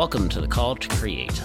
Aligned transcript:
Welcome 0.00 0.30
to 0.30 0.40
the 0.40 0.48
Call 0.48 0.76
to 0.76 0.88
Create. 0.96 1.42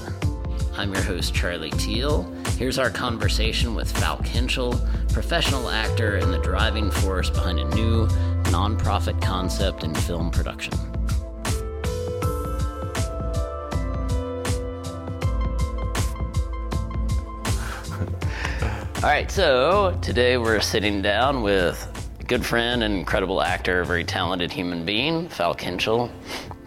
I'm 0.78 0.94
your 0.94 1.04
host, 1.04 1.34
Charlie 1.36 1.72
Teal. 1.72 2.24
Here's 2.58 2.80
our 2.80 2.90
conversation 2.90 3.76
with 3.76 3.92
Falk 3.98 4.22
Hentschel, 4.22 4.80
professional 5.12 5.70
actor 5.70 6.16
and 6.16 6.34
the 6.34 6.38
driving 6.38 6.90
force 6.90 7.30
behind 7.30 7.60
a 7.60 7.66
new 7.76 8.08
nonprofit 8.44 9.22
concept 9.22 9.84
in 9.84 9.94
film 9.94 10.32
production. 10.32 10.74
All 18.96 19.10
right, 19.10 19.30
so 19.30 20.00
today 20.02 20.38
we're 20.38 20.62
sitting 20.62 21.02
down 21.02 21.42
with 21.42 21.92
a 22.22 22.24
good 22.24 22.46
friend 22.46 22.84
and 22.84 22.96
incredible 22.96 23.42
actor, 23.42 23.82
a 23.82 23.86
very 23.86 24.06
talented 24.06 24.54
human 24.54 24.86
being, 24.86 25.28
Falk 25.28 25.60
Hentschel. 25.60 26.10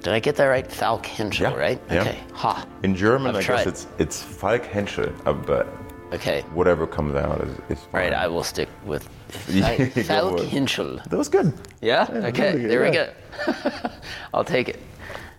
Did 0.02 0.12
I 0.14 0.20
get 0.20 0.36
that 0.36 0.46
right? 0.46 0.70
Falk 0.70 1.04
Hentschel, 1.06 1.40
Yeah, 1.40 1.54
right? 1.54 1.80
yeah. 1.90 2.00
Okay. 2.02 2.18
Ha. 2.34 2.66
In 2.82 2.94
German, 2.94 3.30
I've 3.30 3.36
I 3.36 3.42
tried. 3.42 3.64
guess 3.64 3.66
it's 3.66 3.86
it's 3.98 4.22
Falk 4.22 4.62
Hentschel, 4.62 5.12
uh, 5.26 5.32
but 5.32 5.66
Okay. 6.12 6.40
whatever 6.54 6.86
comes 6.86 7.14
out 7.14 7.40
is, 7.42 7.52
is 7.68 7.84
fine. 7.92 8.02
right, 8.04 8.12
I 8.14 8.26
will 8.28 8.44
stick 8.44 8.68
with 8.86 9.08
Yeah, 9.48 9.76
Falk. 10.04 10.38
Hentschel. 10.40 11.02
that 11.04 11.16
was 11.16 11.28
good. 11.28 11.52
Yeah? 11.82 12.06
Yeah, 12.10 12.26
Okay, 12.28 12.52
good, 12.52 12.70
there 12.70 12.82
we 12.82 12.90
go. 12.90 13.10
I'll 14.34 14.44
take 14.44 14.68
it. 14.68 14.78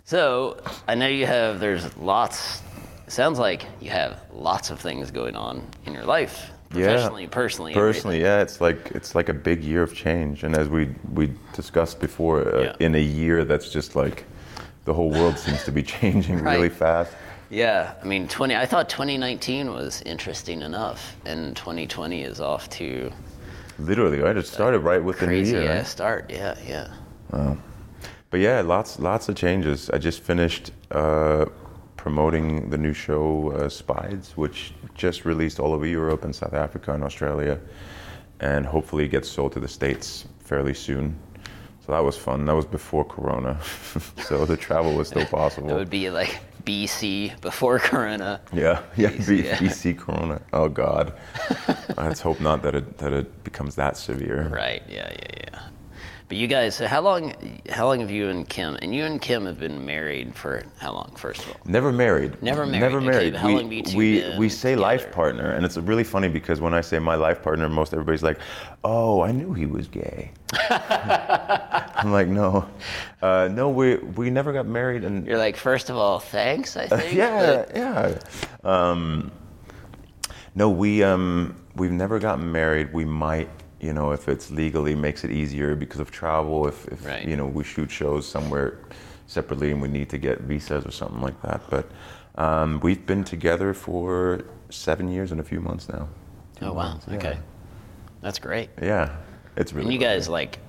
So, 0.03 0.57
I 0.87 0.95
know 0.95 1.07
you 1.07 1.25
have, 1.25 1.59
there's 1.59 1.95
lots, 1.97 2.61
sounds 3.07 3.39
like 3.39 3.65
you 3.79 3.89
have 3.91 4.19
lots 4.33 4.69
of 4.71 4.79
things 4.79 5.09
going 5.11 5.35
on 5.35 5.61
in 5.85 5.93
your 5.93 6.03
life, 6.03 6.51
professionally, 6.69 7.27
personally. 7.27 7.73
Personally, 7.73 8.21
yeah, 8.21 8.41
it's 8.41 8.59
like 8.61 8.91
it's 8.93 9.13
like 9.15 9.29
a 9.29 9.33
big 9.33 9.63
year 9.63 9.83
of 9.83 9.93
change, 9.95 10.43
and 10.43 10.55
as 10.55 10.67
we 10.67 10.89
we 11.13 11.31
discussed 11.53 11.99
before, 11.99 12.41
uh, 12.55 12.61
Yeah. 12.61 12.75
in 12.85 12.95
a 12.95 13.01
year 13.01 13.43
that's 13.45 13.69
just 13.69 13.95
like 13.95 14.25
the 14.89 14.93
whole 14.95 15.11
world 15.11 15.37
seems 15.37 15.63
to 15.63 15.71
be 15.71 15.83
changing 15.97 16.39
really 16.43 16.69
fast. 16.69 17.13
Yeah, 17.51 17.93
I 18.01 18.05
mean, 18.05 18.27
20. 18.27 18.55
I 18.55 18.65
thought 18.65 18.89
2019 18.89 19.71
was 19.71 20.01
interesting 20.01 20.63
enough, 20.63 21.15
and 21.25 21.55
2020 21.55 22.23
is 22.23 22.41
off 22.41 22.69
to 22.71 23.11
Literally, 23.77 24.19
right? 24.19 24.35
It 24.35 24.45
started 24.45 24.79
right 24.79 25.01
with 25.01 25.19
the 25.19 25.27
new 25.27 25.37
year. 25.37 25.63
yeah, 25.63 25.77
right? 25.77 25.87
start. 25.87 26.29
Yeah, 26.29 26.55
yeah. 26.67 26.87
Wow. 27.31 27.57
But 28.29 28.41
yeah, 28.41 28.61
lots 28.61 28.99
lots 28.99 29.29
of 29.29 29.35
changes. 29.35 29.89
I 29.89 29.97
just 29.99 30.21
finished 30.21 30.71
uh, 30.91 31.45
promoting 31.95 32.69
the 32.69 32.77
new 32.77 32.93
show 32.93 33.51
uh, 33.51 33.69
Spides, 33.69 34.35
which 34.35 34.73
just 34.95 35.23
released 35.23 35.59
all 35.59 35.73
over 35.73 35.85
Europe 35.85 36.25
and 36.25 36.35
South 36.35 36.53
Africa 36.53 36.93
and 36.93 37.03
Australia, 37.03 37.57
and 38.41 38.65
hopefully 38.65 39.07
gets 39.07 39.29
sold 39.29 39.53
to 39.53 39.59
the 39.59 39.67
states 39.67 40.27
fairly 40.39 40.73
soon. 40.73 41.15
So 41.89 41.93
that 41.95 42.03
was 42.03 42.15
fun. 42.15 42.45
That 42.45 42.53
was 42.55 42.67
before 42.67 43.03
Corona, 43.03 43.59
so 44.17 44.45
the 44.45 44.55
travel 44.55 44.93
was 44.93 45.07
still 45.07 45.25
possible. 45.39 45.71
it 45.71 45.73
would 45.73 45.89
be 45.89 46.11
like 46.11 46.39
BC 46.63 47.41
before 47.41 47.79
Corona. 47.79 48.41
Yeah, 48.53 48.83
yeah, 48.95 49.09
BC, 49.09 49.27
B- 49.27 49.47
yeah. 49.47 49.55
BC 49.57 49.97
Corona. 49.97 50.39
Oh 50.53 50.69
God, 50.69 51.13
let's 51.97 52.21
hope 52.21 52.39
not 52.41 52.61
that 52.61 52.75
it 52.75 52.99
that 52.99 53.11
it 53.11 53.43
becomes 53.43 53.73
that 53.77 53.97
severe. 53.97 54.49
Right. 54.49 54.83
Yeah. 54.87 55.11
Yeah. 55.11 55.47
Yeah. 55.51 55.59
But 56.27 56.37
you 56.37 56.45
guys, 56.45 56.75
so 56.75 56.85
how 56.85 57.01
long? 57.01 57.33
How 57.71 57.87
long 57.87 58.01
have 58.01 58.11
you 58.11 58.29
and 58.29 58.47
Kim? 58.47 58.77
And 58.83 58.93
you 58.93 59.03
and 59.03 59.19
Kim 59.19 59.47
have 59.47 59.59
been 59.59 59.83
married 59.83 60.35
for 60.35 60.61
how 60.77 60.93
long? 60.93 61.11
First 61.17 61.41
of 61.41 61.49
all. 61.49 61.57
Never 61.65 61.91
married. 61.91 62.39
Never 62.43 62.67
married, 62.67 62.79
Never 62.81 63.01
married. 63.01 63.35
how 63.35 63.47
we, 63.47 63.53
long 63.55 63.63
have 63.63 63.73
you 63.73 63.81
two 63.81 63.97
we, 63.97 64.37
we 64.37 64.47
say 64.47 64.75
life 64.75 65.11
partner, 65.11 65.53
and 65.53 65.65
it's 65.65 65.75
really 65.77 66.03
funny 66.03 66.29
because 66.29 66.61
when 66.61 66.75
I 66.75 66.81
say 66.81 66.99
my 66.99 67.15
life 67.15 67.41
partner, 67.41 67.67
most 67.67 67.93
everybody's 67.93 68.21
like, 68.21 68.37
"Oh, 68.83 69.21
I 69.21 69.31
knew 69.31 69.53
he 69.53 69.65
was 69.65 69.87
gay." 69.87 70.31
I'm 72.03 72.11
like, 72.11 72.27
"No, 72.27 72.67
uh, 73.21 73.49
no, 73.51 73.69
we 73.69 73.95
we 73.97 74.29
never 74.29 74.53
got 74.53 74.65
married." 74.65 75.03
And 75.03 75.25
You're 75.27 75.37
like, 75.37 75.57
first 75.57 75.89
of 75.89 75.95
all, 75.95 76.19
thanks. 76.19 76.75
I 76.77 76.87
think. 76.97 77.13
yeah, 77.15 77.65
but- 77.65 77.75
yeah. 77.75 78.19
Um, 78.63 79.31
no, 80.55 80.69
we 80.69 81.03
um, 81.03 81.55
we've 81.75 81.91
never 81.91 82.19
gotten 82.19 82.51
married. 82.51 82.93
We 82.93 83.05
might, 83.05 83.49
you 83.79 83.93
know, 83.93 84.11
if 84.11 84.27
it's 84.27 84.49
legally 84.51 84.95
makes 84.95 85.23
it 85.23 85.31
easier 85.31 85.75
because 85.75 85.99
of 85.99 86.11
travel. 86.11 86.67
If, 86.67 86.87
if 86.87 87.05
Right. 87.05 87.25
you 87.27 87.35
know 87.35 87.45
we 87.47 87.63
shoot 87.63 87.89
shows 87.91 88.27
somewhere 88.27 88.79
separately 89.27 89.71
and 89.71 89.81
we 89.81 89.87
need 89.87 90.09
to 90.09 90.17
get 90.17 90.41
visas 90.41 90.85
or 90.85 90.91
something 90.91 91.21
like 91.21 91.39
that. 91.43 91.61
But 91.69 91.89
um, 92.35 92.79
we've 92.81 93.05
been 93.05 93.23
together 93.23 93.73
for 93.73 94.41
seven 94.69 95.07
years 95.07 95.31
and 95.31 95.39
a 95.39 95.43
few 95.43 95.61
months 95.61 95.87
now. 95.89 96.07
Oh 96.61 96.73
wow. 96.73 96.89
months, 96.89 97.05
yeah. 97.09 97.15
Okay. 97.17 97.37
That's 98.21 98.39
great. 98.39 98.69
Yeah, 98.81 99.15
it's 99.55 99.71
really. 99.71 99.85
And 99.85 99.93
you 99.93 99.99
great. 99.99 100.07
guys 100.15 100.27
like. 100.29 100.59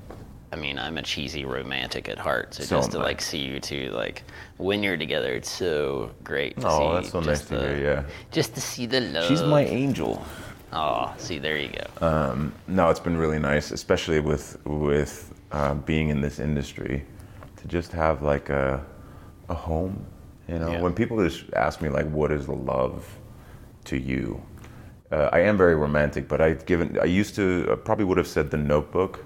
I 0.53 0.56
mean, 0.56 0.78
I'm 0.78 0.99
a 0.99 1.03
cheesy 1.03 1.44
romantic 1.44 2.09
at 2.09 2.19
heart, 2.19 2.55
so, 2.55 2.65
So 2.65 2.77
just 2.78 2.91
to 2.93 2.99
I. 2.99 3.03
like 3.05 3.21
see 3.21 3.38
you 3.38 3.61
two 3.61 3.91
like 3.91 4.25
when 4.56 4.83
you're 4.83 4.97
together, 4.97 5.33
it's 5.34 5.50
so 5.50 6.11
great. 6.25 6.59
To 6.61 6.69
Oh, 6.69 6.94
that's 6.94 7.11
so 7.11 7.21
nice 7.21 7.43
to 7.43 7.55
the- 7.56 7.61
hear. 7.77 7.77
Yeah, 7.78 8.03
Just 8.33 8.55
to 8.56 8.60
see 8.60 8.87
the 8.87 9.00
love. 9.00 9.27
she's 9.28 9.43
my 9.43 9.62
angel. 9.65 10.25
Oh, 10.72 11.12
see, 11.19 11.39
there 11.39 11.56
you 11.56 11.69
go. 11.71 12.06
Um, 12.06 12.53
no, 12.69 12.91
it's 12.91 13.00
been 13.00 13.16
really 13.16 13.39
nice, 13.39 13.71
especially 13.71 14.21
with 14.21 14.59
with 14.66 15.33
uh, 15.53 15.75
being 15.75 16.09
in 16.10 16.21
this 16.21 16.39
industry, 16.39 17.05
to 17.56 17.69
just 17.69 17.93
have 17.93 18.22
like 18.22 18.50
a 18.50 18.84
a 19.49 19.55
home. 19.55 20.05
You 20.49 20.59
know, 20.59 20.72
Yeah. 20.72 20.81
when 20.81 20.94
people 20.94 21.16
just 21.22 21.44
ask 21.55 21.81
me 21.81 21.89
like, 21.89 22.09
"What 22.10 22.33
is 22.33 22.47
the 22.47 22.55
love 22.55 23.05
to 23.84 23.97
you?" 23.97 24.43
Uh, 25.12 25.28
I 25.33 25.41
am 25.41 25.56
very 25.56 25.75
romantic, 25.77 26.28
but 26.28 26.41
I've 26.41 26.66
given 26.66 26.99
I 27.00 27.05
used 27.21 27.34
to 27.37 27.69
I 27.72 27.75
probably 27.77 28.05
would 28.05 28.19
have 28.19 28.28
said 28.28 28.50
The 28.50 28.56
Notebook. 28.56 29.25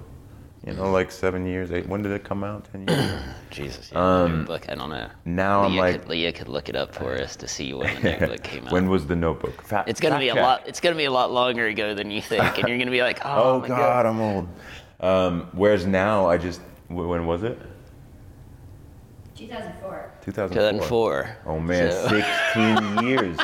You 0.66 0.72
know, 0.72 0.90
like 0.90 1.10
seven 1.10 1.44
years, 1.46 1.70
eight. 1.72 1.86
When 1.86 2.02
did 2.02 2.12
it 2.12 2.24
come 2.24 2.42
out? 2.42 2.66
Ten 2.72 2.88
years. 2.88 3.20
Jesus, 3.50 3.90
yeah, 3.92 4.26
Notebook. 4.26 4.66
I 4.70 4.74
don't 4.74 4.88
know. 4.88 5.04
Um, 5.04 5.10
now 5.26 5.62
I'm 5.62 5.72
Leah 5.72 5.80
like- 5.80 6.00
could, 6.00 6.08
Leah 6.08 6.32
could 6.32 6.48
look 6.48 6.68
it 6.70 6.76
up 6.76 6.94
for 6.94 7.14
us 7.16 7.36
to 7.36 7.46
see 7.48 7.74
when 7.74 7.94
the 8.02 8.10
Notebook 8.18 8.42
came 8.42 8.66
out. 8.66 8.72
when 8.72 8.88
was 8.88 9.06
The 9.06 9.14
Notebook? 9.16 9.60
Fa- 9.62 9.84
it's 9.86 10.00
gonna 10.00 10.14
fact 10.14 10.20
be 10.22 10.28
a 10.30 10.34
check. 10.34 10.42
lot. 10.42 10.62
It's 10.66 10.80
gonna 10.80 10.96
be 10.96 11.04
a 11.04 11.10
lot 11.10 11.30
longer 11.30 11.66
ago 11.66 11.92
than 11.94 12.10
you 12.10 12.22
think, 12.22 12.58
and 12.58 12.66
you're 12.68 12.78
gonna 12.78 12.90
be 12.90 13.02
like, 13.02 13.20
oh, 13.24 13.54
Oh 13.56 13.60
my 13.60 13.68
God, 13.68 14.06
I'm 14.06 14.20
old. 14.20 14.48
Um, 15.00 15.48
whereas 15.52 15.86
now, 15.86 16.26
I 16.26 16.38
just 16.38 16.60
when 16.88 17.26
was 17.26 17.42
it? 17.42 17.58
2004. 19.36 20.12
2004. 20.22 20.72
2004. 20.72 21.36
Oh 21.46 21.58
man, 21.60 21.90
So- 21.90 22.08
16 22.54 23.06
years. 23.06 23.36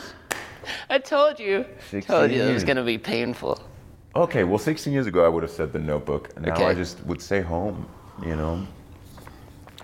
I 0.88 0.98
told 0.98 1.38
you. 1.38 1.66
16 1.90 2.02
told 2.02 2.30
you 2.30 2.42
it 2.42 2.52
was 2.52 2.64
gonna 2.64 2.84
be 2.84 2.96
painful. 2.98 3.60
Okay, 4.14 4.42
well, 4.44 4.58
16 4.58 4.92
years 4.92 5.06
ago, 5.06 5.24
I 5.24 5.28
would 5.28 5.42
have 5.42 5.52
said 5.52 5.72
the 5.72 5.78
notebook. 5.78 6.38
Now 6.40 6.54
Okay. 6.54 6.66
I 6.66 6.74
just 6.74 7.04
would 7.06 7.22
say 7.22 7.40
home, 7.40 7.88
you 8.24 8.34
know? 8.34 8.66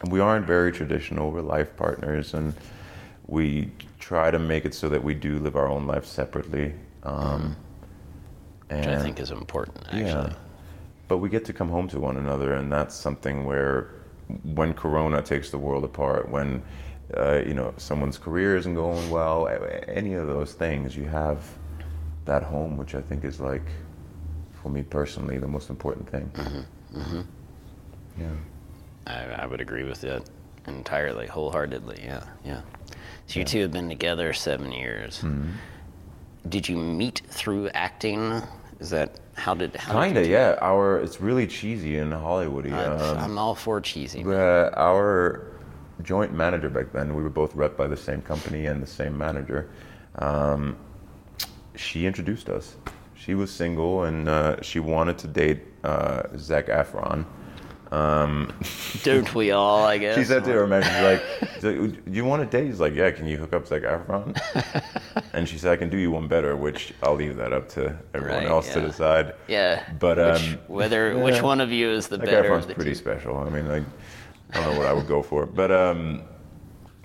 And 0.03 0.13
we 0.13 0.21
aren't 0.21 0.47
very 0.47 0.73
traditional. 0.73 1.31
We're 1.31 1.43
life 1.43 1.77
partners, 1.77 2.35
and 2.35 2.55
we 3.29 3.71
try 3.99 4.31
to 4.31 4.39
make 4.39 4.65
it 4.65 4.75
so 4.75 4.89
that 4.89 5.03
we 5.03 5.15
do 5.15 5.39
live 5.39 5.57
our 5.57 5.69
own 5.69 5.87
life 5.87 6.05
separately. 6.05 6.75
Um, 7.05 7.57
Which 8.69 8.87
I 8.87 9.01
think 9.01 9.21
is 9.21 9.31
important, 9.31 9.79
actually. 9.87 10.03
Yeah. 10.31 10.33
But 11.09 11.19
we 11.19 11.29
get 11.29 11.45
to 11.45 11.53
come 11.53 11.69
home 11.69 11.89
to 11.89 12.01
one 12.01 12.17
another, 12.17 12.55
and 12.55 12.71
that's 12.71 12.95
something 12.95 13.45
where 13.47 13.91
when 14.43 14.75
Corona 14.75 15.23
takes 15.23 15.51
the 15.51 15.59
world 15.59 15.85
apart, 15.85 16.29
when 16.29 16.63
uh, 17.17 17.43
you 17.47 17.55
know 17.55 17.73
someone's 17.77 18.19
career 18.19 18.57
isn't 18.57 18.75
going 18.75 19.09
well, 19.09 19.49
any 19.87 20.15
of 20.15 20.27
those 20.27 20.53
things, 20.55 20.97
you 20.97 21.05
have 21.05 21.45
that 22.25 22.43
home, 22.43 22.77
which 22.77 22.97
I 22.97 23.01
think 23.01 23.25
is 23.25 23.39
like, 23.41 23.63
for 24.67 24.73
me 24.73 24.83
personally, 24.83 25.39
the 25.39 25.47
most 25.47 25.71
important 25.71 26.11
thing. 26.11 26.29
Mm-hmm. 26.35 26.99
Mm-hmm. 27.01 27.21
Yeah. 28.21 28.33
I, 29.07 29.43
I 29.43 29.47
would 29.47 29.61
agree 29.61 29.85
with 29.85 30.01
that 30.01 30.29
entirely, 30.67 31.29
wholeheartedly. 31.29 32.01
Yeah, 32.03 32.25
yeah. 32.45 32.63
So 33.29 33.39
you 33.39 33.45
two 33.45 33.61
have 33.63 33.71
been 33.71 33.89
together 33.89 34.33
seven 34.33 34.73
years. 34.73 35.19
Mm-hmm. 35.23 35.51
Did 36.49 36.69
you 36.69 36.77
meet 36.77 37.23
through 37.29 37.69
acting? 37.71 38.43
Is 38.81 38.91
that 38.91 39.21
how 39.35 39.55
did 39.55 39.77
how 39.77 40.01
did 40.01 40.07
Kinda, 40.07 40.27
you- 40.27 40.33
yeah. 40.33 40.59
Our 40.61 40.99
it's 40.99 41.21
really 41.21 41.47
cheesy 41.47 41.99
and 41.99 42.13
Hollywoody. 42.13 42.73
Um, 42.73 43.19
I'm 43.19 43.39
all 43.39 43.55
for 43.55 43.81
cheesy. 43.81 44.25
Uh, 44.25 44.71
our 44.77 45.53
joint 46.03 46.33
manager 46.35 46.69
back 46.71 46.93
then, 46.93 47.15
we 47.15 47.23
were 47.23 47.31
both 47.31 47.55
rep 47.55 47.77
by 47.77 47.87
the 47.87 47.97
same 47.97 48.21
company 48.21 48.67
and 48.67 48.83
the 48.83 48.87
same 48.87 49.17
manager. 49.17 49.69
Um, 50.17 50.77
she 51.77 52.05
introduced 52.07 52.49
us. 52.49 52.75
She 53.27 53.35
was 53.35 53.51
single 53.51 54.05
and 54.05 54.29
uh, 54.29 54.63
she 54.63 54.79
wanted 54.79 55.19
to 55.19 55.27
date 55.27 55.63
uh, 55.83 56.23
Zac 56.39 56.67
Efron. 56.67 57.27
Um, 57.91 58.53
Don't 59.03 59.35
we 59.35 59.51
all? 59.51 59.85
I 59.85 59.99
guess. 59.99 60.17
she 60.17 60.23
said 60.23 60.45
to 60.45 60.53
her 60.53 60.65
man, 60.69 60.85
she's 60.85 61.03
like, 61.03 61.51
she's 61.55 61.65
like, 61.65 62.05
"Do 62.05 62.13
you 62.13 62.25
want 62.25 62.49
to 62.49 62.57
date?" 62.57 62.67
He's 62.69 62.79
like, 62.79 62.95
"Yeah." 62.95 63.11
Can 63.11 63.27
you 63.27 63.37
hook 63.37 63.53
up 63.53 63.67
Zac 63.67 63.83
Efron? 63.83 64.37
and 65.33 65.49
she 65.49 65.59
said, 65.59 65.73
"I 65.73 65.77
can 65.77 65.89
do 65.89 65.97
you 65.97 66.13
one 66.13 66.29
better," 66.29 66.57
which 66.57 66.95
I'll 67.03 67.17
leave 67.17 67.35
that 67.37 67.53
up 67.53 67.69
to 67.71 67.97
everyone 68.15 68.45
Right, 68.45 68.49
else 68.49 68.73
to 68.75 68.81
decide. 68.81 69.35
Yeah. 69.49 69.83
But, 69.99 70.19
which, 70.19 70.53
um, 70.53 70.59
whether 70.69 71.19
which 71.19 71.43
one 71.43 71.61
of 71.61 71.73
you 71.73 71.91
is 71.91 72.07
the 72.07 72.19
That 72.19 72.27
better? 72.27 72.49
guy 72.49 72.55
of 72.55 72.67
pretty 72.77 72.91
two? 72.91 72.95
special. 72.95 73.39
I 73.39 73.49
mean, 73.51 73.67
like, 73.67 73.83
I 74.53 74.61
don't 74.63 74.73
know 74.73 74.79
what 74.79 74.87
I 74.87 74.93
would 74.93 75.09
go 75.09 75.21
for, 75.23 75.47
but 75.47 75.73
um, 75.73 76.23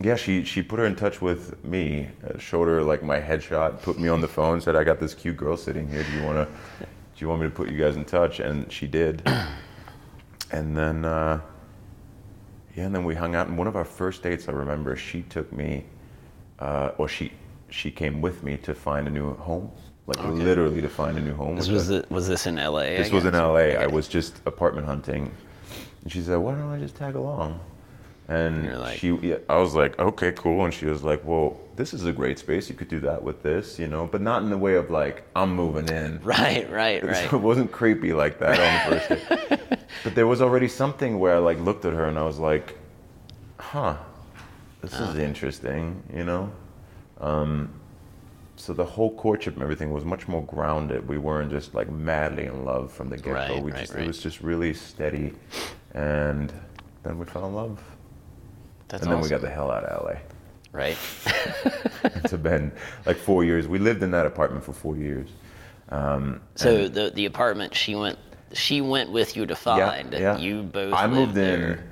yeah, 0.03 0.15
she 0.15 0.43
she 0.43 0.61
put 0.61 0.79
her 0.79 0.85
in 0.85 0.95
touch 0.95 1.21
with 1.21 1.63
me, 1.63 2.09
uh, 2.27 2.37
showed 2.37 2.67
her 2.67 2.83
like 2.83 3.03
my 3.03 3.19
headshot, 3.19 3.81
put 3.81 3.99
me 3.99 4.07
on 4.07 4.21
the 4.21 4.27
phone, 4.27 4.61
said, 4.61 4.75
"I 4.75 4.83
got 4.83 4.99
this 4.99 5.13
cute 5.13 5.37
girl 5.37 5.57
sitting 5.57 5.87
here. 5.87 6.03
Do 6.03 6.11
you 6.11 6.23
want 6.23 6.37
to? 6.37 6.85
Do 6.85 6.85
you 7.17 7.27
want 7.27 7.41
me 7.41 7.47
to 7.47 7.53
put 7.53 7.69
you 7.69 7.77
guys 7.77 7.95
in 7.95 8.05
touch?" 8.05 8.39
And 8.39 8.71
she 8.71 8.87
did. 8.87 9.21
and 10.51 10.75
then, 10.77 11.05
uh, 11.05 11.41
yeah, 12.75 12.85
and 12.85 12.95
then 12.95 13.03
we 13.03 13.15
hung 13.15 13.35
out. 13.35 13.47
And 13.47 13.57
one 13.57 13.67
of 13.67 13.75
our 13.75 13.85
first 13.85 14.23
dates, 14.23 14.47
I 14.47 14.51
remember, 14.51 14.95
she 14.95 15.23
took 15.23 15.51
me 15.51 15.85
uh, 16.61 16.91
or 16.97 17.07
she 17.07 17.31
she 17.69 17.91
came 17.91 18.21
with 18.21 18.43
me 18.43 18.57
to 18.57 18.73
find 18.73 19.07
a 19.07 19.11
new 19.11 19.33
home, 19.35 19.71
like 20.05 20.23
literally 20.23 20.81
to 20.81 20.89
find 20.89 21.17
a 21.17 21.21
new 21.21 21.33
home. 21.33 21.55
This 21.55 21.69
was 21.69 21.87
the, 21.87 22.05
was 22.09 22.27
this 22.27 22.45
in 22.45 22.59
L.A.? 22.59 22.97
This 22.97 23.11
was 23.11 23.25
in? 23.25 23.33
LA. 23.33 23.79
I 23.79 23.87
was 23.87 24.07
just 24.07 24.41
apartment 24.45 24.85
hunting, 24.85 25.31
and 26.03 26.11
she 26.11 26.21
said, 26.21 26.37
"Why 26.37 26.53
don't 26.53 26.71
I 26.71 26.79
just 26.79 26.95
tag 26.95 27.15
along?" 27.15 27.59
And 28.27 28.63
you're 28.63 28.77
like- 28.77 28.97
she, 28.97 29.13
yeah, 29.21 29.37
I 29.49 29.57
was 29.57 29.73
like, 29.73 29.99
"Okay, 29.99 30.31
cool." 30.31 30.63
And 30.63 30.73
she 30.73 30.85
was 30.85 31.03
like, 31.03 31.25
"Well, 31.25 31.57
this 31.75 31.93
is 31.93 32.05
a 32.05 32.13
great 32.13 32.39
space. 32.39 32.69
You 32.69 32.75
could 32.75 32.87
do 32.87 32.99
that 33.01 33.21
with 33.23 33.43
this, 33.43 33.77
you 33.79 33.87
know, 33.87 34.07
but 34.09 34.21
not 34.21 34.41
in 34.43 34.49
the 34.49 34.57
way 34.57 34.75
of 34.75 34.89
like 34.89 35.23
I'm 35.35 35.53
moving 35.55 35.89
in." 35.89 36.19
Right, 36.23 36.69
right, 36.71 37.03
right. 37.05 37.29
So 37.29 37.37
it 37.37 37.41
wasn't 37.41 37.71
creepy 37.71 38.13
like 38.13 38.39
that 38.39 38.59
on 38.59 38.91
the 38.91 38.99
first 38.99 39.09
day. 39.09 39.79
but 40.03 40.15
there 40.15 40.27
was 40.27 40.41
already 40.41 40.67
something 40.67 41.19
where 41.19 41.35
I 41.35 41.39
like 41.39 41.59
looked 41.59 41.83
at 41.85 41.93
her 41.93 42.05
and 42.05 42.17
I 42.17 42.23
was 42.23 42.39
like, 42.39 42.77
"Huh, 43.57 43.97
this 44.81 44.93
is 44.93 45.17
interesting," 45.17 46.01
you 46.13 46.23
know. 46.23 46.51
Um, 47.19 47.69
so 48.55 48.73
the 48.73 48.85
whole 48.85 49.15
courtship 49.15 49.55
and 49.55 49.63
everything 49.63 49.91
was 49.91 50.05
much 50.05 50.27
more 50.27 50.43
grounded. 50.43 51.07
We 51.07 51.17
weren't 51.17 51.49
just 51.51 51.73
like 51.73 51.89
madly 51.89 52.45
in 52.45 52.63
love 52.63 52.91
from 52.91 53.09
the 53.09 53.17
get 53.17 53.25
go. 53.25 53.33
Right, 53.33 53.63
we 53.63 53.71
right, 53.71 53.81
just 53.81 53.93
right. 53.93 54.03
it 54.03 54.07
was 54.07 54.19
just 54.21 54.41
really 54.41 54.73
steady, 54.73 55.33
and 55.95 56.53
then 57.03 57.17
we 57.17 57.25
fell 57.25 57.47
in 57.47 57.55
love. 57.55 57.81
That's 58.91 59.03
and 59.03 59.11
then 59.11 59.21
we 59.21 59.29
got 59.29 59.41
the 59.41 59.49
hell 59.49 59.71
out 59.71 59.85
of 59.85 60.05
LA 60.05 60.19
right. 60.73 60.97
to 62.25 62.37
Bend. 62.37 62.71
Like 63.05 63.17
four 63.17 63.43
years. 63.43 63.67
We 63.67 63.79
lived 63.79 64.03
in 64.03 64.11
that 64.11 64.25
apartment 64.25 64.63
for 64.63 64.73
four 64.73 64.97
years. 64.97 65.29
So 66.55 66.87
the 66.87 67.11
the 67.11 67.25
apartment 67.25 67.75
she 67.75 67.95
went 67.95 68.19
she 68.53 68.81
went 68.81 69.11
with 69.11 69.35
you 69.35 69.45
to 69.45 69.55
find. 69.55 70.13
Yeah, 70.13 70.19
yeah. 70.19 70.37
You 70.37 70.63
both. 70.63 70.93
I 70.93 71.07
moved 71.07 71.35
lived 71.35 71.61
in 71.61 71.83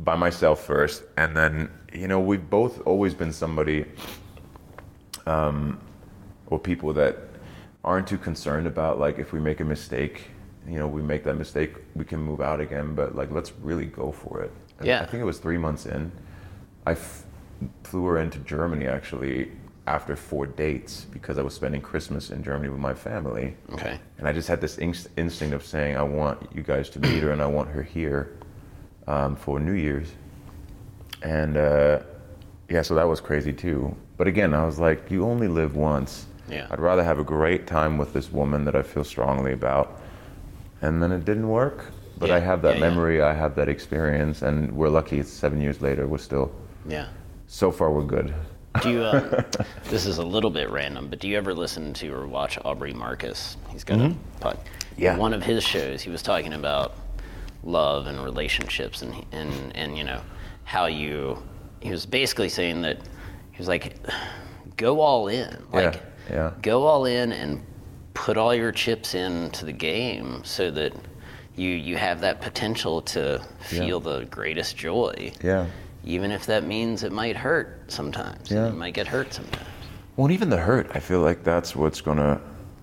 by 0.00 0.16
myself 0.16 0.64
first, 0.64 1.04
and 1.16 1.36
then 1.36 1.70
you 1.92 2.08
know 2.08 2.20
we've 2.20 2.48
both 2.50 2.86
always 2.86 3.14
been 3.14 3.32
somebody, 3.32 3.86
um, 5.26 5.80
or 6.48 6.58
people 6.58 6.92
that 6.94 7.18
aren't 7.84 8.08
too 8.08 8.18
concerned 8.18 8.66
about 8.66 8.98
like 8.98 9.18
if 9.18 9.32
we 9.32 9.40
make 9.40 9.60
a 9.60 9.64
mistake, 9.64 10.30
you 10.68 10.78
know, 10.78 10.88
we 10.88 11.02
make 11.02 11.24
that 11.24 11.36
mistake, 11.36 11.74
we 11.94 12.04
can 12.04 12.20
move 12.20 12.40
out 12.40 12.60
again. 12.60 12.94
But 12.94 13.14
like, 13.14 13.30
let's 13.30 13.52
really 13.62 13.86
go 13.86 14.12
for 14.12 14.42
it. 14.42 14.52
Yeah. 14.86 15.02
I 15.02 15.06
think 15.06 15.20
it 15.20 15.24
was 15.26 15.38
three 15.38 15.58
months 15.58 15.86
in. 15.86 16.12
I 16.86 16.92
f- 16.92 17.24
flew 17.82 18.04
her 18.06 18.18
into 18.18 18.38
Germany 18.40 18.86
actually 18.86 19.50
after 19.86 20.16
four 20.16 20.46
dates 20.46 21.06
because 21.10 21.36
I 21.38 21.42
was 21.42 21.54
spending 21.54 21.80
Christmas 21.80 22.30
in 22.30 22.42
Germany 22.42 22.68
with 22.70 22.80
my 22.80 22.94
family. 22.94 23.56
Okay. 23.72 23.98
And 24.18 24.26
I 24.26 24.32
just 24.32 24.48
had 24.48 24.60
this 24.60 24.78
inst- 24.78 25.08
instinct 25.16 25.54
of 25.54 25.64
saying, 25.64 25.96
I 25.96 26.02
want 26.02 26.48
you 26.54 26.62
guys 26.62 26.88
to 26.90 26.98
meet 27.00 27.22
her 27.22 27.32
and 27.32 27.42
I 27.42 27.46
want 27.46 27.68
her 27.70 27.82
here 27.82 28.36
um, 29.06 29.36
for 29.36 29.60
New 29.60 29.72
Year's. 29.72 30.08
And 31.22 31.56
uh, 31.56 32.00
yeah, 32.68 32.82
so 32.82 32.94
that 32.94 33.08
was 33.08 33.20
crazy 33.20 33.52
too. 33.52 33.94
But 34.16 34.26
again, 34.26 34.54
I 34.54 34.64
was 34.64 34.78
like, 34.78 35.10
you 35.10 35.24
only 35.24 35.48
live 35.48 35.76
once. 35.76 36.26
Yeah. 36.48 36.66
I'd 36.70 36.80
rather 36.80 37.02
have 37.02 37.18
a 37.18 37.24
great 37.24 37.66
time 37.66 37.98
with 37.98 38.12
this 38.12 38.30
woman 38.30 38.64
that 38.64 38.76
I 38.76 38.82
feel 38.82 39.04
strongly 39.04 39.52
about. 39.52 40.00
And 40.80 41.02
then 41.02 41.12
it 41.12 41.24
didn't 41.24 41.48
work. 41.48 41.86
But 42.18 42.28
Yeah, 42.28 42.36
I 42.36 42.38
have 42.40 42.62
that 42.62 42.76
yeah, 42.78 42.84
yeah. 42.84 42.88
memory, 42.90 43.22
I 43.22 43.32
have 43.32 43.54
that 43.56 43.68
experience, 43.68 44.42
and 44.42 44.70
we're 44.72 44.88
lucky 44.88 45.18
it's 45.18 45.30
seven 45.30 45.60
years 45.60 45.80
later, 45.82 46.06
we're 46.06 46.18
still, 46.18 46.52
Yeah. 46.88 47.08
so 47.46 47.70
far, 47.70 47.90
we're 47.90 48.02
good. 48.02 48.32
Do 48.82 48.90
you? 48.90 49.04
Um, 49.04 49.44
this 49.84 50.06
is 50.06 50.18
a 50.18 50.22
little 50.24 50.50
bit 50.50 50.68
random, 50.70 51.08
but 51.08 51.20
do 51.20 51.28
you 51.28 51.36
ever 51.36 51.54
listen 51.54 51.92
to 51.94 52.12
or 52.12 52.26
watch 52.26 52.58
Aubrey 52.64 52.92
Marcus? 52.92 53.56
He's 53.70 53.84
got 53.84 54.00
a 54.00 54.14
pod. 54.40 54.56
Mm-hmm. 54.56 55.02
Yeah. 55.02 55.16
One 55.16 55.32
of 55.32 55.42
his 55.42 55.62
shows, 55.62 56.02
he 56.02 56.10
was 56.10 56.22
talking 56.22 56.52
about 56.52 56.96
love 57.62 58.06
and 58.06 58.22
relationships, 58.22 59.02
and 59.02 59.24
and 59.32 59.76
and 59.76 59.96
you 59.96 60.04
know 60.04 60.20
how 60.64 60.86
you. 60.86 61.40
He 61.80 61.90
was 61.90 62.04
basically 62.06 62.48
saying 62.48 62.82
that 62.82 62.98
he 63.52 63.58
was 63.58 63.68
like, 63.68 63.96
go 64.76 65.00
all 65.00 65.28
in, 65.28 65.56
like 65.72 66.00
yeah. 66.30 66.52
go 66.62 66.84
all 66.84 67.04
in 67.04 67.30
and 67.32 67.62
put 68.14 68.36
all 68.36 68.54
your 68.54 68.72
chips 68.72 69.14
into 69.14 69.64
the 69.64 69.72
game, 69.72 70.42
so 70.44 70.70
that 70.72 70.92
you 71.56 71.70
you 71.70 71.96
have 71.96 72.20
that 72.20 72.40
potential 72.40 73.00
to 73.02 73.40
feel 73.60 74.00
the 74.00 74.24
greatest 74.26 74.76
joy 74.76 75.32
Yeah. 75.42 75.66
even 76.04 76.30
if 76.30 76.46
that 76.46 76.64
means 76.64 77.02
it 77.02 77.12
might 77.12 77.36
hurt 77.36 77.80
sometimes. 77.88 78.50
Yeah. 78.50 78.68
You 78.68 78.72
might 78.74 78.94
get 78.94 79.06
hurt 79.06 79.32
sometimes. 79.32 79.66
Well, 80.16 80.26
and 80.26 80.34
even 80.34 80.50
the 80.50 80.58
hurt, 80.58 80.90
I 80.94 81.00
feel 81.00 81.20
like 81.20 81.42
that's 81.44 81.74
what's 81.74 82.00
gonna 82.00 82.40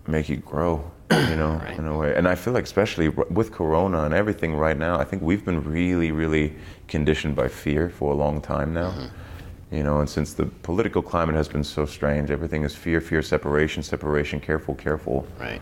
make 0.08 0.28
you 0.30 0.38
grow, 0.38 0.84
you 1.12 1.36
know, 1.36 1.54
Right. 1.64 1.78
in 1.78 1.86
a 1.88 1.98
way. 1.98 2.16
And 2.16 2.28
I 2.28 2.36
feel 2.36 2.54
like, 2.54 2.64
especially 2.66 3.10
with 3.10 3.52
Corona 3.52 4.04
and 4.04 4.14
everything 4.14 4.56
right 4.56 4.78
now, 4.78 4.98
I 5.00 5.04
think 5.06 5.22
we've 5.22 5.46
been 5.46 5.64
really, 5.64 6.12
really 6.12 6.54
conditioned 6.88 7.36
by 7.36 7.48
fear 7.48 7.90
for 7.90 8.12
a 8.12 8.16
long 8.16 8.42
time 8.42 8.74
now. 8.74 8.92
Mm-hmm. 8.92 9.76
You 9.76 9.84
know, 9.84 10.00
and 10.02 10.10
since 10.10 10.34
the 10.34 10.46
political 10.46 11.02
climate 11.02 11.36
has 11.36 11.48
been 11.48 11.64
so 11.64 11.86
strange, 11.86 12.30
everything 12.32 12.64
is 12.64 12.76
fear, 12.76 13.00
fear, 13.00 13.22
separation, 13.22 13.82
separation, 13.84 14.42
careful, 14.42 14.76
careful. 14.76 15.26
Right. 15.40 15.62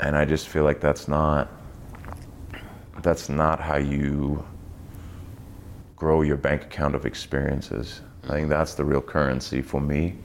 And 0.00 0.16
I 0.16 0.24
just 0.24 0.48
feel 0.48 0.64
like 0.64 0.80
that's 0.80 1.06
not 1.08 1.50
that's 3.06 3.28
not 3.28 3.60
how 3.60 3.76
you 3.76 4.44
grow 5.94 6.22
your 6.22 6.36
bank 6.36 6.64
account 6.64 6.96
of 6.96 7.06
experiences. 7.06 8.00
I 8.24 8.30
think 8.30 8.48
that's 8.48 8.74
the 8.74 8.84
real 8.84 9.00
currency 9.00 9.62
for 9.62 9.80
me. 9.80 10.16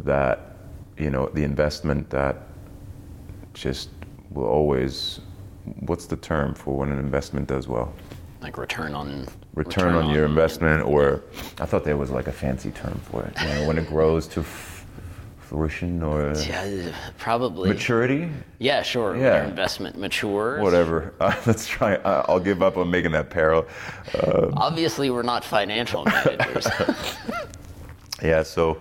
That 0.00 0.56
you 0.98 1.10
know, 1.10 1.28
the 1.28 1.44
investment 1.44 2.10
that 2.10 2.48
just 3.54 3.90
will 4.30 4.46
always. 4.46 5.20
What's 5.86 6.06
the 6.06 6.16
term 6.16 6.52
for 6.54 6.78
when 6.78 6.90
an 6.90 6.98
investment 6.98 7.46
does 7.46 7.68
well? 7.68 7.92
Like 8.40 8.58
return 8.58 8.92
on 8.94 9.28
Return, 9.54 9.94
on, 9.94 10.10
your 10.10 10.24
investment, 10.24 10.82
or 10.84 11.22
I 11.60 11.66
thought 11.66 11.84
there 11.84 11.96
was 11.96 12.10
like 12.10 12.26
a 12.26 12.32
fancy 12.32 12.72
term 12.72 13.00
for 13.10 13.22
it. 13.22 13.34
You 13.40 13.48
know, 13.54 13.68
when 13.68 13.78
it 13.78 13.86
grows 13.86 14.26
to 14.28 14.42
fruition 15.50 16.00
or 16.02 16.32
Yeah, 16.46 16.92
probably. 17.18 17.68
maturity. 17.70 18.30
Yeah, 18.60 18.82
sure. 18.82 19.16
Yeah. 19.16 19.22
your 19.40 19.44
investment 19.50 19.98
matures. 19.98 20.62
Whatever. 20.62 21.12
Uh, 21.20 21.34
let's 21.44 21.66
try. 21.66 21.96
Uh, 21.96 22.24
I'll 22.28 22.40
give 22.40 22.62
up 22.62 22.76
on 22.76 22.88
making 22.90 23.10
that 23.12 23.30
parallel. 23.30 23.66
Uh, 24.14 24.50
Obviously, 24.56 25.10
we're 25.10 25.22
not 25.24 25.44
financial 25.44 26.04
managers. 26.04 26.66
yeah. 28.22 28.42
So, 28.44 28.78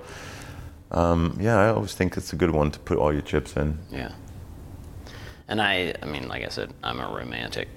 um, 0.91 1.35
yeah, 1.41 1.57
I 1.57 1.69
always 1.69 1.93
think 1.95 2.15
it's 2.17 2.31
a 2.33 2.35
good 2.35 2.51
one 2.51 2.69
to 2.71 2.79
put 2.79 2.97
all 2.99 3.11
your 3.11 3.23
chips 3.23 3.55
in. 3.57 3.77
yeah. 3.91 4.11
And 5.47 5.59
I, 5.59 5.95
I 6.03 6.05
mean, 6.05 6.27
like 6.27 6.45
I 6.45 6.49
said, 6.49 6.71
I'm 6.83 6.99
a 6.99 7.07
romantic 7.11 7.67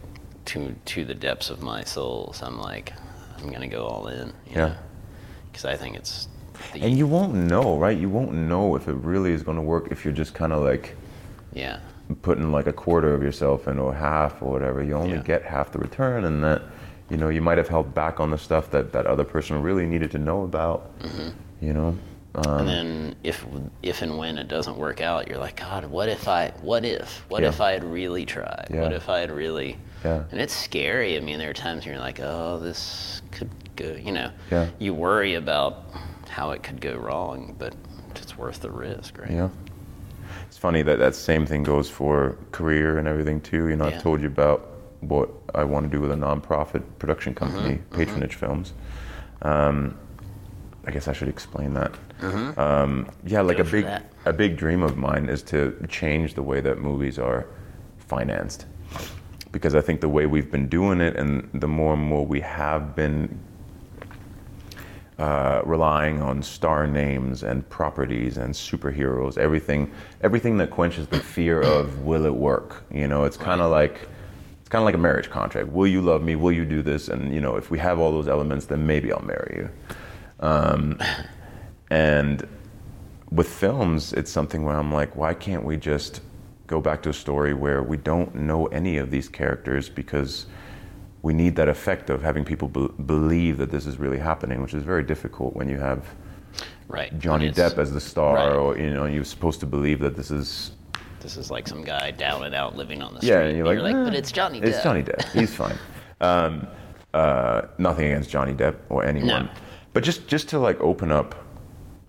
to 0.45 0.75
to 0.85 1.05
the 1.07 1.14
depths 1.14 1.49
of 1.50 1.62
my 1.62 1.83
soul. 1.85 2.33
So 2.35 2.45
I'm 2.47 2.59
like, 2.61 2.93
I'm 3.38 3.50
gonna 3.50 3.66
go 3.78 3.87
all 3.87 4.07
in. 4.09 4.33
Yeah. 4.55 4.75
Because 5.50 5.64
I 5.64 5.76
think 5.76 5.97
it's. 5.97 6.28
And 6.75 6.97
you 6.97 7.06
won't 7.06 7.35
know, 7.35 7.78
right? 7.78 7.97
You 7.97 8.09
won't 8.09 8.32
know 8.32 8.76
if 8.76 8.88
it 8.88 8.94
really 8.94 9.32
is 9.32 9.42
going 9.42 9.56
to 9.56 9.62
work 9.62 9.88
if 9.90 10.04
you're 10.04 10.14
just 10.14 10.35
kind 10.35 10.52
of 10.52 10.62
like 10.62 10.97
yeah. 11.52 11.80
putting 12.23 12.50
like 12.52 12.66
a 12.66 12.73
quarter 12.73 13.14
of 13.14 13.23
yourself 13.23 13.68
in 13.68 13.78
or 13.78 13.94
half 13.94 14.42
or 14.42 14.50
whatever. 14.52 14.82
You 14.82 14.94
only 14.94 15.16
Yeah. 15.16 15.23
get 15.23 15.42
half 15.42 15.73
the 15.73 15.78
return, 15.78 16.25
and 16.25 16.42
that 16.44 16.62
you 17.11 17.16
know 17.16 17.28
you 17.28 17.42
might 17.42 17.59
have 17.59 17.68
held 17.68 17.94
back 17.94 18.21
on 18.21 18.30
the 18.30 18.38
stuff 18.38 18.71
that 18.71 18.92
that 18.92 19.06
other 19.06 19.25
person 19.25 19.61
really 19.62 19.87
needed 19.87 20.11
to 20.12 20.18
know 20.18 20.42
about. 20.42 20.90
You 21.61 21.73
know. 21.73 21.97
Um, 22.35 22.61
And 22.61 22.68
then 22.68 23.14
if 23.23 23.44
if 23.82 24.00
and 24.00 24.16
when 24.16 24.38
it 24.38 24.49
doesn't 24.49 24.76
work 24.78 25.02
out, 25.02 25.28
you're 25.28 25.38
like, 25.38 25.56
God, 25.56 25.85
what 25.87 26.09
if 26.09 26.26
I? 26.28 26.52
What 26.62 26.85
if? 26.85 27.25
What 27.28 27.42
Yeah. 27.42 27.50
if 27.50 27.61
I 27.61 27.73
had 27.73 27.85
really 27.85 28.25
tried? 28.25 28.68
What 28.71 28.92
if 28.94 29.09
I 29.11 29.18
had 29.18 29.30
really? 29.30 29.76
Yeah. 30.02 30.23
And 30.32 30.40
it's 30.40 30.56
scary. 30.56 31.16
I 31.16 31.21
mean, 31.21 31.38
there 31.38 31.50
are 31.50 31.54
times 31.54 31.85
when 31.85 31.94
you're 31.94 32.02
like, 32.02 32.21
oh, 32.21 32.59
this 32.59 33.21
could 33.32 33.50
go. 33.76 33.92
You 34.02 34.12
know. 34.12 34.30
Yeah. 34.50 34.68
You 34.78 34.94
worry 34.94 35.35
about 35.35 35.85
how 36.33 36.51
it 36.53 36.62
could 36.62 36.81
go 36.81 36.97
wrong, 36.97 37.55
but 37.59 37.75
it's 38.17 38.37
worth 38.39 38.61
the 38.61 38.71
risk, 38.71 39.19
right? 39.19 39.31
Yeah. 39.31 39.49
It's 40.47 40.57
funny 40.57 40.83
that 40.83 40.99
that 40.99 41.15
same 41.15 41.45
thing 41.45 41.62
goes 41.62 41.91
for 41.91 42.37
career 42.53 42.99
and 42.99 43.07
everything 43.07 43.41
too. 43.41 43.69
You 43.69 43.77
know, 43.77 43.87
Yeah. 43.89 43.97
I've 43.97 44.03
told 44.03 44.21
you 44.23 44.29
about 44.29 44.67
what 45.01 45.29
I 45.55 45.65
want 45.65 45.91
to 45.91 45.95
do 45.97 46.01
with 46.01 46.11
a 46.11 46.15
nonprofit 46.17 46.83
production 46.99 47.35
company, 47.35 47.75
Mm-hmm, 47.77 47.97
Patronage 47.97 48.35
Films. 48.37 48.73
Um, 49.43 49.99
I 50.87 50.91
guess 50.91 51.07
I 51.07 51.12
should 51.12 51.29
explain 51.29 51.75
that. 51.75 51.93
Mm-hmm. 52.21 52.59
Um, 52.59 53.09
yeah, 53.25 53.41
like 53.43 53.59
Go 53.59 53.65
a 53.65 53.67
big 53.67 53.85
that. 53.85 54.11
a 54.25 54.33
big 54.33 54.57
dream 54.57 54.83
of 54.83 54.97
mine 54.97 55.29
is 55.29 55.43
to 55.45 55.77
change 55.89 56.35
the 56.35 56.43
way 56.43 56.61
that 56.62 56.79
movies 56.79 57.19
are 57.19 57.47
financed. 57.99 58.65
Because 59.53 59.75
I 59.75 59.83
think 59.83 60.01
the 60.01 60.09
way 60.09 60.25
we've 60.27 60.51
been 60.51 60.67
doing 60.69 61.01
it, 61.03 61.15
and 61.15 61.49
the 61.53 61.69
more 61.69 61.93
and 61.93 62.03
more 62.03 62.25
we 62.25 62.41
have 62.41 62.97
been 62.97 63.39
uh, 65.23 65.62
relying 65.64 66.21
on 66.21 66.43
star 66.43 66.85
names 66.85 67.45
and 67.45 67.69
properties 67.69 68.37
and 68.38 68.52
superheroes, 68.52 69.38
everything, 69.38 69.88
everything 70.23 70.57
that 70.57 70.71
quenches 70.71 71.07
the 71.07 71.21
fear 71.21 71.61
of 71.62 72.00
will 72.00 72.26
it 72.26 72.35
work? 72.35 72.83
You 72.91 73.07
know, 73.07 73.23
it's 73.23 73.37
kind 73.37 73.61
of 73.61 73.71
like 73.71 74.09
it's 74.59 74.69
kind 74.69 74.83
of 74.83 74.85
like 74.85 74.97
a 74.97 74.99
marriage 74.99 75.31
contract. 75.31 75.69
Will 75.69 75.87
you 75.87 76.02
love 76.02 76.25
me? 76.25 76.35
Will 76.35 76.50
you 76.50 76.64
do 76.64 76.83
this? 76.83 77.07
And 77.07 77.33
you 77.33 77.41
know, 77.41 77.55
if 77.55 77.71
we 77.71 77.79
have 77.79 78.00
all 78.00 78.11
those 78.11 78.26
elements, 78.26 78.67
then 78.67 78.85
maybe 78.85 79.12
I'll 79.12 79.23
marry 79.23 79.55
you. 79.59 79.97
Um, 80.41 80.99
and 81.88 82.45
with 83.31 83.49
films, 83.49 84.12
it's 84.14 84.31
something 84.31 84.64
where 84.64 84.76
I'm 84.76 84.93
like, 84.93 85.14
why 85.14 85.35
can't 85.35 85.64
we 85.64 85.76
just 85.76 86.21
go 86.67 86.81
back 86.81 87.00
to 87.05 87.11
a 87.11 87.14
story 87.14 87.55
where 87.55 87.81
we 87.81 87.97
don't 87.97 88.35
know 88.35 88.67
any 88.67 88.97
of 88.97 89.12
these 89.12 89.29
characters 89.29 89.88
because 89.88 90.47
we 91.23 91.33
need 91.33 91.57
that 91.57 91.69
effect 91.69 92.11
of 92.11 92.23
having 92.23 92.45
people 92.45 92.69
be- 92.69 92.88
believe 93.07 93.59
that 93.59 93.71
this 93.71 93.87
is 93.87 93.99
really 93.99 94.19
happening, 94.19 94.61
which 94.61 94.75
is 94.75 94.83
very 94.83 95.02
difficult 95.05 95.55
when 95.55 95.69
you 95.69 95.79
have 95.79 96.05
Right. 96.88 97.17
Johnny 97.19 97.50
Depp 97.50 97.79
as 97.79 97.93
the 97.93 98.00
star, 98.00 98.35
Right. 98.35 98.52
or 98.57 98.76
you 98.79 98.93
know, 98.93 99.07
you're 99.07 99.25
supposed 99.25 99.61
to 99.61 99.67
believe 99.67 100.00
that 100.00 100.14
this 100.17 100.31
is 100.31 100.73
This 101.21 101.37
is 101.37 101.50
like 101.50 101.69
some 101.69 101.83
guy 101.85 102.11
down 102.11 102.43
and 102.45 102.55
out 102.55 102.76
living 102.76 103.00
on 103.00 103.14
the 103.14 103.21
street. 103.21 103.31
yeah, 103.31 103.41
and 103.43 103.57
you're 103.57 103.67
like, 103.67 103.79
but 103.79 104.12
"Eh, 104.14 104.19
it's 104.19 104.33
Johnny 104.33 104.61
Depp. 104.61 104.64
It's 104.67 104.83
Johnny 104.83 105.02
Depp. 105.02 105.23
He's 105.33 105.55
fine. 105.55 105.76
Um, 106.21 106.69
uh, 107.14 107.62
nothing 107.79 108.07
against 108.07 108.31
Johnny 108.31 108.52
Depp 108.55 108.76
or 108.91 109.05
anyone, 109.05 109.45
No. 109.47 109.50
but 109.93 110.05
just 110.05 110.29
just 110.29 110.49
to 110.50 110.59
like 110.61 110.81
open 110.81 111.11
up 111.11 111.35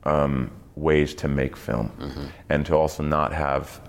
um, 0.03 0.51
ways 0.75 1.15
to 1.15 1.27
make 1.27 1.55
film, 1.57 1.91
Mm-hmm. 1.99 2.25
and 2.49 2.63
to 2.67 2.75
also 2.75 3.01
not 3.01 3.33
have 3.33 3.79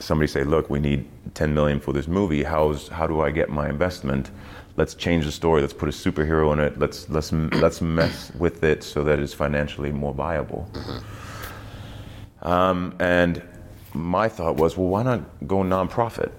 somebody 0.00 0.26
say, 0.26 0.44
"Look, 0.44 0.70
we 0.70 0.80
need 0.80 1.08
10 1.34 1.54
million 1.54 1.80
for 1.80 1.92
this 1.92 2.08
movie. 2.08 2.42
How's 2.42 2.88
how 2.88 3.06
do 3.06 3.20
I 3.20 3.30
get 3.30 3.50
my 3.50 3.68
investment?" 3.68 4.30
Let's 4.76 4.94
change 4.94 5.26
the 5.26 5.32
story. 5.32 5.60
Let's 5.60 5.74
put 5.74 5.88
a 5.88 5.92
superhero 5.92 6.52
in 6.54 6.60
it. 6.60 6.78
Let's 6.78 7.08
let's 7.10 7.32
let's 7.64 7.80
mess 7.82 8.32
with 8.38 8.64
it 8.64 8.82
so 8.82 9.04
that 9.04 9.18
it's 9.18 9.34
financially 9.34 9.92
more 9.92 10.14
viable. 10.14 10.70
Um, 12.42 12.94
and 12.98 13.42
my 13.94 14.28
thought 14.28 14.56
was, 14.56 14.76
well, 14.76 14.88
why 14.88 15.02
not 15.02 15.20
go 15.46 15.58
nonprofit? 15.58 16.32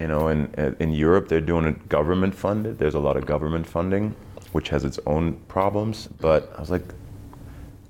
You 0.00 0.08
know, 0.08 0.28
in 0.28 0.52
in 0.80 0.92
Europe 0.92 1.28
they're 1.28 1.40
doing 1.40 1.64
it 1.66 1.88
government 1.88 2.34
funded. 2.34 2.78
There's 2.78 2.94
a 2.94 3.00
lot 3.00 3.16
of 3.16 3.24
government 3.24 3.66
funding, 3.66 4.16
which 4.52 4.68
has 4.70 4.84
its 4.84 4.98
own 5.06 5.34
problems. 5.48 6.08
But 6.20 6.52
I 6.56 6.60
was 6.60 6.70
like, 6.70 6.84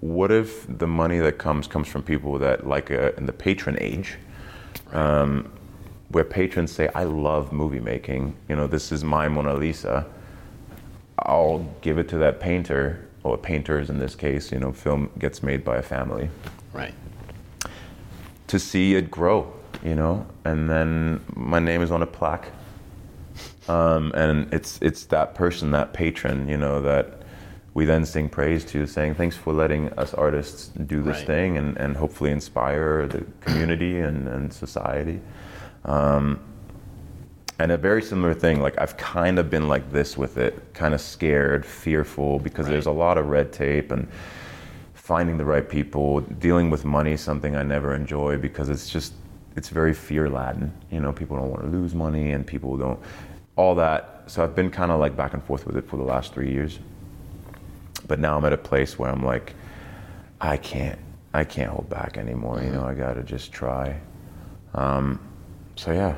what 0.00 0.31
if 0.31 0.67
the 0.79 0.87
money 0.87 1.19
that 1.19 1.38
comes 1.38 1.67
comes 1.67 1.88
from 1.88 2.03
people 2.03 2.38
that 2.38 2.67
like 2.67 2.91
uh, 2.91 3.12
in 3.17 3.25
the 3.25 3.33
patron 3.33 3.79
age, 3.81 4.19
um, 4.93 5.50
where 6.11 6.25
patrons 6.25 6.71
say, 6.73 6.88
I 6.95 7.04
love 7.04 7.52
movie 7.52 7.81
making. 7.81 8.37
You 8.49 8.57
know, 8.57 8.66
this 8.66 8.93
is 8.93 9.02
my 9.04 9.28
Mona 9.28 9.54
Lisa. 9.54 10.07
I'll 11.19 11.66
give 11.81 11.99
it 11.99 12.09
to 12.11 12.19
that 12.19 12.40
painter 12.40 13.09
or 13.23 13.38
painters 13.38 13.90
in 13.90 13.99
this 13.99 14.14
case. 14.14 14.52
You 14.52 14.59
know, 14.61 14.73
film 14.73 15.11
gets 15.19 15.43
made 15.43 15.64
by 15.64 15.76
a 15.78 15.83
family 15.83 16.28
Right. 16.73 16.95
to 18.49 18.59
see 18.59 18.95
it 18.95 19.11
grow, 19.11 19.52
you 19.83 19.95
know. 19.95 20.26
And 20.45 20.69
then 20.69 21.21
my 21.35 21.59
name 21.59 21.83
is 21.83 21.90
on 21.90 22.02
a 22.02 22.07
plaque, 22.07 22.49
um, 23.69 24.12
and 24.14 24.52
it's 24.52 24.78
it's 24.83 25.07
that 25.07 25.35
person, 25.35 25.71
that 25.71 25.93
patron, 25.93 26.49
you 26.49 26.57
know, 26.57 26.83
that 26.83 27.23
we 27.75 27.85
then 27.85 28.04
sing 28.07 28.28
praise 28.28 28.64
to, 28.66 28.87
saying 28.87 29.16
thanks 29.16 29.37
for 29.37 29.52
letting 29.52 29.93
us 29.99 30.14
artists 30.14 30.69
do 30.69 31.02
this 31.02 31.19
Right. 31.19 31.26
thing 31.26 31.57
and, 31.57 31.76
and 31.76 31.97
hopefully 31.97 32.31
inspire 32.31 33.07
the 33.07 33.25
community 33.40 33.99
and, 34.00 34.28
and 34.28 34.52
society. 34.52 35.21
Um, 35.85 36.38
and 37.59 37.71
a 37.73 37.76
very 37.76 38.02
similar 38.02 38.35
thing, 38.35 38.61
like 38.61 38.81
I've 38.81 38.97
kind 38.97 39.38
of 39.38 39.50
been 39.50 39.69
like 39.69 39.90
this 39.93 40.16
with 40.16 40.38
it, 40.38 40.73
kind 40.75 40.95
of 40.95 41.00
scared, 41.00 41.64
fearful, 41.66 42.38
because 42.38 42.66
there's 42.66 42.87
a 42.87 42.93
lot 42.93 43.19
of 43.19 43.28
red 43.28 43.52
tape 43.52 43.93
and 43.93 44.09
finding 44.95 45.37
the 45.37 45.45
right 45.45 45.69
people, 45.69 46.21
dealing 46.21 46.71
with 46.71 46.85
money, 46.85 47.16
something 47.16 47.54
I 47.54 47.62
never 47.62 47.95
enjoy 47.95 48.38
because 48.38 48.69
it's 48.69 48.88
just 48.88 49.12
it's 49.57 49.69
very 49.69 49.95
fear 49.95 50.28
laden. 50.28 50.73
You 50.90 51.00
know, 51.00 51.12
people 51.12 51.37
don't 51.37 51.50
want 51.50 51.62
to 51.62 51.69
lose 51.69 51.95
money 51.95 52.33
and 52.33 52.45
people 52.47 52.76
don't 52.76 52.99
all 53.57 53.75
that. 53.76 54.23
So 54.26 54.43
I've 54.43 54.57
been 54.57 54.71
kind 54.71 54.90
of 54.90 54.99
like 54.99 55.16
back 55.16 55.35
and 55.35 55.43
forth 55.45 55.66
with 55.66 55.76
it 55.76 55.88
for 55.88 55.97
the 55.97 56.02
last 56.02 56.33
three 56.35 56.50
years. 56.50 56.78
But 58.07 58.19
now 58.19 58.37
I'm 58.37 58.45
at 58.45 58.53
a 58.53 58.59
place 58.59 58.99
where 58.99 59.11
I'm 59.11 59.25
like, 59.25 59.55
I 60.41 60.57
can't, 60.57 60.99
I 61.33 61.45
can't 61.45 61.71
hold 61.71 61.89
back 61.89 62.19
anymore. 62.19 62.63
You 62.63 62.71
know, 62.71 62.85
I 62.85 62.95
got 62.95 63.15
to 63.15 63.23
just 63.23 63.53
try. 63.53 63.99
Um, 64.75 65.21
so 65.77 65.93
yeah, 65.93 66.17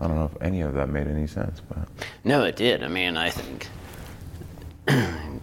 I 0.00 0.06
don't 0.06 0.16
know 0.16 0.30
if 0.34 0.42
any 0.42 0.60
of 0.60 0.74
that 0.74 0.88
made 0.88 1.06
any 1.06 1.26
sense, 1.26 1.60
but 1.68 1.88
No, 2.24 2.44
it 2.44 2.56
did. 2.56 2.82
I 2.82 2.88
mean, 2.88 3.16
I 3.16 3.30
think 3.30 3.68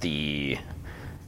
the 0.00 0.58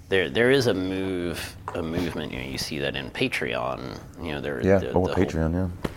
there 0.08 0.30
there 0.30 0.50
is 0.50 0.66
a 0.66 0.74
move 0.74 1.56
a 1.74 1.82
movement. 1.82 2.32
You 2.32 2.40
know, 2.40 2.46
you 2.46 2.58
see 2.58 2.78
that 2.78 2.96
in 2.96 3.10
Patreon. 3.10 3.98
You 4.20 4.32
know, 4.32 4.40
there 4.40 4.64
yeah, 4.64 4.78
the, 4.78 4.92
oh 4.92 5.06
the 5.06 5.14
Patreon, 5.14 5.52
yeah. 5.54 5.90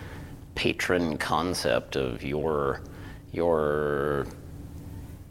patron 0.56 1.18
concept 1.18 1.96
of 1.96 2.24
your 2.24 2.82
your 3.32 4.28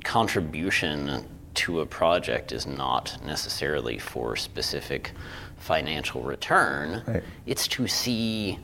contribution 0.05 1.25
to 1.54 1.80
a 1.80 1.87
project 1.87 2.52
is 2.52 2.66
not 2.66 3.19
necessarily 3.25 3.99
for 3.99 4.37
specific 4.37 5.12
financial 5.59 6.23
return. 6.23 7.02
Right. 7.07 7.23
It's 7.47 7.69
to 7.69 7.87
see 7.87 8.59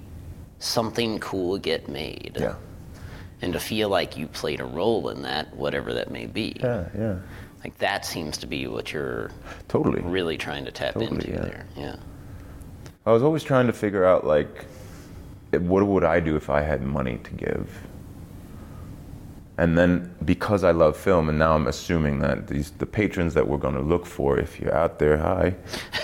something 0.59 1.19
cool 1.19 1.59
get 1.59 1.88
made. 1.88 2.37
Yeah. 2.38 2.55
And 3.43 3.52
to 3.52 3.61
feel 3.61 3.90
like 3.90 4.16
you 4.16 4.26
played 4.28 4.61
a 4.61 4.64
role 4.64 5.11
in 5.11 5.23
that, 5.23 5.55
whatever 5.55 5.93
that 5.93 6.11
may 6.11 6.26
be. 6.26 6.57
Yeah, 6.59 6.88
yeah. 6.97 7.19
Like 7.62 7.76
that 7.78 8.07
seems 8.07 8.38
to 8.38 8.47
be 8.47 8.66
what 8.66 8.93
you're 8.93 9.31
Totally. 9.69 10.00
really 10.00 10.38
trying 10.38 10.64
to 10.64 10.71
tap 10.71 10.95
Totally, 10.95 11.16
into 11.16 11.31
yeah. 11.31 11.40
there. 11.40 11.66
Yeah. 11.76 11.97
I 13.05 13.12
was 13.12 13.23
always 13.23 13.43
trying 13.43 13.66
to 13.66 13.73
figure 13.73 14.05
out 14.05 14.26
like, 14.26 14.64
what 15.52 15.87
would 15.87 16.05
I 16.05 16.21
do 16.21 16.37
if 16.37 16.49
I 16.49 16.62
had 16.62 16.83
money 16.83 17.19
to 17.19 17.31
give? 17.33 17.86
And 19.59 19.77
then 19.77 20.15
because 20.25 20.65
I 20.65 20.71
love 20.73 20.97
film, 20.97 21.31
and 21.31 21.39
now 21.39 21.55
I'm 21.55 21.67
assuming 21.67 22.19
that 22.19 22.47
these 22.47 22.73
the 22.73 22.85
patrons 22.85 23.33
that 23.35 23.49
we're 23.49 23.57
going 23.57 23.75
to 23.75 23.81
look 23.81 24.05
for, 24.05 24.39
if 24.39 24.61
you're 24.61 24.75
out 24.75 24.99
there, 24.99 25.17
hi, 25.17 25.55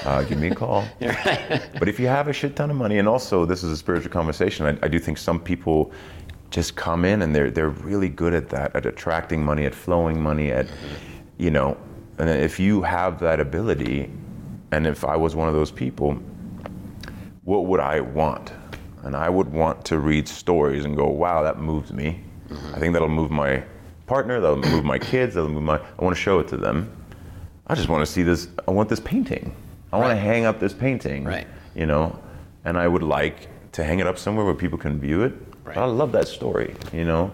uh, 0.05 0.23
give 0.23 0.39
me 0.39 0.49
a 0.49 0.55
call. 0.55 0.85
but 1.01 1.87
if 1.87 2.01
you 2.01 2.07
have 2.07 2.29
a 2.29 2.33
shit 2.33 2.57
ton 2.57 2.71
of 2.71 2.77
money, 2.77 2.99
and 2.99 3.07
also 3.07 3.45
this 3.45 3.63
is 3.63 3.71
a 3.71 3.77
spiritual 3.77 4.11
conversation, 4.11 4.67
I, 4.67 4.87
I 4.87 4.89
do 4.89 4.99
think 4.99 5.19
some 5.19 5.39
people 5.39 5.93
just 6.51 6.77
come 6.77 7.05
in 7.05 7.23
and 7.23 7.35
they're 7.35 7.51
they're 7.51 7.71
really 7.71 8.09
good 8.09 8.33
at 8.33 8.49
that, 8.51 8.75
at 8.75 8.87
attracting 8.87 9.45
money, 9.45 9.67
at 9.67 9.75
flowing 9.75 10.21
money, 10.21 10.51
at 10.51 10.67
you 11.37 11.51
know, 11.51 11.77
and 12.19 12.31
if 12.31 12.59
you 12.59 12.81
have 12.83 13.21
that 13.21 13.39
ability, 13.39 14.11
and 14.71 14.87
if 14.87 15.05
I 15.05 15.17
was 15.17 15.37
one 15.37 15.49
of 15.49 15.55
those 15.55 15.71
people, 15.71 16.15
what 17.45 17.67
would 17.67 17.81
I 17.81 18.01
want? 18.01 18.53
And 19.03 19.17
I 19.17 19.29
would 19.29 19.49
want 19.53 19.85
to 19.87 19.99
read 19.99 20.29
stories 20.29 20.85
and 20.85 20.97
go, 20.97 21.09
wow, 21.09 21.43
that 21.43 21.59
moves 21.59 21.93
me. 21.93 22.23
I 22.75 22.79
think 22.79 22.93
that'll 22.93 23.09
move 23.09 23.31
my 23.31 23.63
partner, 24.07 24.41
that'll 24.41 24.57
move 24.59 24.85
my 24.85 24.99
kids, 24.99 25.35
that'll 25.35 25.51
move 25.51 25.63
my, 25.63 25.79
I 25.79 26.05
want 26.05 26.15
to 26.17 26.21
show 26.21 26.39
it 26.39 26.49
to 26.49 26.57
them. 26.57 26.91
I 27.67 27.75
just 27.75 27.89
want 27.89 28.05
to 28.05 28.13
see 28.13 28.23
this, 28.23 28.49
I 28.67 28.71
want 28.71 28.89
this 28.89 29.01
painting. 29.01 29.55
I 29.93 29.99
want 29.99 30.11
to 30.11 30.17
hang 30.17 30.45
up 30.45 30.59
this 30.59 30.73
painting. 30.73 31.25
Right. 31.25 31.47
You 31.75 31.87
know, 31.87 32.19
and 32.65 32.79
I 32.79 32.89
would 32.89 33.03
like 33.03 33.49
to 33.73 33.85
hang 33.85 34.01
it 34.01 34.07
up 34.07 34.19
somewhere 34.19 34.45
where 34.45 34.55
people 34.55 34.79
can 34.79 35.01
view 35.01 35.23
it. 35.23 35.35
Right. 35.65 35.77
I 35.77 35.85
love 35.85 36.13
that 36.13 36.29
story, 36.29 36.75
you 36.93 37.05
know? 37.05 37.33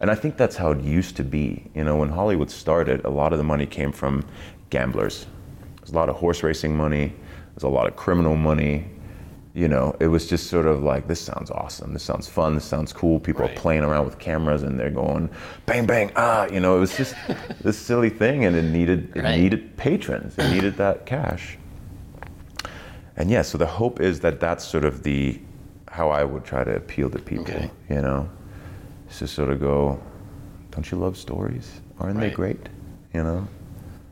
And 0.00 0.10
I 0.10 0.14
think 0.14 0.36
that's 0.36 0.56
how 0.56 0.72
it 0.72 0.80
used 0.80 1.16
to 1.16 1.24
be. 1.24 1.70
You 1.74 1.84
know, 1.84 1.96
when 1.96 2.08
Hollywood 2.08 2.50
started, 2.50 3.04
a 3.04 3.10
lot 3.10 3.32
of 3.32 3.38
the 3.38 3.44
money 3.44 3.66
came 3.66 3.92
from 3.92 4.24
gamblers. 4.70 5.26
There's 5.78 5.90
a 5.90 5.94
lot 5.94 6.08
of 6.08 6.16
horse 6.16 6.42
racing 6.42 6.76
money, 6.76 7.12
there's 7.54 7.64
a 7.64 7.68
lot 7.68 7.86
of 7.86 7.96
criminal 7.96 8.36
money. 8.36 8.88
You 9.54 9.68
know, 9.68 9.94
it 10.00 10.08
was 10.08 10.26
just 10.28 10.48
sort 10.48 10.66
of 10.66 10.82
like, 10.82 11.06
this 11.06 11.20
sounds 11.20 11.48
awesome. 11.52 11.92
This 11.92 12.02
sounds 12.02 12.26
fun. 12.26 12.56
This 12.56 12.64
sounds 12.64 12.92
cool. 12.92 13.20
People 13.20 13.42
Right. 13.42 13.56
are 13.56 13.60
playing 13.60 13.84
around 13.84 14.04
with 14.04 14.18
cameras 14.18 14.64
and 14.64 14.78
they're 14.78 14.90
going, 14.90 15.30
bang, 15.64 15.86
bang, 15.86 16.10
ah. 16.16 16.46
You 16.50 16.58
know, 16.58 16.76
it 16.76 16.80
was 16.80 16.96
just 16.96 17.14
this 17.62 17.78
silly 17.78 18.10
thing 18.10 18.44
and 18.44 18.56
it 18.56 18.62
needed, 18.64 19.12
it 19.14 19.22
Right. 19.22 19.38
needed 19.38 19.76
patrons. 19.76 20.36
It 20.38 20.50
needed 20.50 20.76
that 20.78 21.06
cash. 21.06 21.56
And 23.16 23.30
yeah, 23.30 23.42
so 23.42 23.56
the 23.56 23.66
hope 23.66 24.00
is 24.00 24.18
that 24.20 24.40
that's 24.40 24.64
sort 24.64 24.84
of 24.84 25.04
the, 25.04 25.40
how 25.88 26.08
I 26.10 26.24
would 26.24 26.44
try 26.44 26.64
to 26.64 26.74
appeal 26.74 27.08
to 27.10 27.20
people, 27.20 27.44
Okay. 27.54 27.70
you 27.88 28.02
know? 28.02 28.28
Is 29.08 29.20
to 29.20 29.28
sort 29.28 29.50
of 29.50 29.60
go, 29.60 30.00
don't 30.72 30.90
you 30.90 30.98
love 30.98 31.16
stories? 31.16 31.80
Aren't 32.00 32.18
they 32.18 32.30
great? 32.30 32.68
You 33.12 33.22
know? 33.22 33.46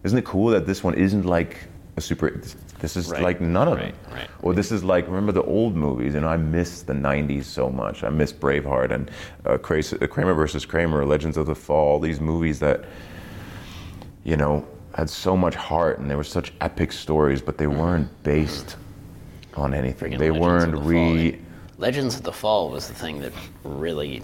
Isn't 0.04 0.18
it 0.18 0.24
cool 0.24 0.50
that 0.50 0.66
this 0.66 0.84
one 0.84 0.94
isn't 0.94 1.26
like 1.26 1.56
a 1.96 2.00
super, 2.00 2.40
this 2.82 2.96
is 2.96 3.08
Right. 3.10 3.22
like 3.22 3.40
none 3.40 3.68
of 3.68 3.78
Right, 3.78 3.94
them. 4.08 4.12
right. 4.14 4.28
Or 4.42 4.52
this 4.54 4.72
is 4.72 4.82
like, 4.82 5.06
remember 5.06 5.30
the 5.30 5.44
old 5.44 5.76
movies? 5.76 6.14
You 6.14 6.20
know, 6.20 6.28
I 6.28 6.36
miss 6.36 6.82
the 6.82 6.92
90s 6.92 7.44
so 7.44 7.70
much. 7.70 8.02
I 8.02 8.10
miss 8.10 8.32
Braveheart 8.32 8.90
and 8.90 9.08
uh, 9.46 9.50
uh, 9.52 10.06
Kramer 10.08 10.34
versus 10.34 10.66
Kramer, 10.66 11.06
Legends 11.06 11.36
of 11.36 11.46
the 11.46 11.54
Fall, 11.54 12.00
these 12.00 12.20
movies 12.20 12.58
that, 12.58 12.84
you 14.24 14.36
know, 14.36 14.66
had 14.96 15.08
so 15.08 15.36
much 15.36 15.54
heart 15.54 16.00
and 16.00 16.10
they 16.10 16.16
were 16.16 16.24
such 16.24 16.52
epic 16.60 16.90
stories, 16.90 17.40
but 17.40 17.56
they 17.56 17.68
weren't 17.68 18.08
based 18.24 18.76
on 19.54 19.72
anything. 19.74 20.12
Friggin' 20.12 20.18
They 20.18 20.30
Legends 20.32 20.40
weren't 20.46 20.72
the 20.72 20.80
re. 20.82 21.38
Legends 21.78 22.16
of 22.16 22.24
the 22.24 22.32
Fall 22.32 22.68
was 22.68 22.88
the 22.88 22.94
thing 22.94 23.20
that 23.20 23.32
really 23.62 24.22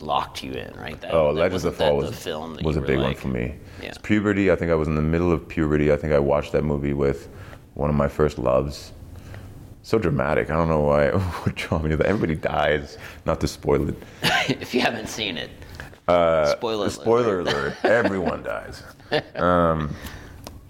locked 0.00 0.44
you 0.44 0.52
in, 0.52 0.72
right? 0.78 1.00
That, 1.00 1.12
Oh, 1.12 1.34
that 1.34 1.40
Legends 1.40 1.64
of 1.64 1.76
the 1.76 1.84
Fall 1.84 1.96
was, 1.96 2.10
the 2.10 2.16
film 2.16 2.56
was 2.62 2.76
a 2.76 2.80
big 2.80 2.98
one 2.98 3.14
for 3.16 3.28
me. 3.28 3.56
Yeah. 3.82 3.88
It's 3.88 3.98
puberty. 3.98 4.52
I 4.52 4.56
think 4.56 4.70
I 4.70 4.74
was 4.76 4.86
in 4.86 4.94
the 4.94 5.02
middle 5.02 5.32
of 5.32 5.46
puberty. 5.48 5.92
I 5.92 5.96
think 5.96 6.12
I 6.12 6.18
watched 6.20 6.52
that 6.52 6.62
movie 6.62 6.92
with 6.92 7.28
one 7.76 7.88
of 7.90 7.96
my 7.96 8.08
first 8.08 8.38
loves. 8.38 8.92
So 9.82 9.98
dramatic. 9.98 10.50
I 10.50 10.54
don't 10.56 10.68
know 10.68 10.80
why 10.80 11.04
it 11.10 11.14
would 11.44 11.54
draw 11.54 11.78
me 11.78 11.90
to 11.90 11.96
that. 11.98 12.06
Everybody 12.06 12.34
dies. 12.34 12.98
Not 13.24 13.40
to 13.40 13.48
spoil 13.48 13.88
it. 13.88 13.96
if 14.60 14.74
you 14.74 14.80
haven't 14.80 15.08
seen 15.08 15.36
it, 15.36 15.50
spoiler. 16.08 16.86
Uh, 16.86 16.88
Spoiler 16.90 17.40
alert. 17.40 17.76
Everyone 17.84 18.42
dies. 18.42 18.82
Um, 19.36 19.94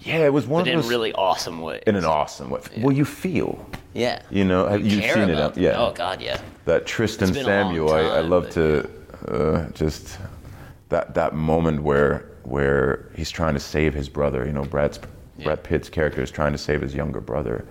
yeah, 0.01 0.19
it 0.27 0.33
was 0.33 0.47
one 0.47 0.65
But 0.65 0.69
of 0.69 0.75
in 0.75 0.81
those 0.83 0.91
really 0.91 1.13
awesome 1.15 1.63
ways. 1.63 1.83
in 1.87 1.97
an 1.97 2.05
awesome 2.05 2.51
way. 2.51 2.61
Well, 2.79 2.95
you 2.95 3.07
feel. 3.07 3.67
yeah. 3.95 4.21
You 4.31 4.45
know, 4.45 4.69
have 4.69 4.85
you 4.87 5.01
care 5.01 5.15
seen 5.15 5.31
it? 5.31 5.39
uh. 5.39 5.51
Yeah. 5.57 5.79
Oh 5.79 5.93
God, 5.93 6.21
yeah. 6.21 6.39
that 6.67 6.85
Tristan 6.87 7.31
It's 7.31 7.39
been 7.39 7.47
a 7.47 7.49
long 7.49 7.69
Samuel. 7.71 7.93
I, 7.95 8.01
I 8.03 8.21
love 8.21 8.51
to 8.51 8.89
uh, 9.29 9.71
just 9.71 10.19
that 10.91 11.15
that 11.15 11.35
moment 11.35 11.83
where 11.83 12.27
where 12.45 13.11
he's 13.17 13.31
trying 13.31 13.55
to 13.55 13.61
save 13.61 13.95
his 13.95 14.09
brother. 14.11 14.45
You 14.45 14.53
know, 14.53 14.65
Brad's 14.65 15.01
Brad 15.43 15.63
Pitt's 15.63 15.89
character 15.89 16.23
is 16.23 16.31
trying 16.31 16.53
to 16.53 16.59
save 16.59 16.81
his 16.81 16.95
younger 16.95 17.21
brother, 17.21 17.65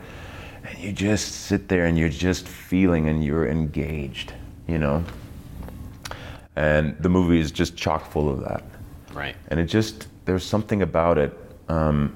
and 0.63 0.77
you 0.79 0.91
just 0.91 1.31
sit 1.45 1.67
there 1.67 1.85
and 1.85 1.97
you're 1.97 2.09
just 2.09 2.47
feeling 2.47 3.07
and 3.07 3.23
you're 3.23 3.47
engaged, 3.47 4.33
you 4.67 4.77
know. 4.77 5.03
And 6.55 6.95
the 6.99 7.09
movie 7.09 7.39
is 7.39 7.51
just 7.51 7.75
chock 7.75 8.09
full 8.09 8.29
of 8.29 8.39
that, 8.41 8.63
Right. 9.13 9.35
and 9.49 9.59
it 9.59 9.65
just 9.65 10.07
there's 10.25 10.43
something 10.45 10.81
about 10.81 11.17
it. 11.17 11.37
Um, 11.69 12.13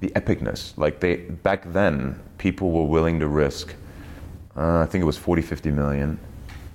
the 0.00 0.08
epicness, 0.10 0.76
like 0.76 1.00
they 1.00 1.16
back 1.16 1.72
then, 1.72 2.18
people 2.38 2.70
were 2.70 2.84
willing 2.84 3.20
to 3.20 3.26
risk. 3.26 3.74
Uh, 4.56 4.78
I 4.80 4.86
think 4.86 5.02
it 5.02 5.06
was 5.06 5.18
40, 5.18 5.42
50 5.42 5.70
million. 5.70 6.18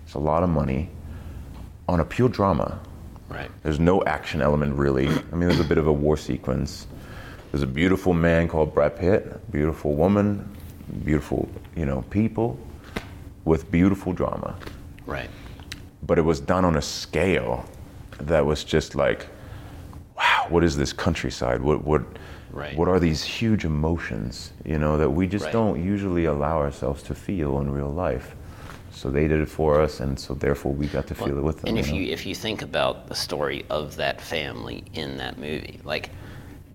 It's 0.05 0.13
a 0.13 0.19
lot 0.19 0.43
of 0.43 0.49
money 0.49 0.89
on 1.87 1.99
a 1.99 2.05
pure 2.05 2.29
drama. 2.29 2.79
Right. 3.29 3.49
There's 3.63 3.79
no 3.79 4.03
action 4.03 4.41
element 4.41 4.75
really. 4.75 5.07
I 5.07 5.11
mean, 5.35 5.47
there's 5.47 5.59
a 5.59 5.63
bit 5.65 5.77
of 5.77 5.87
a 5.87 5.93
war 5.93 6.17
sequence. 6.17 6.85
There's 7.51 7.63
a 7.63 7.67
beautiful 7.67 8.13
man 8.13 8.47
called 8.47 8.73
Brad 8.73 8.95
Pitt, 8.95 9.51
beautiful 9.51 9.93
woman, 9.93 10.49
beautiful, 11.03 11.49
you 11.75 11.85
know, 11.85 12.03
people 12.09 12.57
with 13.43 13.69
beautiful 13.69 14.13
drama. 14.13 14.55
Right. 15.05 15.29
But 16.03 16.17
it 16.17 16.21
was 16.21 16.39
done 16.39 16.63
on 16.63 16.77
a 16.77 16.81
scale 16.81 17.65
that 18.19 18.45
was 18.45 18.63
just 18.63 18.95
like, 18.95 19.27
wow, 20.17 20.45
what 20.47 20.63
is 20.63 20.77
this 20.77 20.93
countryside? 20.93 21.61
What 21.61 21.83
what 21.83 22.03
Right. 22.51 22.75
what 22.75 22.89
are 22.89 22.99
these 22.99 23.23
huge 23.23 23.63
emotions, 23.63 24.51
you 24.65 24.77
know, 24.77 24.97
that 24.97 25.09
we 25.09 25.25
just 25.25 25.45
Right. 25.45 25.53
don't 25.53 25.81
usually 25.81 26.25
allow 26.25 26.57
ourselves 26.57 27.01
to 27.03 27.15
feel 27.15 27.59
in 27.61 27.71
real 27.71 27.89
life. 27.89 28.35
So 28.91 29.09
they 29.09 29.29
did 29.29 29.39
it 29.39 29.47
for 29.47 29.79
us 29.79 30.01
and 30.01 30.19
so 30.19 30.33
therefore 30.33 30.73
we 30.73 30.87
got 30.87 31.07
to 31.07 31.15
feel 31.15 31.37
it 31.37 31.43
with 31.43 31.61
them. 31.61 31.69
And 31.69 31.79
if 31.79 31.89
know? 31.89 31.95
you 31.95 32.11
if 32.11 32.25
you 32.25 32.35
think 32.35 32.61
about 32.61 33.07
the 33.07 33.15
story 33.15 33.65
of 33.69 33.95
that 33.95 34.19
family 34.19 34.83
in 34.93 35.17
that 35.17 35.37
movie, 35.37 35.79
like 35.85 36.09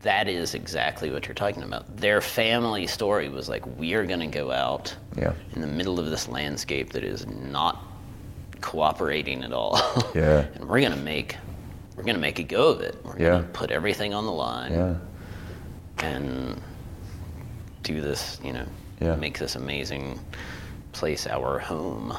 that 0.07 0.29
is 0.29 0.55
exactly 0.55 1.11
what 1.11 1.27
you're 1.27 1.35
talking 1.35 1.63
about. 1.65 1.97
Their 1.97 2.21
family 2.21 2.87
story 2.87 3.29
was 3.29 3.49
like 3.49 3.67
we 3.77 3.95
are 3.95 4.07
going 4.07 4.21
to 4.21 4.27
go 4.29 4.51
out 4.53 4.95
Yeah. 5.19 5.33
in 5.55 5.61
the 5.61 5.67
middle 5.67 5.99
of 5.99 6.07
this 6.11 6.29
landscape 6.29 6.93
that 6.93 7.03
is 7.05 7.27
not 7.27 7.83
cooperating 8.61 9.43
at 9.45 9.53
all. 9.53 9.79
Yeah. 10.15 10.47
and 10.55 10.69
we're 10.69 10.81
going 10.81 10.93
to 10.93 10.99
make 10.99 11.37
we're 11.97 12.05
going 12.05 12.15
to 12.15 12.21
make 12.21 12.39
a 12.39 12.43
go 12.45 12.69
of 12.69 12.81
it. 12.83 12.95
We're 13.05 13.19
Yeah. 13.19 13.31
going 13.31 13.43
to 13.43 13.49
put 13.49 13.71
everything 13.71 14.15
on 14.15 14.27
the 14.27 14.33
line 14.33 14.73
Yeah. 14.73 14.95
and 15.99 16.61
do 17.83 18.01
this, 18.01 18.39
you 18.45 18.53
know, 18.53 18.67
Yeah. 19.01 19.17
make 19.17 19.39
this 19.39 19.57
amazing 19.57 20.21
place 20.93 21.27
our 21.27 21.59
home. 21.59 22.17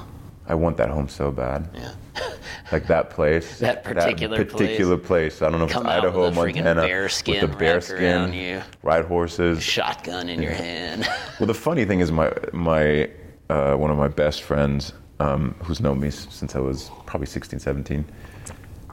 I 0.47 0.55
want 0.55 0.77
that 0.77 0.89
home 0.89 1.07
so 1.09 1.31
bad. 1.31 1.69
Yeah. 1.73 1.91
Like 2.69 2.87
that 2.87 3.09
place. 3.11 3.59
That 3.59 3.85
particular 3.85 4.43
place. 4.43 4.51
particular 4.51 4.97
place. 4.97 5.41
I 5.41 5.49
don't 5.49 5.59
know 5.59 5.67
if 5.67 5.71
Come 5.71 5.85
it's 5.85 5.95
Idaho, 6.03 6.25
with 6.25 6.35
Montana. 6.35 6.81
bear 6.81 7.07
skin 7.07 7.41
with 7.41 7.51
the 7.51 7.57
bear 7.57 7.79
skin. 7.79 8.33
you. 8.33 8.61
Ride 8.83 9.05
horses. 9.05 9.63
Shotgun 9.63 10.27
in 10.27 10.41
your 10.41 10.51
hand. 10.51 11.07
Well, 11.39 11.47
the 11.47 11.53
funny 11.53 11.85
thing 11.85 12.01
is, 12.01 12.11
my 12.11 12.33
my 12.51 13.09
uh, 13.49 13.75
one 13.75 13.89
of 13.91 13.97
my 13.97 14.07
best 14.09 14.41
friends, 14.41 14.91
um, 15.21 15.55
who's 15.63 15.79
known 15.79 15.99
me 16.01 16.09
since 16.09 16.55
I 16.55 16.59
was 16.59 16.89
probably 17.05 17.27
16, 17.27 17.59
17, 17.59 18.03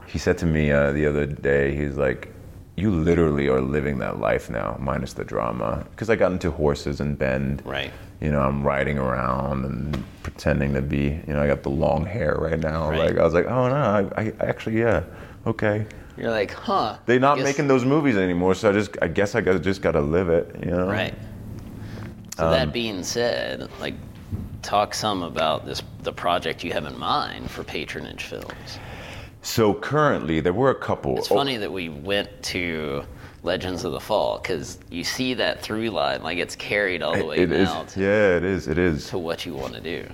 he 0.07 0.17
said 0.19 0.37
to 0.37 0.45
me 0.45 0.71
uh, 0.71 0.91
the 0.93 1.05
other 1.07 1.25
day, 1.25 1.75
he's 1.75 1.97
like, 1.97 2.31
"You 2.75 2.91
literally 2.91 3.47
are 3.47 3.61
living 3.61 3.99
that 3.99 4.19
life 4.19 4.49
now, 4.49 4.77
minus 4.79 5.13
the 5.13 5.23
drama." 5.23 5.85
Because 5.91 6.09
I 6.09 6.15
got 6.15 6.31
into 6.31 6.51
horses 6.51 6.99
and 6.99 7.17
Bend. 7.17 7.61
Right. 7.65 7.91
You 8.21 8.31
know, 8.31 8.41
I'm 8.41 8.63
riding 8.63 8.97
around 8.97 9.65
and 9.65 10.03
pretending 10.23 10.73
to 10.73 10.81
be. 10.81 11.21
You 11.27 11.33
know, 11.33 11.41
I 11.41 11.47
got 11.47 11.63
the 11.63 11.69
long 11.69 12.05
hair 12.05 12.35
right 12.39 12.59
now. 12.59 12.89
Right. 12.89 12.99
Like 13.11 13.17
I 13.17 13.23
was 13.23 13.33
like, 13.33 13.45
"Oh 13.45 13.67
no, 13.69 13.75
I, 14.15 14.21
I 14.21 14.33
actually 14.39 14.79
yeah, 14.79 15.03
okay." 15.45 15.85
You're 16.17 16.31
like, 16.31 16.51
huh? 16.51 16.97
They're 17.05 17.19
not 17.19 17.37
guess- 17.37 17.43
making 17.43 17.67
those 17.67 17.83
movies 17.83 18.15
anymore, 18.17 18.55
so 18.55 18.69
I 18.69 18.71
just 18.73 18.91
I 19.01 19.07
guess 19.09 19.35
I 19.35 19.41
got 19.41 19.61
just 19.61 19.81
got 19.81 19.91
to 19.91 20.01
live 20.01 20.29
it. 20.29 20.55
You 20.63 20.71
know. 20.71 20.87
Right. 20.87 21.13
So 22.37 22.45
Um, 22.45 22.51
that 22.51 22.73
being 22.73 23.03
said, 23.03 23.69
like, 23.79 23.93
talk 24.61 24.93
some 24.93 25.23
about 25.23 25.65
this 25.65 25.81
the 26.03 26.11
project 26.13 26.63
you 26.63 26.71
have 26.73 26.85
in 26.85 26.97
mind 26.97 27.49
for 27.49 27.63
Patronage 27.63 28.23
Films. 28.23 28.79
So 29.45 29.75
currently, 29.75 30.39
there 30.39 30.53
were 30.53 30.71
a 30.71 30.75
couple. 30.75 31.19
It's 31.19 31.27
funny 31.27 31.57
that 31.57 31.71
we 31.71 31.87
went 31.87 32.41
to 32.45 33.05
Legends 33.43 33.83
of 33.83 33.91
the 33.91 33.99
Fall 33.99 34.39
because 34.39 34.79
you 34.89 35.03
see 35.03 35.35
that 35.35 35.61
through 35.61 35.91
line, 35.91 36.23
like 36.23 36.39
it's 36.39 36.55
carried 36.55 37.03
all 37.03 37.15
the 37.15 37.23
way 37.23 37.37
It 37.37 37.51
is. 37.51 37.69
now 37.69 37.83
to, 37.83 37.99
Yeah, 37.99 38.37
it 38.37 38.43
is. 38.43 38.67
It 38.67 38.79
is. 38.79 39.07
to 39.09 39.19
what 39.19 39.45
you 39.45 39.53
want 39.53 39.75
to 39.75 39.81
do. 39.81 40.09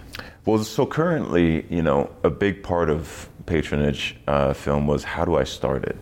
Well, 0.46 0.62
so 0.65 0.86
currently, 0.86 1.65
you 1.70 1.82
know, 1.82 2.10
a 2.24 2.30
big 2.30 2.62
part 2.62 2.89
of 2.89 3.30
patronage 3.46 4.17
uh, 4.28 4.52
film 4.52 4.86
was 4.86 5.06
how 5.06 5.24
do 5.24 5.38
I 5.38 5.46
start 5.46 5.86
it? 5.86 5.98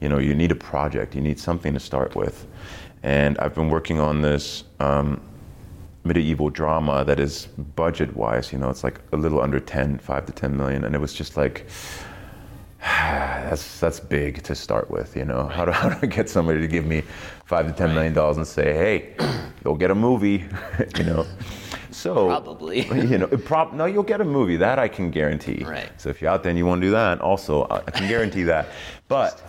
You 0.00 0.08
know, 0.08 0.18
you 0.18 0.34
need 0.34 0.50
a 0.50 0.56
project, 0.56 1.14
you 1.14 1.20
need 1.20 1.38
something 1.38 1.74
to 1.74 1.80
start 1.80 2.16
with. 2.16 2.46
And 3.02 3.36
I've 3.40 3.54
been 3.54 3.68
working 3.68 4.00
on 4.00 4.22
this 4.22 4.64
um, 4.80 5.20
medieval 6.02 6.48
drama 6.48 7.04
that 7.04 7.20
is 7.20 7.44
budget 7.76 8.16
wise, 8.16 8.54
you 8.54 8.58
know, 8.58 8.70
it's 8.70 8.82
like 8.82 9.00
a 9.12 9.18
little 9.18 9.42
under 9.42 9.60
10, 9.60 9.98
5 9.98 10.26
to 10.26 10.32
10 10.32 10.56
million. 10.56 10.84
And 10.84 10.94
it 10.94 10.98
was 10.98 11.12
just 11.12 11.36
like, 11.36 11.66
that's 13.48 13.80
that's 13.80 13.98
big 13.98 14.42
to 14.42 14.54
start 14.54 14.90
with, 14.90 15.16
you 15.16 15.24
know. 15.24 15.46
How 15.48 15.64
do, 15.64 15.70
how 15.80 15.88
do 15.88 15.96
I 16.02 16.06
get 16.06 16.28
somebody 16.28 16.60
to 16.60 16.68
give 16.68 16.84
me 16.84 17.02
five 17.46 17.66
to 17.66 17.72
ten 17.72 17.94
million 17.94 18.12
dollars 18.12 18.36
and 18.36 18.46
say, 18.46 18.74
"Hey, 18.74 19.16
you'll 19.64 19.76
get 19.76 19.90
a 19.90 19.94
movie," 19.94 20.44
you 20.98 21.04
know? 21.04 21.26
So 21.90 22.26
Probably. 22.26 22.86
you 23.10 23.16
know, 23.18 23.26
prob- 23.28 23.72
no, 23.72 23.86
you'll 23.86 24.02
get 24.02 24.20
a 24.20 24.24
movie 24.24 24.56
that 24.58 24.78
I 24.78 24.88
can 24.88 25.10
guarantee. 25.10 25.64
Right. 25.64 25.88
So 25.96 26.10
if 26.10 26.20
you're 26.20 26.30
out 26.30 26.42
there 26.42 26.50
and 26.50 26.58
you 26.58 26.66
want 26.66 26.82
to 26.82 26.86
do 26.88 26.90
that, 26.90 27.20
also 27.22 27.66
I 27.70 27.90
can 27.90 28.06
guarantee 28.08 28.42
that. 28.44 28.66
But 29.08 29.40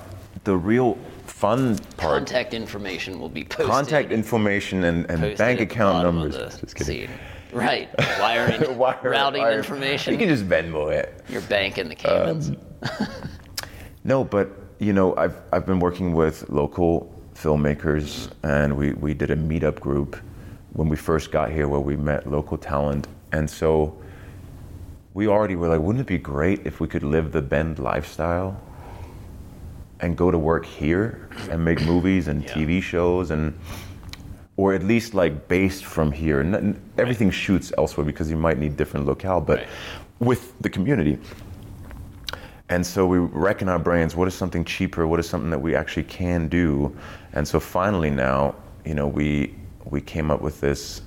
the 0.45 0.55
real 0.55 0.97
fun 1.25 1.77
part, 1.97 2.17
Contact 2.27 2.53
information 2.53 3.19
will 3.19 3.29
be 3.29 3.43
posted. 3.43 3.65
contact 3.67 4.11
information 4.13 4.83
and, 4.85 5.09
and 5.09 5.37
bank 5.37 5.59
account 5.59 6.03
numbers. 6.03 6.35
Just 6.37 6.75
kidding. 6.75 7.07
scene. 7.07 7.09
Right. 7.51 7.89
Wiring, 8.19 8.77
Wire- 8.77 8.99
routing 9.03 9.41
wire- 9.41 9.57
information. 9.57 10.13
You 10.13 10.19
can 10.19 10.29
just 10.29 10.47
Venmo 10.47 10.91
it. 10.91 11.21
Your 11.29 11.41
bank 11.41 11.77
in 11.77 11.89
the 11.89 11.95
Caymans. 11.95 12.49
Um, 12.49 12.57
No, 14.03 14.23
but 14.23 14.49
you 14.79 14.93
know, 14.93 15.15
I've 15.15 15.35
I've 15.51 15.65
been 15.65 15.79
working 15.79 16.13
with 16.13 16.47
local 16.49 17.11
filmmakers, 17.33 18.29
and 18.43 18.77
we 18.77 18.93
we 18.93 19.13
did 19.15 19.31
a 19.31 19.35
meetup 19.35 19.79
group 19.79 20.15
when 20.73 20.89
we 20.89 20.95
first 20.95 21.31
got 21.31 21.51
here, 21.51 21.67
where 21.67 21.79
we 21.79 21.95
met 21.95 22.29
local 22.29 22.57
talent, 22.57 23.07
and 23.31 23.49
so 23.49 23.97
we 25.15 25.27
already 25.27 25.55
were 25.55 25.69
like, 25.69 25.79
wouldn't 25.79 26.01
it 26.01 26.07
be 26.07 26.17
great 26.19 26.67
if 26.67 26.79
we 26.79 26.87
could 26.87 27.01
live 27.03 27.31
the 27.31 27.41
Bend 27.41 27.79
lifestyle 27.79 28.61
and 30.01 30.15
go 30.17 30.29
to 30.29 30.37
work 30.37 30.65
here 30.65 31.27
and 31.49 31.63
make 31.63 31.81
movies 31.85 32.27
and 32.27 32.43
Yeah. 32.43 32.53
TV 32.53 32.81
shows 32.83 33.31
and 33.31 33.53
or 34.57 34.73
at 34.73 34.83
least 34.83 35.13
like 35.13 35.47
based 35.47 35.83
from 35.85 36.11
here. 36.11 36.41
N- 36.41 36.79
everything 36.97 37.31
shoots 37.31 37.71
elsewhere 37.77 38.05
because 38.05 38.29
you 38.29 38.37
might 38.37 38.57
need 38.59 38.77
different 38.77 39.05
locale, 39.05 39.41
but 39.41 39.59
Right. 39.59 39.67
with 40.19 40.53
the 40.61 40.69
community. 40.69 41.17
And 42.69 42.85
so 42.85 43.05
we 43.05 43.19
reckon 43.19 43.69
our 43.69 43.77
brains 43.77 44.15
what 44.15 44.27
is 44.27 44.33
something 44.33 44.65
cheaper, 44.65 45.05
what 45.05 45.19
is 45.19 45.29
something 45.29 45.51
that 45.51 45.61
we 45.61 45.75
actually 45.75 46.03
can 46.03 46.47
do. 46.47 46.95
And 47.33 47.47
so 47.47 47.59
finally 47.59 48.09
now, 48.09 48.55
you 48.85 48.95
know, 48.95 49.07
we 49.07 49.53
we 49.85 50.01
came 50.01 50.31
up 50.31 50.41
with 50.41 50.61
this 50.61 51.01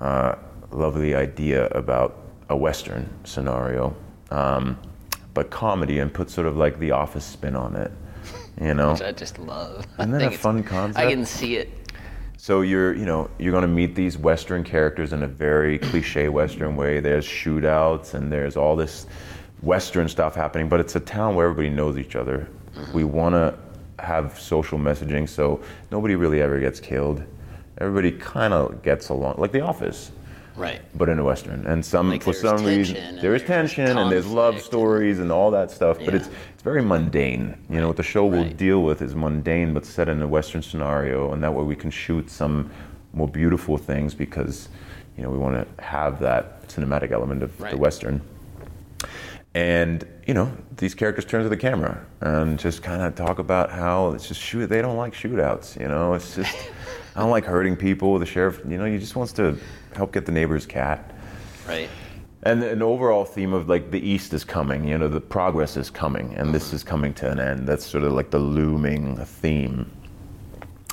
uh, 0.00 0.34
lovely 0.70 1.14
idea 1.14 1.68
about 1.68 2.18
a 2.50 2.56
Western 2.56 3.08
scenario, 3.24 3.96
um, 4.30 4.78
but 5.32 5.50
comedy 5.50 6.00
and 6.00 6.12
put 6.12 6.30
sort 6.30 6.46
of 6.46 6.56
like 6.56 6.78
the 6.78 6.90
office 6.90 7.24
spin 7.24 7.56
on 7.56 7.76
it. 7.76 7.90
You 8.60 8.74
know? 8.74 8.92
which 8.92 9.02
I 9.02 9.12
just 9.12 9.38
love. 9.38 9.86
Isn't 9.98 10.10
that 10.10 10.34
a 10.34 10.36
fun 10.36 10.64
concept? 10.64 10.98
I 10.98 11.10
can 11.10 11.24
see 11.24 11.56
it. 11.56 11.70
So 12.36 12.60
you're, 12.60 12.94
you 12.94 13.06
know, 13.06 13.30
you're 13.38 13.52
going 13.52 13.62
to 13.62 13.68
meet 13.68 13.94
these 13.94 14.18
Western 14.18 14.64
characters 14.64 15.12
in 15.12 15.22
a 15.22 15.28
very 15.28 15.78
cliche 15.78 16.28
Western 16.28 16.76
way. 16.76 17.00
There's 17.00 17.26
shootouts 17.26 18.14
and 18.14 18.32
there's 18.32 18.56
all 18.56 18.76
this 18.76 19.06
Western 19.62 20.08
stuff 20.08 20.34
happening, 20.34 20.68
but 20.68 20.80
it's 20.80 20.94
a 20.96 21.00
town 21.00 21.34
where 21.34 21.46
everybody 21.48 21.70
knows 21.74 21.98
each 21.98 22.16
other. 22.16 22.48
We 22.94 23.02
want 23.02 23.34
to 23.34 23.54
have 23.98 24.38
social 24.38 24.78
messaging, 24.78 25.28
so 25.28 25.60
nobody 25.90 26.14
really 26.14 26.40
ever 26.40 26.60
gets 26.60 26.78
killed. 26.78 27.22
Everybody 27.78 28.12
kind 28.12 28.54
of 28.54 28.82
gets 28.82 29.08
along, 29.08 29.34
like 29.38 29.50
The 29.50 29.60
Office, 29.60 30.12
Right. 30.56 30.80
but 30.94 31.08
in 31.08 31.18
a 31.18 31.24
Western. 31.24 31.66
And 31.66 31.84
some, 31.84 32.08
Like 32.10 32.22
for 32.22 32.32
some 32.32 32.64
reason, 32.64 33.16
there 33.20 33.34
is 33.34 33.42
tension 33.42 33.98
and 33.98 34.10
there's 34.12 34.26
love 34.28 34.60
stories 34.60 35.18
and 35.18 35.32
all 35.32 35.50
that 35.52 35.70
stuff. 35.72 35.98
But 36.04 36.14
it's 36.14 36.28
it's 36.54 36.62
very 36.62 36.82
mundane. 36.82 37.56
You 37.68 37.80
know 37.80 37.88
what 37.88 37.96
the 37.96 38.02
show 38.04 38.26
will 38.26 38.42
Right. 38.44 38.56
deal 38.56 38.82
with 38.84 39.02
is 39.02 39.14
mundane, 39.16 39.74
but 39.74 39.84
set 39.84 40.08
in 40.08 40.22
a 40.22 40.28
Western 40.28 40.62
scenario, 40.62 41.32
and 41.32 41.42
that 41.42 41.52
way 41.52 41.64
we 41.64 41.74
can 41.76 41.90
shoot 41.90 42.30
some 42.30 42.70
more 43.12 43.28
beautiful 43.28 43.76
things 43.76 44.14
because 44.14 44.68
you 45.16 45.22
know 45.24 45.30
we 45.30 45.38
want 45.38 45.56
to 45.56 45.82
have 45.82 46.20
that 46.20 46.66
cinematic 46.68 47.10
element 47.10 47.42
of 47.42 47.60
Right. 47.60 47.72
the 47.72 47.76
Western. 47.78 48.20
And 49.58 50.06
you 50.24 50.34
know 50.34 50.56
these 50.76 50.94
characters 50.94 51.24
turn 51.24 51.42
to 51.42 51.48
the 51.48 51.56
camera 51.56 52.06
and 52.20 52.60
just 52.60 52.80
kind 52.80 53.02
of 53.02 53.16
talk 53.16 53.40
about 53.40 53.72
how 53.72 54.12
it's 54.12 54.28
just 54.28 54.40
shoot. 54.40 54.68
They 54.68 54.80
don't 54.80 54.96
like 54.96 55.12
shootouts. 55.14 55.80
You 55.80 55.88
know, 55.88 56.14
it's 56.14 56.36
just 56.36 56.56
I 57.16 57.22
don't 57.22 57.30
like 57.30 57.44
hurting 57.44 57.74
people. 57.74 58.16
The 58.20 58.26
sheriff, 58.26 58.60
you 58.68 58.78
know, 58.78 58.84
he 58.84 58.98
just 58.98 59.16
wants 59.16 59.32
to 59.32 59.58
help 59.96 60.12
get 60.12 60.26
the 60.26 60.30
neighbor's 60.30 60.64
cat. 60.64 61.12
Right. 61.66 61.90
And 62.44 62.62
an 62.62 62.82
overall 62.82 63.24
theme 63.24 63.52
of 63.52 63.68
like 63.68 63.90
the 63.90 63.98
East 63.98 64.32
is 64.32 64.44
coming, 64.44 64.86
you 64.86 64.96
know, 64.96 65.08
the 65.08 65.20
progress 65.20 65.76
is 65.76 65.90
coming, 65.90 66.34
and 66.36 66.54
this 66.54 66.72
is 66.72 66.84
coming 66.84 67.12
to 67.14 67.28
an 67.28 67.40
end. 67.40 67.66
That's 67.66 67.84
sort 67.84 68.04
of 68.04 68.12
like 68.12 68.30
the 68.30 68.38
looming 68.38 69.16
theme. 69.16 69.90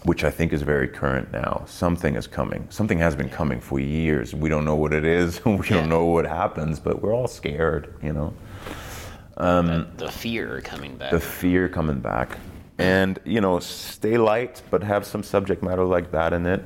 which 0.06 0.24
I 0.24 0.32
think 0.32 0.54
is 0.54 0.64
very 0.64 0.88
current 0.88 1.32
now. 1.32 1.64
Something 1.68 2.16
is 2.16 2.26
coming. 2.26 2.68
Something 2.72 2.98
has 2.98 3.16
been 3.16 3.30
coming 3.30 3.60
for 3.62 3.80
years. 3.80 4.34
We 4.34 4.50
don't 4.50 4.66
know 4.66 4.76
what 4.76 4.92
it 4.94 5.06
is. 5.06 5.44
we 5.62 5.68
don't 5.68 5.90
know 5.90 6.06
what 6.06 6.26
happens, 6.26 6.80
but 6.80 7.04
we're 7.04 7.14
all 7.14 7.28
scared, 7.28 7.94
you 8.02 8.14
know. 8.14 8.34
That- 9.38 9.98
the 9.98 10.12
fear 10.12 10.62
coming 10.62 10.96
back. 10.96 11.12
The 11.12 11.20
fear 11.20 11.68
coming 11.70 12.00
back. 12.00 12.38
And, 12.78 13.20
you 13.24 13.40
know, 13.40 13.60
stay 13.60 14.18
light, 14.18 14.62
but 14.70 14.84
have 14.84 15.06
some 15.06 15.24
subject 15.24 15.64
matter 15.64 15.86
like 15.86 16.12
that 16.12 16.34
in 16.34 16.46
it. 16.46 16.64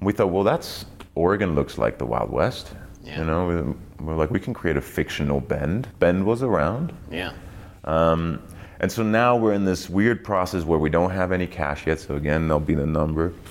We 0.00 0.12
thought, 0.12 0.30
well, 0.30 0.44
that's 0.44 0.86
Oregon 1.14 1.54
looks 1.54 1.76
like 1.76 1.98
the 1.98 2.06
Wild 2.06 2.30
West. 2.30 2.72
Yeah. 3.04 3.18
You 3.18 3.24
know, 3.26 3.46
we- 4.00 4.04
we're 4.06 4.16
like, 4.16 4.30
we 4.30 4.40
can 4.40 4.54
create 4.54 4.76
a 4.76 4.80
fictional 4.80 5.40
Bend. 5.40 5.88
Bend 5.98 6.24
was 6.24 6.42
around. 6.42 6.92
yeah. 7.10 7.32
And 8.80 8.90
so 8.90 9.04
now 9.04 9.36
we're 9.36 9.52
in 9.52 9.64
this 9.64 9.88
weird 9.88 10.24
process 10.24 10.64
where 10.64 10.78
we 10.78 10.90
don't 10.90 11.10
have 11.10 11.30
any 11.30 11.46
cash 11.46 11.86
yet. 11.86 12.00
So 12.00 12.16
again, 12.16 12.48
there'll 12.48 12.58
be 12.60 12.74
the 12.74 12.86
number. 12.86 13.32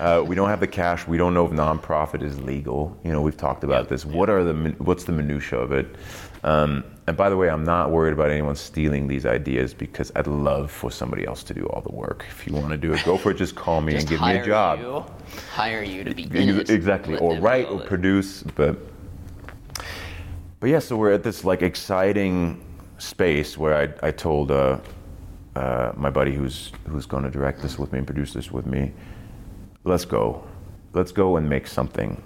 Uh, 0.00 0.22
we 0.26 0.34
don't 0.36 0.48
have 0.48 0.60
the 0.60 0.66
cash. 0.68 1.06
We 1.06 1.18
don't 1.18 1.34
know 1.34 1.44
if 1.46 1.52
nonprofit 1.52 2.22
is 2.22 2.40
legal. 2.40 2.96
You 3.04 3.12
know, 3.12 3.20
we've 3.20 3.36
talked 3.36 3.64
about 3.64 3.84
Yeah, 3.84 3.88
this. 3.90 4.04
What 4.04 4.30
are 4.30 4.42
the 4.44 4.54
what's 4.78 5.04
the 5.04 5.12
minutia 5.12 5.58
of 5.58 5.72
it? 5.72 5.94
Um, 6.44 6.84
and 7.06 7.16
by 7.16 7.28
the 7.30 7.36
way, 7.36 7.48
I'm 7.48 7.64
not 7.64 7.90
worried 7.90 8.12
about 8.12 8.30
anyone 8.30 8.54
stealing 8.54 9.08
these 9.08 9.26
ideas 9.26 9.74
because 9.74 10.12
I'd 10.14 10.26
love 10.26 10.70
for 10.70 10.90
somebody 10.90 11.26
else 11.26 11.42
to 11.44 11.54
do 11.54 11.64
all 11.66 11.80
the 11.80 11.92
work. 11.92 12.26
If 12.28 12.46
you 12.46 12.54
want 12.54 12.70
to 12.70 12.76
do 12.76 12.92
it, 12.92 13.02
go 13.04 13.16
for 13.16 13.30
it. 13.30 13.36
Just 13.36 13.54
call 13.54 13.80
me 13.80 13.92
Just 13.92 14.04
and 14.04 14.10
give 14.10 14.20
me 14.20 14.26
a 14.26 14.34
hire 14.36 14.44
job. 14.44 14.78
You, 14.78 15.04
hire 15.52 15.82
you 15.82 16.04
to 16.04 16.14
be 16.14 16.24
in 16.24 16.60
Ex- 16.60 16.70
it. 16.70 16.74
Exactly. 16.74 17.18
Or 17.18 17.36
write 17.36 17.66
or 17.68 17.80
produce, 17.80 18.42
but 18.42 18.78
but 20.60 20.68
yeah. 20.68 20.78
So 20.78 20.96
we're 20.96 21.12
at 21.12 21.22
this 21.22 21.44
like 21.44 21.62
exciting 21.62 22.62
space 22.98 23.58
where 23.58 23.76
I 23.76 24.06
I 24.06 24.10
told 24.10 24.50
uh, 24.50 24.78
uh, 25.56 25.92
my 25.96 26.10
buddy 26.10 26.34
who's 26.34 26.72
who's 26.88 27.06
going 27.06 27.24
to 27.24 27.30
direct 27.30 27.62
this 27.62 27.78
with 27.78 27.92
me 27.92 27.98
and 27.98 28.06
produce 28.06 28.32
this 28.34 28.50
with 28.50 28.66
me, 28.66 28.92
let's 29.84 30.04
go, 30.04 30.46
let's 30.92 31.12
go 31.12 31.36
and 31.36 31.48
make 31.48 31.66
something. 31.66 32.22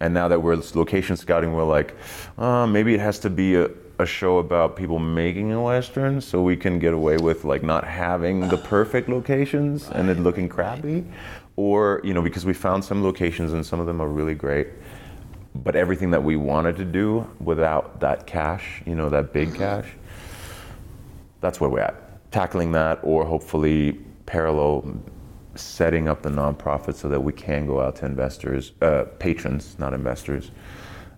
And 0.00 0.14
now 0.14 0.28
that 0.28 0.40
we're 0.40 0.56
location 0.74 1.16
scouting, 1.16 1.52
we're 1.52 1.64
like, 1.64 1.94
uh, 2.38 2.66
maybe 2.66 2.94
it 2.94 3.00
has 3.00 3.18
to 3.20 3.30
be 3.30 3.54
a, 3.56 3.68
a 3.98 4.06
show 4.06 4.38
about 4.38 4.74
people 4.74 4.98
making 4.98 5.52
a 5.52 5.62
western, 5.62 6.22
so 6.22 6.42
we 6.42 6.56
can 6.56 6.78
get 6.78 6.94
away 6.94 7.18
with 7.18 7.44
like 7.44 7.62
not 7.62 7.84
having 7.84 8.48
the 8.48 8.56
perfect 8.56 9.10
locations 9.10 9.90
and 9.90 10.08
it 10.08 10.18
looking 10.18 10.48
crappy, 10.48 11.04
or 11.56 12.00
you 12.02 12.14
know 12.14 12.22
because 12.22 12.46
we 12.46 12.54
found 12.54 12.82
some 12.82 13.02
locations 13.02 13.52
and 13.52 13.64
some 13.64 13.78
of 13.78 13.86
them 13.86 14.00
are 14.00 14.08
really 14.08 14.34
great, 14.34 14.68
but 15.54 15.76
everything 15.76 16.10
that 16.10 16.22
we 16.22 16.36
wanted 16.36 16.76
to 16.76 16.84
do 16.84 17.26
without 17.40 18.00
that 18.00 18.26
cash, 18.26 18.82
you 18.86 18.94
know, 18.94 19.10
that 19.10 19.34
big 19.34 19.54
cash, 19.54 19.86
that's 21.40 21.60
where 21.60 21.68
we're 21.68 21.80
at. 21.80 22.30
Tackling 22.30 22.72
that, 22.72 23.00
or 23.02 23.26
hopefully 23.26 23.98
parallel 24.24 24.98
setting 25.54 26.08
up 26.08 26.22
the 26.22 26.30
nonprofit 26.30 26.94
so 26.94 27.08
that 27.08 27.20
we 27.20 27.32
can 27.32 27.66
go 27.66 27.80
out 27.80 27.96
to 27.96 28.06
investors, 28.06 28.72
uh, 28.82 29.04
patrons, 29.18 29.76
not 29.78 29.92
investors, 29.92 30.50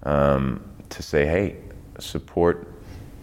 um, 0.04 0.62
to 0.88 1.02
say, 1.02 1.26
hey, 1.26 1.56
support 1.98 2.68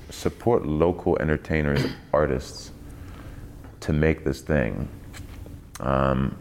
support 0.10 0.65
local 0.65 1.17
entertainers, 1.19 1.86
artists, 2.13 2.72
to 3.80 3.93
make 3.93 4.24
this 4.24 4.41
thing. 4.41 4.88
Um, 5.80 6.36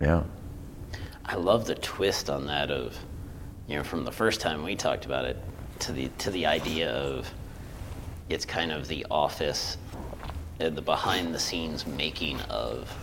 yeah, 0.00 0.22
I 1.24 1.36
love 1.36 1.66
the 1.66 1.74
twist 1.74 2.30
on 2.30 2.46
that 2.46 2.70
of, 2.70 2.96
you 3.66 3.76
know, 3.76 3.82
from 3.82 4.04
the 4.04 4.12
first 4.12 4.40
time 4.40 4.62
we 4.62 4.76
talked 4.76 5.06
about 5.06 5.24
it 5.24 5.36
to 5.80 5.92
the 5.92 6.08
to 6.18 6.30
the 6.30 6.46
idea 6.46 6.90
of 6.90 7.30
it's 8.28 8.44
kind 8.44 8.70
of 8.70 8.88
the 8.88 9.06
office, 9.10 9.76
uh, 10.60 10.68
the 10.70 10.82
behind 10.82 11.34
the 11.34 11.40
scenes 11.40 11.86
making 11.86 12.40
of. 12.42 12.94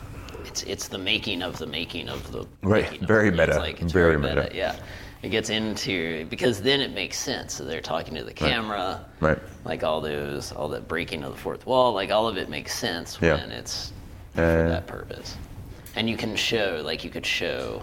It's 0.53 0.61
it's 0.63 0.87
the 0.87 0.99
making 0.99 1.41
of 1.41 1.57
the 1.57 1.65
making 1.65 2.09
of 2.09 2.31
the 2.31 2.45
Right, 2.61 2.83
making 2.83 3.01
of 3.01 3.07
very 3.07 3.31
the- 3.31 3.41
it's 3.41 3.47
meta, 3.49 3.59
Like, 3.59 3.81
it's 3.81 3.91
very 3.91 4.17
very, 4.17 4.35
meta. 4.35 4.43
meta. 4.43 4.55
Yeah, 4.55 4.75
it 5.23 5.29
gets 5.29 5.49
into 5.49 6.27
because 6.27 6.61
then 6.61 6.79
it 6.79 6.93
makes 6.93 7.17
sense. 7.17 7.55
So 7.55 7.63
they're 7.63 7.81
talking 7.81 8.13
to 8.13 8.23
the 8.23 8.33
camera, 8.33 9.03
right. 9.19 9.39
like 9.65 9.83
all 9.83 9.99
those 9.99 10.51
all 10.51 10.67
that 10.69 10.87
breaking 10.87 11.23
of 11.23 11.31
the 11.33 11.39
fourth 11.39 11.65
wall 11.65 11.91
like 11.93 12.11
all 12.11 12.27
of 12.27 12.37
it 12.37 12.49
makes 12.49 12.71
sense 12.77 13.17
Yeah. 13.19 13.37
when 13.37 13.49
it's 13.51 13.93
for 14.35 14.41
Uh, 14.43 14.69
that 14.69 14.85
purpose 14.85 15.35
and 15.95 16.07
you 16.07 16.17
can 16.17 16.35
show 16.35 16.81
like 16.85 17.03
you 17.03 17.09
could 17.09 17.25
show 17.25 17.81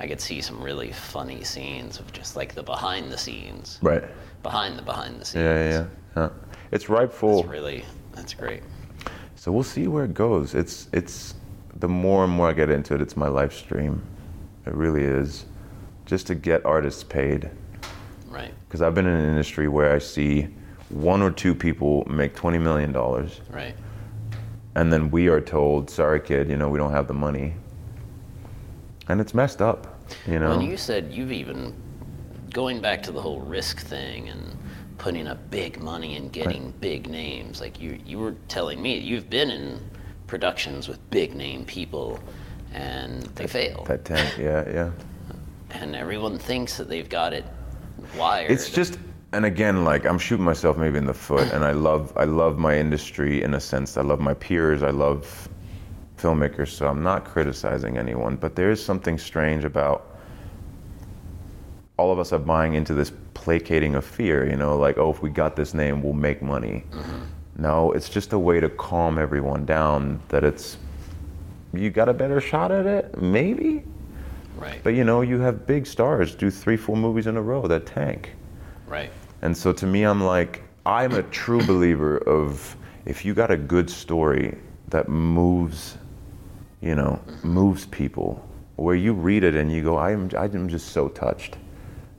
i 0.00 0.06
could 0.08 0.20
see 0.20 0.40
some 0.40 0.60
really 0.62 0.90
funny 0.92 1.42
scenes 1.44 1.98
of 2.00 2.12
just 2.12 2.34
like 2.36 2.54
the 2.54 2.62
behind 2.62 3.10
the 3.12 3.18
scenes 3.18 3.78
Right. 3.82 4.04
behind 4.42 4.76
the 4.78 4.82
behind 4.82 5.20
the 5.20 5.24
scenes 5.24 5.44
Yeah, 5.44 5.54
yeah, 5.64 5.70
yeah. 5.70 5.86
yeah. 6.16 6.28
It's 6.72 6.88
ripe 6.88 7.12
for. 7.12 7.40
it's 7.40 7.48
really 7.48 7.84
that's 8.14 8.34
great 8.34 8.62
So 9.36 9.50
we'll 9.52 9.64
see 9.76 9.86
where 9.88 10.04
it 10.04 10.14
goes. 10.14 10.54
It's 10.54 10.88
it's 10.92 11.34
the 11.82 11.88
more 11.88 12.22
and 12.22 12.32
more 12.32 12.48
I 12.48 12.52
get 12.52 12.70
into 12.70 12.94
it, 12.94 13.00
it's 13.00 13.16
my 13.16 13.26
life 13.26 13.52
stream. 13.52 14.00
It 14.66 14.72
really 14.72 15.02
is. 15.02 15.46
Just 16.06 16.28
to 16.28 16.36
get 16.36 16.64
artists 16.64 17.02
paid. 17.02 17.50
right 18.28 18.54
Because 18.68 18.82
I've 18.82 18.94
been 18.94 19.06
in 19.06 19.16
an 19.16 19.28
industry 19.28 19.66
where 19.66 19.92
I 19.92 19.98
see 19.98 20.46
one 20.90 21.22
or 21.22 21.32
two 21.32 21.56
people 21.56 22.04
make 22.08 22.36
twenty 22.36 22.58
million 22.58 22.92
dollars, 22.92 23.40
right 23.50 23.74
and 24.76 24.92
then 24.92 25.10
we 25.10 25.26
are 25.28 25.40
told, 25.40 25.90
"Sorry, 25.90 26.20
kid, 26.20 26.48
you 26.48 26.56
know 26.56 26.68
we 26.68 26.78
don't 26.78 26.92
have 26.92 27.08
the 27.08 27.14
money," 27.14 27.54
and 29.08 29.20
it's 29.20 29.34
messed 29.34 29.60
up. 29.60 30.00
You 30.28 30.38
know. 30.38 30.50
Well, 30.50 30.62
you 30.62 30.76
said 30.76 31.12
you've 31.12 31.32
even 31.32 31.74
going 32.50 32.80
back 32.80 33.02
to 33.04 33.12
the 33.12 33.20
whole 33.20 33.40
risk 33.40 33.80
thing 33.80 34.28
and 34.28 34.56
putting 34.98 35.26
up 35.26 35.50
big 35.50 35.80
money 35.80 36.14
and 36.16 36.32
getting 36.32 36.72
big 36.80 37.08
names. 37.08 37.60
Like 37.60 37.80
you, 37.80 37.98
you 38.06 38.18
were 38.20 38.36
telling 38.46 38.80
me 38.80 38.98
you've 38.98 39.28
been 39.28 39.50
in 39.50 39.80
productions 40.32 40.88
with 40.88 40.98
big 41.10 41.34
name 41.34 41.62
people, 41.66 42.18
and 42.72 43.24
they 43.34 43.46
fail, 43.46 43.86
yeah, 44.38 44.64
yeah. 44.66 44.90
and 45.72 45.94
everyone 45.94 46.38
thinks 46.38 46.78
that 46.78 46.88
they've 46.88 47.10
got 47.10 47.34
it 47.34 47.44
wired. 48.16 48.50
It's 48.50 48.70
just, 48.70 48.98
and 49.34 49.44
again, 49.44 49.84
like 49.84 50.06
I'm 50.06 50.18
shooting 50.18 50.46
myself 50.46 50.78
maybe 50.78 50.96
in 50.96 51.04
the 51.04 51.12
foot, 51.12 51.52
and 51.52 51.66
I 51.66 51.72
love, 51.72 52.14
I 52.16 52.24
love 52.24 52.58
my 52.58 52.78
industry 52.78 53.42
in 53.42 53.52
a 53.52 53.60
sense. 53.60 53.98
I 53.98 54.00
love 54.00 54.20
my 54.20 54.32
peers. 54.32 54.82
I 54.82 54.88
love 54.88 55.50
filmmakers, 56.16 56.68
so 56.68 56.88
I'm 56.88 57.02
not 57.02 57.26
criticizing 57.26 57.98
anyone. 57.98 58.36
But 58.36 58.56
there 58.56 58.70
is 58.70 58.82
something 58.82 59.18
strange 59.18 59.66
about 59.66 60.16
all 61.98 62.10
of 62.10 62.18
us 62.18 62.32
are 62.32 62.38
buying 62.38 62.72
into 62.72 62.94
this 62.94 63.12
placating 63.34 63.96
of 63.96 64.04
fear. 64.06 64.48
You 64.48 64.56
know, 64.56 64.78
like 64.78 64.96
oh, 64.96 65.10
if 65.10 65.20
we 65.20 65.28
got 65.28 65.56
this 65.56 65.74
name, 65.74 66.02
we'll 66.02 66.14
make 66.14 66.40
money. 66.40 66.84
Mm-hmm. 66.90 67.22
No, 67.62 67.92
it's 67.92 68.08
just 68.08 68.32
a 68.32 68.38
way 68.38 68.58
to 68.58 68.68
calm 68.68 69.18
everyone 69.18 69.64
down. 69.64 70.20
That 70.30 70.42
it's 70.42 70.78
you 71.72 71.90
got 71.90 72.08
a 72.08 72.12
better 72.12 72.40
shot 72.40 72.72
at 72.72 72.86
it, 72.86 73.22
maybe. 73.22 73.84
right, 74.56 74.80
But 74.82 74.90
you 74.90 75.04
know, 75.04 75.20
you 75.20 75.38
have 75.38 75.64
big 75.64 75.86
stars 75.86 76.34
do 76.34 76.50
three, 76.50 76.76
four 76.76 76.96
movies 76.96 77.28
in 77.28 77.36
a 77.36 77.40
row 77.42 77.62
that 77.68 77.86
tank. 77.86 78.32
right, 78.88 79.12
And 79.42 79.56
so 79.56 79.72
to 79.72 79.86
me, 79.86 80.02
I'm 80.02 80.20
like, 80.22 80.62
I'm 80.84 81.14
a 81.14 81.22
true 81.22 81.64
believer 81.64 82.18
of 82.18 82.76
if 83.06 83.24
you 83.24 83.32
got 83.32 83.52
a 83.52 83.56
good 83.56 83.88
story 83.88 84.58
that 84.88 85.08
moves, 85.08 85.96
you 86.80 86.96
know, 86.96 87.20
moves 87.44 87.86
people, 87.86 88.44
where 88.74 88.96
you 88.96 89.12
read 89.12 89.44
it 89.44 89.54
and 89.54 89.70
you 89.70 89.82
go, 89.84 89.98
I'm, 89.98 90.28
I'm 90.36 90.68
just 90.68 90.88
so 90.88 91.08
touched, 91.08 91.56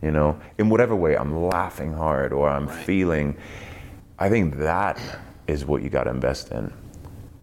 you 0.02 0.12
know, 0.12 0.40
in 0.58 0.70
whatever 0.70 0.96
way, 0.96 1.18
I'm 1.18 1.36
laughing 1.50 1.92
hard 1.94 2.32
or 2.32 2.48
I'm 2.50 2.68
Right. 2.68 2.86
feeling. 2.86 3.36
I 4.18 4.30
think 4.30 4.58
that 4.60 4.98
is 5.48 5.66
what 5.66 5.84
you 5.84 5.90
got 5.90 6.04
to 6.06 6.10
invest 6.10 6.52
in. 6.52 6.72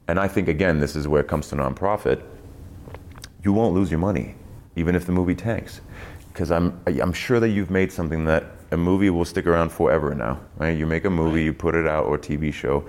And 0.08 0.18
I 0.18 0.28
think, 0.28 0.48
again, 0.48 0.80
this 0.80 0.96
is 0.96 1.06
where 1.06 1.20
it 1.20 1.28
comes 1.28 1.48
to 1.48 1.56
nonprofit. 1.56 2.22
You 3.44 3.52
won't 3.52 3.74
lose 3.74 3.90
your 3.90 4.00
money, 4.00 4.34
even 4.76 4.94
if 4.94 5.06
the 5.06 5.12
movie 5.12 5.34
tanks. 5.34 5.80
Because 6.32 6.50
I'm, 6.50 6.80
I'm 6.86 7.12
sure 7.12 7.40
that 7.40 7.50
you've 7.50 7.70
made 7.70 7.92
something 7.92 8.24
that 8.24 8.44
a 8.70 8.76
movie 8.76 9.10
will 9.10 9.24
stick 9.24 9.46
around 9.46 9.70
forever 9.70 10.14
now, 10.14 10.40
right? 10.58 10.76
You 10.76 10.86
make 10.86 11.04
a 11.04 11.10
movie, 11.10 11.42
you 11.44 11.52
put 11.52 11.74
it 11.74 11.86
out, 11.86 12.06
or 12.06 12.16
a 12.16 12.18
TV 12.18 12.52
show. 12.52 12.84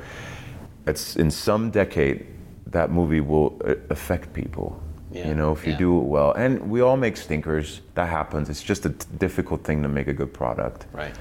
It's 0.88 1.15
in 1.15 1.32
some 1.32 1.71
decade, 1.71 2.26
that 2.67 2.91
movie 2.91 3.21
will 3.21 3.60
uh, 3.65 3.76
affect 3.89 4.34
people. 4.34 4.82
Yeah, 5.12 5.28
You 5.28 5.36
know, 5.36 5.52
if 5.52 5.65
you 5.65 5.74
yeah. 5.74 5.78
do 5.80 5.97
it 6.00 6.06
well. 6.06 6.32
And 6.34 6.69
we 6.69 6.82
all 6.82 6.95
make 6.95 7.17
stinkers. 7.17 7.82
That 7.95 8.08
happens. 8.08 8.50
It's 8.50 8.63
just 8.63 8.86
a 8.86 8.89
difficult 8.89 9.63
thing 9.63 9.84
to 9.84 9.89
make 9.89 10.08
a 10.08 10.13
good 10.13 10.34
product. 10.34 10.86
right, 10.93 11.13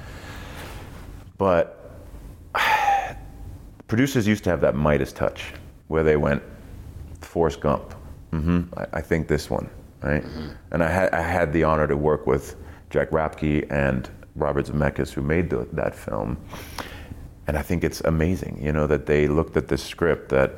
But 1.38 1.79
producers 3.90 4.26
used 4.26 4.44
to 4.44 4.50
have 4.50 4.60
that 4.60 4.74
Midas 4.76 5.12
touch 5.12 5.52
where 5.88 6.04
they 6.04 6.16
went, 6.16 6.42
Forrest 7.20 7.60
Gump. 7.60 7.92
hmm 8.30 8.62
I, 8.76 8.86
I 8.94 9.00
think 9.02 9.26
this 9.28 9.50
one, 9.50 9.68
right? 10.02 10.24
And 10.70 10.82
I 10.82 10.88
had, 10.88 11.10
I 11.12 11.20
had 11.20 11.52
the 11.52 11.64
honor 11.64 11.86
to 11.88 11.96
work 11.96 12.26
with 12.26 12.54
Jack 12.90 13.10
Rapke 13.10 13.66
and 13.70 14.08
Robert 14.36 14.66
Zemeckis, 14.66 15.10
who 15.12 15.22
made 15.22 15.50
the, 15.50 15.66
that 15.72 15.94
film. 15.94 16.38
And 17.48 17.58
I 17.58 17.62
think 17.62 17.82
it's 17.82 18.00
amazing, 18.02 18.60
you 18.62 18.72
know, 18.72 18.86
that 18.86 19.06
they 19.06 19.26
looked 19.26 19.56
at 19.56 19.66
this 19.66 19.82
script 19.82 20.28
that 20.28 20.52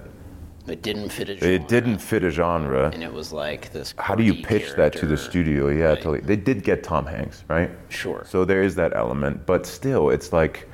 it 0.68 0.82
didn't 0.82 1.08
fit 1.08 1.28
a 1.30 1.36
genre, 1.36 1.54
it 1.54 1.66
didn't 1.68 1.98
fit 1.98 2.22
a 2.22 2.30
genre. 2.30 2.90
and 2.92 3.02
it 3.02 3.12
was 3.12 3.32
like 3.32 3.72
this. 3.72 3.94
How 3.96 4.14
do 4.14 4.22
you 4.22 4.34
pitch 4.34 4.74
that 4.76 4.92
to 5.00 5.06
the 5.06 5.16
studio? 5.16 5.68
Yeah, 5.68 5.84
Right. 5.86 5.96
totally. 5.96 6.20
They 6.20 6.36
did 6.36 6.62
get 6.62 6.84
Tom 6.84 7.06
Hanks, 7.06 7.44
right? 7.48 7.70
Sure. 7.88 8.24
So 8.28 8.44
there 8.44 8.62
is 8.62 8.74
that 8.74 8.94
element, 8.94 9.46
but 9.46 9.64
still, 9.66 10.10
it's 10.10 10.32
like 10.34 10.68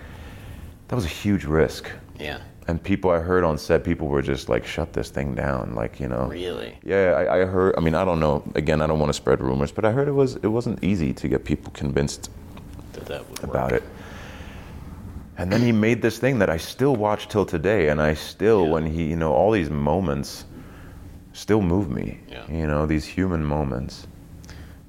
that 0.89 0.97
was 0.97 1.05
a 1.05 1.15
huge 1.25 1.45
risk. 1.45 1.89
Yeah, 2.19 2.41
and 2.67 2.83
people 2.83 3.11
I 3.11 3.19
heard 3.21 3.45
on 3.45 3.57
set, 3.59 3.85
people 3.85 4.09
were 4.09 4.23
just 4.23 4.49
like, 4.49 4.67
"Shut 4.67 4.93
this 4.93 5.11
thing 5.11 5.35
down!" 5.35 5.75
Like 5.75 6.01
you 6.01 6.09
know. 6.09 6.27
Really? 6.27 6.77
Yeah, 6.85 7.13
I, 7.17 7.43
I 7.43 7.45
heard. 7.45 7.75
I 7.77 7.81
mean, 7.81 7.95
I 7.95 8.05
don't 8.05 8.21
know. 8.21 8.43
Again, 8.55 8.81
I 8.81 8.87
don't 8.87 8.99
want 8.99 9.11
to 9.11 9.15
spread 9.15 9.41
rumors, 9.41 9.71
but 9.73 9.85
I 9.85 9.93
heard 9.93 10.09
it 10.09 10.13
was 10.13 10.37
it 10.37 10.49
wasn't 10.49 10.83
easy 10.83 11.13
to 11.15 11.29
get 11.29 11.45
people 11.45 11.73
convinced 11.73 12.31
That 12.95 13.07
that 13.07 13.31
would 13.31 13.45
about 13.45 13.73
work. 13.73 13.83
it. 13.83 13.89
And 15.37 15.53
then 15.53 15.61
he 15.63 15.71
made 15.71 16.03
this 16.03 16.19
thing 16.19 16.41
that 16.41 16.51
I 16.51 16.57
still 16.57 16.97
watch 16.97 17.29
till 17.29 17.47
today, 17.47 17.91
and 17.91 18.03
I 18.03 18.15
still, 18.15 18.65
Yeah. 18.65 18.73
when 18.73 18.87
he, 18.87 19.05
you 19.05 19.15
know, 19.17 19.33
all 19.33 19.53
these 19.53 19.71
moments 19.71 20.45
still 21.33 21.63
move 21.63 21.89
me. 21.91 22.19
Yeah. 22.29 22.45
You 22.51 22.67
know, 22.67 22.87
these 22.87 23.05
human 23.07 23.45
moments. 23.45 24.09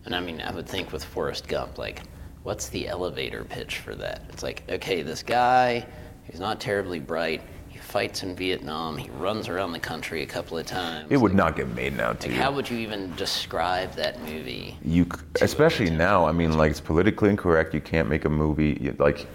And 0.06 0.16
I 0.16 0.20
mean, 0.20 0.42
I 0.42 0.52
would 0.52 0.66
think 0.68 0.92
with 0.92 1.04
Forrest 1.04 1.48
Gump, 1.48 1.78
like, 1.78 2.02
what's 2.42 2.70
the 2.70 2.88
elevator 2.88 3.44
pitch 3.44 3.78
for 3.78 3.94
that? 3.96 4.24
It's 4.30 4.42
like, 4.42 4.64
okay, 4.68 5.04
this 5.04 5.22
guy, 5.22 5.86
he's 6.30 6.40
not 6.40 6.60
terribly 6.60 7.00
bright. 7.00 7.42
He 7.68 7.78
fights 7.78 8.24
in 8.24 8.36
Vietnam. 8.36 8.98
He 8.98 9.10
runs 9.12 9.48
around 9.48 9.72
the 9.74 9.80
country 9.80 10.22
a 10.24 10.26
couple 10.26 10.58
of 10.58 10.66
times. 10.66 11.08
It 11.10 11.18
would 11.18 11.32
Like, 11.32 11.38
not 11.38 11.56
get 11.56 11.68
made 11.76 11.96
now, 11.96 12.14
too. 12.14 12.30
Like, 12.30 12.38
how 12.40 12.52
would 12.52 12.70
you 12.70 12.78
even 12.78 13.14
describe 13.16 13.94
that 13.94 14.22
movie? 14.22 14.78
you, 14.84 15.08
especially 15.42 15.90
now. 15.90 16.26
I 16.26 16.32
mean, 16.32 16.58
like 16.58 16.72
it's 16.72 16.82
politically 16.82 17.30
incorrect. 17.30 17.74
You 17.74 17.82
can't 17.82 18.10
make 18.10 18.26
a 18.26 18.30
movie 18.30 18.94
like 19.00 19.28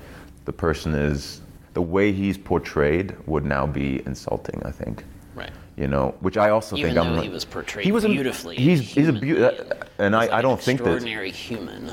the 0.44 0.52
person 0.52 0.94
is. 0.94 1.40
The 1.74 1.83
way 1.83 2.12
he's 2.12 2.38
portrayed 2.38 3.16
would 3.26 3.44
now 3.44 3.66
be 3.66 4.00
insulting. 4.07 4.62
I 4.64 4.70
think. 4.70 5.02
Right. 5.35 5.50
You 5.76 5.88
know, 5.88 6.14
which 6.20 6.37
I 6.37 6.50
also 6.50 6.76
Even 6.76 6.94
think 6.94 7.04
I'm. 7.04 7.20
he 7.20 7.28
was 7.28 7.44
portrayed 7.44 7.85
he 7.85 7.90
was 7.90 8.04
a- 8.04 8.09
beautifully. 8.09 8.54
He's 8.54 8.80
he's 8.80 9.09
a 9.09 9.12
beautiful, 9.12 9.46
uh, 9.46 9.50
being. 9.74 9.83
and 9.98 10.14
I, 10.14 10.38
I 10.38 10.40
don't 10.40 10.61
think 10.61 10.78
that 10.85 10.92
extraordinary 10.92 11.33
human. 11.33 11.92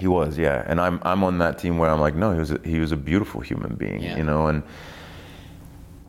He 0.00 0.08
was, 0.08 0.38
yeah, 0.38 0.64
and 0.66 0.80
I'm 0.80 0.98
I'm 1.02 1.22
on 1.22 1.38
that 1.38 1.58
team 1.58 1.76
where 1.78 1.90
I'm 1.90 2.00
like, 2.00 2.14
no, 2.14 2.32
he 2.32 2.38
was 2.38 2.50
a, 2.52 2.60
he 2.64 2.80
was 2.80 2.90
a 2.92 2.96
beautiful 2.96 3.40
human 3.42 3.74
being, 3.74 4.02
Yeah. 4.02 4.16
you 4.16 4.24
know, 4.24 4.46
and 4.46 4.62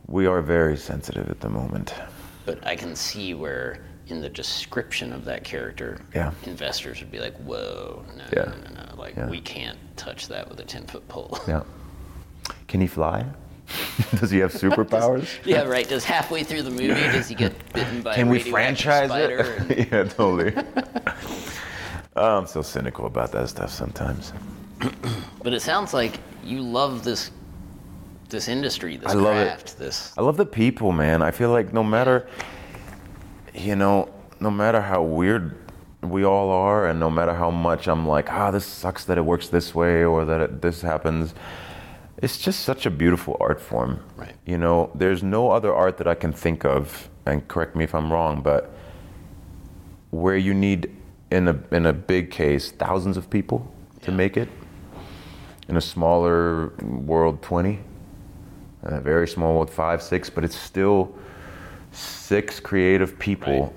we 0.08 0.26
are 0.26 0.40
very 0.40 0.76
sensitive 0.78 1.28
at 1.28 1.40
the 1.40 1.48
moment. 1.50 1.94
But 2.46 2.66
I 2.66 2.74
can 2.74 2.96
see 2.96 3.34
where, 3.34 3.78
in 4.08 4.20
the 4.22 4.28
description 4.30 5.12
of 5.12 5.24
that 5.26 5.44
character, 5.44 5.98
Yeah. 6.14 6.32
investors 6.44 7.00
would 7.00 7.10
be 7.12 7.20
like, 7.20 7.36
"Whoa, 7.36 8.02
no, 8.16 8.24
Yeah. 8.32 8.44
no, 8.46 8.56
no, 8.74 8.84
no! 8.86 8.96
Like, 8.96 9.14
Yeah. 9.16 9.28
we 9.28 9.40
can't 9.42 9.78
touch 9.96 10.26
that 10.28 10.48
with 10.48 10.58
a 10.60 10.64
ten 10.64 10.86
foot 10.86 11.06
pole." 11.08 11.38
Yeah. 11.46 11.62
Can 12.66 12.80
he 12.80 12.86
fly? 12.86 13.26
Does 14.20 14.30
he 14.30 14.38
have 14.38 14.52
superpowers? 14.64 15.26
yeah, 15.44 15.62
right. 15.64 15.86
Does 15.88 16.04
halfway 16.04 16.42
through 16.44 16.62
the 16.62 16.70
movie 16.70 16.88
does 17.12 17.28
he 17.28 17.34
get 17.34 17.52
bitten 17.74 18.00
by 18.02 18.14
Can 18.14 18.28
a 18.28 18.30
we 18.30 18.38
franchise 18.40 19.08
spider? 19.10 19.38
it? 19.40 19.58
and- 19.78 19.92
yeah, 19.92 20.04
totally. 20.04 20.52
Oh, 22.14 22.38
I'm 22.38 22.46
so 22.46 22.62
cynical 22.62 23.06
about 23.06 23.32
that 23.32 23.48
stuff 23.48 23.70
sometimes. 23.70 24.32
but 25.42 25.52
it 25.52 25.60
sounds 25.60 25.94
like 25.94 26.18
you 26.44 26.60
love 26.60 27.04
this 27.04 27.30
this 28.28 28.48
industry, 28.48 28.96
this 28.96 29.10
I 29.10 29.12
love 29.12 29.36
it. 29.36 29.46
craft, 29.46 29.78
this. 29.78 30.12
I 30.16 30.22
love 30.22 30.38
the 30.38 30.46
people, 30.46 30.90
man. 30.90 31.22
I 31.22 31.30
feel 31.30 31.50
like 31.50 31.72
no 31.72 31.84
matter, 31.84 32.26
you 33.54 33.76
know, 33.76 34.08
no 34.40 34.50
matter 34.50 34.80
how 34.80 35.02
weird 35.02 35.54
we 36.02 36.24
all 36.24 36.50
are, 36.50 36.86
and 36.86 36.98
no 36.98 37.10
matter 37.10 37.34
how 37.34 37.50
much 37.50 37.86
I'm 37.86 38.08
like, 38.08 38.32
ah, 38.32 38.50
this 38.50 38.64
sucks 38.64 39.04
that 39.04 39.18
it 39.18 39.24
works 39.24 39.48
this 39.48 39.74
way 39.74 40.02
or 40.02 40.24
that 40.24 40.40
it, 40.40 40.62
this 40.62 40.80
happens, 40.82 41.34
it's 42.22 42.38
just 42.38 42.60
such 42.60 42.86
a 42.86 42.90
beautiful 42.90 43.36
art 43.40 43.60
form. 43.60 44.02
Right. 44.16 44.34
You 44.46 44.58
know, 44.58 44.90
there's 44.94 45.22
no 45.22 45.50
other 45.50 45.72
art 45.72 45.98
that 45.98 46.08
I 46.08 46.14
can 46.14 46.32
think 46.32 46.64
of, 46.64 47.08
and 47.26 47.46
correct 47.46 47.76
me 47.76 47.84
if 47.84 47.94
I'm 47.94 48.12
wrong, 48.12 48.40
but 48.40 48.72
where 50.10 50.36
you 50.36 50.54
need, 50.54 50.90
in 51.32 51.48
a 51.48 51.58
in 51.70 51.86
a 51.86 51.92
big 51.92 52.30
case, 52.30 52.70
thousands 52.72 53.16
of 53.16 53.28
people 53.30 53.66
to 54.02 54.10
Yeah. 54.10 54.16
make 54.16 54.36
it. 54.36 54.48
In 55.68 55.76
a 55.76 55.80
smaller 55.80 56.72
world, 56.82 57.40
20 57.42 57.78
a 58.84 59.00
very 59.00 59.28
small 59.28 59.54
world, 59.54 59.70
five, 59.70 60.02
six, 60.02 60.28
but 60.28 60.42
it's 60.44 60.56
still 60.56 61.14
six 61.92 62.58
creative 62.60 63.16
people 63.18 63.60
Right. 63.62 63.72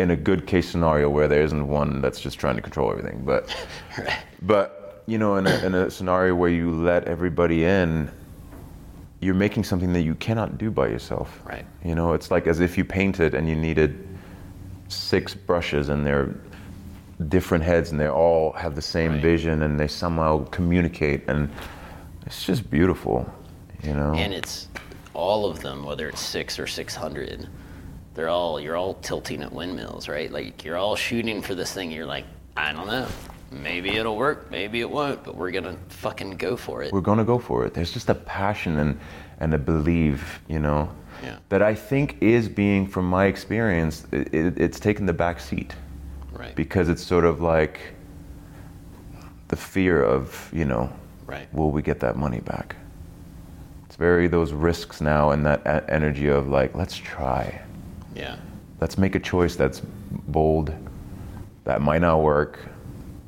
in 0.00 0.10
a 0.10 0.16
good 0.16 0.44
case 0.46 0.68
scenario 0.68 1.08
where 1.08 1.28
there 1.28 1.42
isn't 1.42 1.68
one 1.68 2.00
that's 2.02 2.18
just 2.20 2.36
trying 2.38 2.56
to 2.56 2.62
control 2.62 2.90
everything. 2.90 3.22
But, 3.24 3.54
but 4.42 5.04
you 5.06 5.18
know, 5.18 5.36
in 5.36 5.46
a, 5.46 5.66
in 5.66 5.74
a 5.74 5.88
scenario 5.88 6.34
where 6.34 6.50
you 6.50 6.72
let 6.72 7.04
everybody 7.04 7.64
in, 7.64 8.10
you're 9.20 9.36
making 9.36 9.62
something 9.64 9.92
that 9.92 10.02
you 10.02 10.16
cannot 10.16 10.58
do 10.58 10.68
by 10.70 10.88
yourself. 10.88 11.40
Right. 11.44 11.64
You 11.84 11.94
know, 11.94 12.12
it's 12.12 12.32
like 12.32 12.48
as 12.48 12.58
if 12.58 12.76
you 12.76 12.84
painted 12.84 13.34
and 13.34 13.48
you 13.48 13.54
needed 13.54 14.08
six 14.92 15.34
brushes 15.34 15.88
and 15.88 16.04
they're 16.06 16.34
different 17.28 17.64
heads 17.64 17.90
and 17.92 18.00
they 18.00 18.08
all 18.08 18.52
have 18.52 18.74
the 18.74 18.82
same 18.82 19.12
Right. 19.12 19.22
vision 19.22 19.62
and 19.62 19.78
they 19.78 19.88
somehow 19.88 20.44
communicate 20.46 21.22
and 21.28 21.48
it's 22.26 22.44
just 22.44 22.70
beautiful, 22.70 23.30
you 23.82 23.94
know. 23.94 24.14
and 24.14 24.32
it's 24.32 24.68
all 25.14 25.46
of 25.46 25.60
them, 25.60 25.84
whether 25.84 26.08
it's 26.08 26.20
six 26.20 26.58
or 26.58 26.66
six 26.66 26.94
hundred. 26.94 27.48
They're 28.14 28.28
all 28.28 28.60
you're 28.60 28.76
all 28.76 28.94
tilting 28.94 29.42
at 29.42 29.52
windmills, 29.52 30.08
right? 30.08 30.30
Like 30.30 30.64
you're 30.64 30.76
all 30.76 30.96
shooting 30.96 31.42
for 31.42 31.54
this 31.54 31.72
thing. 31.72 31.90
You're 31.90 32.06
like, 32.06 32.24
I 32.56 32.72
don't 32.72 32.86
know. 32.86 33.06
Maybe 33.50 33.90
it'll 33.96 34.16
work. 34.16 34.50
Maybe 34.50 34.80
it 34.80 34.90
won't. 34.90 35.22
But 35.24 35.36
we're 35.36 35.50
gonna 35.50 35.76
fucking 35.88 36.36
go 36.38 36.56
for 36.56 36.82
it. 36.82 36.92
we're 36.92 37.00
gonna 37.02 37.24
go 37.24 37.38
for 37.38 37.64
it. 37.66 37.74
There's 37.74 37.92
just 37.92 38.08
a 38.08 38.14
passion 38.14 38.78
and 38.78 38.98
and 39.40 39.54
a 39.54 39.58
belief, 39.58 40.40
you 40.48 40.58
know, 40.58 40.88
Yeah. 41.22 41.38
that 41.48 41.62
I 41.62 41.74
think 41.74 42.16
is 42.20 42.48
being, 42.48 42.86
from 42.86 43.06
my 43.08 43.26
experience, 43.26 44.06
it, 44.12 44.34
it, 44.34 44.60
it's 44.60 44.80
taken 44.80 45.06
the 45.06 45.12
back 45.12 45.40
seat 45.40 45.74
Right. 46.32 46.54
because 46.54 46.88
it's 46.88 47.02
sort 47.02 47.24
of 47.24 47.40
like 47.40 47.78
the 49.48 49.56
fear 49.56 50.02
of, 50.02 50.50
you 50.52 50.64
know, 50.64 50.90
right. 51.26 51.52
will 51.52 51.70
we 51.70 51.82
get 51.82 52.00
that 52.00 52.16
money 52.16 52.40
back? 52.40 52.76
It's 53.86 53.96
very 53.96 54.26
those 54.26 54.52
risks 54.52 55.00
now 55.00 55.30
and 55.30 55.44
that 55.44 55.84
energy 55.88 56.28
of 56.28 56.48
like, 56.48 56.74
let's 56.74 56.96
try. 56.96 57.60
Yeah. 58.16 58.36
Let's 58.80 58.96
make 58.98 59.14
a 59.14 59.20
choice 59.20 59.54
that's 59.54 59.82
bold, 60.28 60.74
that 61.64 61.82
might 61.82 62.00
not 62.00 62.22
work, 62.22 62.58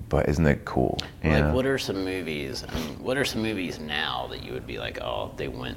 but 0.08 0.28
isn't 0.28 0.46
it 0.46 0.64
cool? 0.64 0.98
Like, 1.22 1.44
know? 1.44 1.54
what 1.54 1.66
are 1.66 1.78
some 1.78 2.04
movies? 2.04 2.64
I 2.68 2.74
mean, 2.74 3.02
what 3.02 3.16
are 3.16 3.24
some 3.24 3.42
movies 3.42 3.78
now 3.78 4.26
that 4.30 4.42
you 4.42 4.52
would 4.52 4.66
be 4.66 4.78
like, 4.78 5.00
oh, 5.02 5.32
they 5.36 5.48
went, 5.48 5.76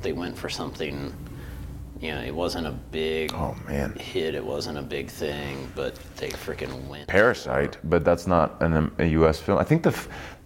they 0.00 0.12
went 0.12 0.38
for 0.38 0.48
something. 0.48 1.12
You 2.00 2.12
know, 2.12 2.22
it 2.22 2.34
wasn't 2.34 2.66
a 2.66 2.70
big 2.72 3.32
Oh, 3.34 3.54
man. 3.68 3.92
hit. 3.94 4.34
It 4.34 4.44
wasn't 4.44 4.78
a 4.78 4.82
big 4.82 5.08
thing, 5.10 5.70
but 5.74 5.94
they 6.16 6.30
freaking 6.30 6.86
went. 6.88 7.08
Parasite, 7.08 7.76
but 7.84 8.04
that's 8.04 8.26
not 8.26 8.60
an, 8.62 8.90
a 8.98 9.04
U.S. 9.20 9.38
film. 9.38 9.58
I 9.58 9.64
think 9.64 9.82
the 9.82 9.94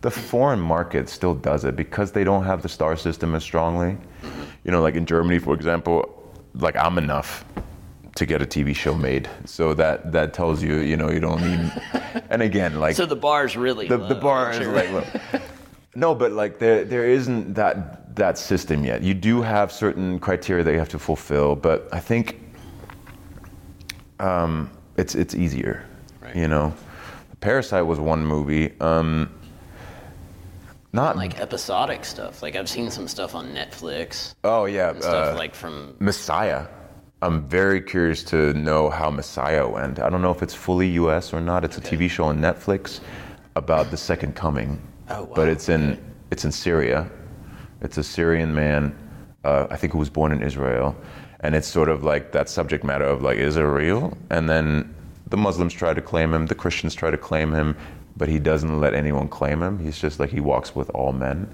the 0.01 0.11
foreign 0.11 0.61
market 0.61 1.09
still 1.09 1.35
does 1.35 1.65
it 1.65 1.77
because 1.77 2.13
they 2.13 2.25
don't 2.25 2.45
have 2.45 2.61
the 2.61 2.69
star 2.69 2.95
system 2.97 3.35
as 3.35 3.43
strongly. 3.43 3.93
Mm-hmm. 3.93 4.43
You 4.65 4.71
know, 4.73 4.83
like 4.83 4.97
in 4.97 5.07
Germany, 5.07 5.39
for 5.39 5.55
example, 5.55 6.33
like 6.55 6.77
I'm 6.77 6.99
enough 6.99 7.45
to 8.17 8.27
get 8.27 8.43
a 8.43 8.47
TV 8.47 8.75
show 8.75 8.95
made, 8.95 9.29
so 9.45 9.75
that 9.75 10.11
that 10.13 10.35
tells 10.35 10.61
you, 10.63 10.79
you 10.79 10.97
know, 10.97 11.11
you 11.11 11.21
don't 11.21 11.41
need. 11.43 11.73
And 12.31 12.43
again, 12.43 12.79
like 12.81 12.95
So 12.97 13.07
the 13.07 13.17
bar's 13.17 13.57
really 13.57 13.89
the, 13.89 13.99
low, 13.99 14.09
the 14.09 14.15
bar 14.15 14.51
is 14.53 14.67
like 14.69 14.91
look. 14.93 15.07
no 15.97 16.15
but 16.15 16.31
like 16.33 16.59
there 16.59 16.85
there 16.85 17.05
isn't 17.05 17.55
that 17.55 18.04
that 18.17 18.39
system 18.39 18.85
yet. 18.85 19.03
You 19.03 19.15
do 19.15 19.43
have 19.43 19.73
certain 19.73 20.19
criteria 20.21 20.63
that 20.65 20.73
you 20.73 20.79
have 20.79 20.89
to 20.91 20.99
fulfill 20.99 21.57
but 21.57 21.89
i 21.93 21.99
think 22.01 22.41
um, 24.21 24.71
it's 24.97 25.15
it's 25.15 25.35
easier 25.35 25.85
Right. 26.23 26.37
you 26.37 26.49
know? 26.49 26.73
Parasite 27.41 27.85
was 27.87 27.99
one 28.01 28.25
movie 28.25 28.73
um, 28.81 29.29
not 30.93 31.17
like 31.17 31.41
episodic 31.41 32.05
stuff. 32.05 32.41
Like 32.43 32.55
I've 32.57 32.69
seen 32.69 32.89
some 32.91 33.09
stuff 33.09 33.35
on 33.35 33.53
Netflix 33.53 34.35
oh 34.45 34.65
yeah 34.67 34.93
stuff 34.99 35.35
uh, 35.35 35.37
like 35.39 35.55
from 35.55 35.95
messiah. 35.99 36.67
I'm 37.23 37.49
very 37.49 37.81
curious 37.81 38.23
to 38.25 38.53
know 38.55 38.91
how 38.91 39.11
messiah 39.11 39.67
went. 39.69 39.99
I 39.99 40.09
don't 40.11 40.23
know 40.23 40.31
if 40.31 40.43
it's 40.43 40.55
fully 40.55 40.89
us 40.99 41.33
or 41.33 41.41
not. 41.41 41.65
It's 41.65 41.77
a 41.79 41.81
tv 41.81 42.09
show 42.09 42.25
on 42.25 42.39
netflix 42.39 43.01
about 43.57 43.91
the 43.91 43.97
second 43.97 44.35
coming 44.37 44.81
Oh, 45.11 45.25
wow. 45.25 45.33
but 45.35 45.49
it's 45.49 45.69
in 45.69 45.99
it's 46.31 46.45
in 46.45 46.53
syria 46.53 47.11
it's 47.85 47.99
a 47.99 48.03
syrian 48.03 48.55
man 48.55 48.97
uh, 49.45 49.67
i 49.71 49.77
think 49.77 49.93
who 49.93 49.99
was 49.99 50.11
born 50.11 50.33
in 50.33 50.43
israel 50.43 50.97
and 51.41 51.55
it's 51.55 51.69
sort 51.69 51.89
of 51.89 52.03
like 52.03 52.33
that 52.33 52.49
subject 52.49 52.83
matter 52.85 53.05
of 53.05 53.23
like 53.23 53.39
is 53.39 53.57
it 53.57 53.63
real 53.63 54.17
and 54.31 54.49
then 54.49 54.95
the 55.29 55.37
muslims 55.37 55.73
try 55.73 55.95
to 55.95 56.01
claim 56.01 56.33
him 56.35 56.47
the 56.47 56.55
christians 56.55 56.95
try 56.95 57.11
to 57.11 57.19
claim 57.19 57.53
him 57.53 57.77
but 58.17 58.29
he 58.29 58.39
doesn't 58.39 58.81
let 58.81 58.95
anyone 58.95 59.29
claim 59.29 59.63
him 59.63 59.79
he's 59.79 59.99
just 59.99 60.19
like 60.19 60.31
he 60.31 60.41
walks 60.41 60.75
with 60.75 60.89
all 60.91 61.13
men 61.13 61.53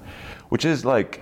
which 0.50 0.64
is 0.64 0.84
like 0.84 1.20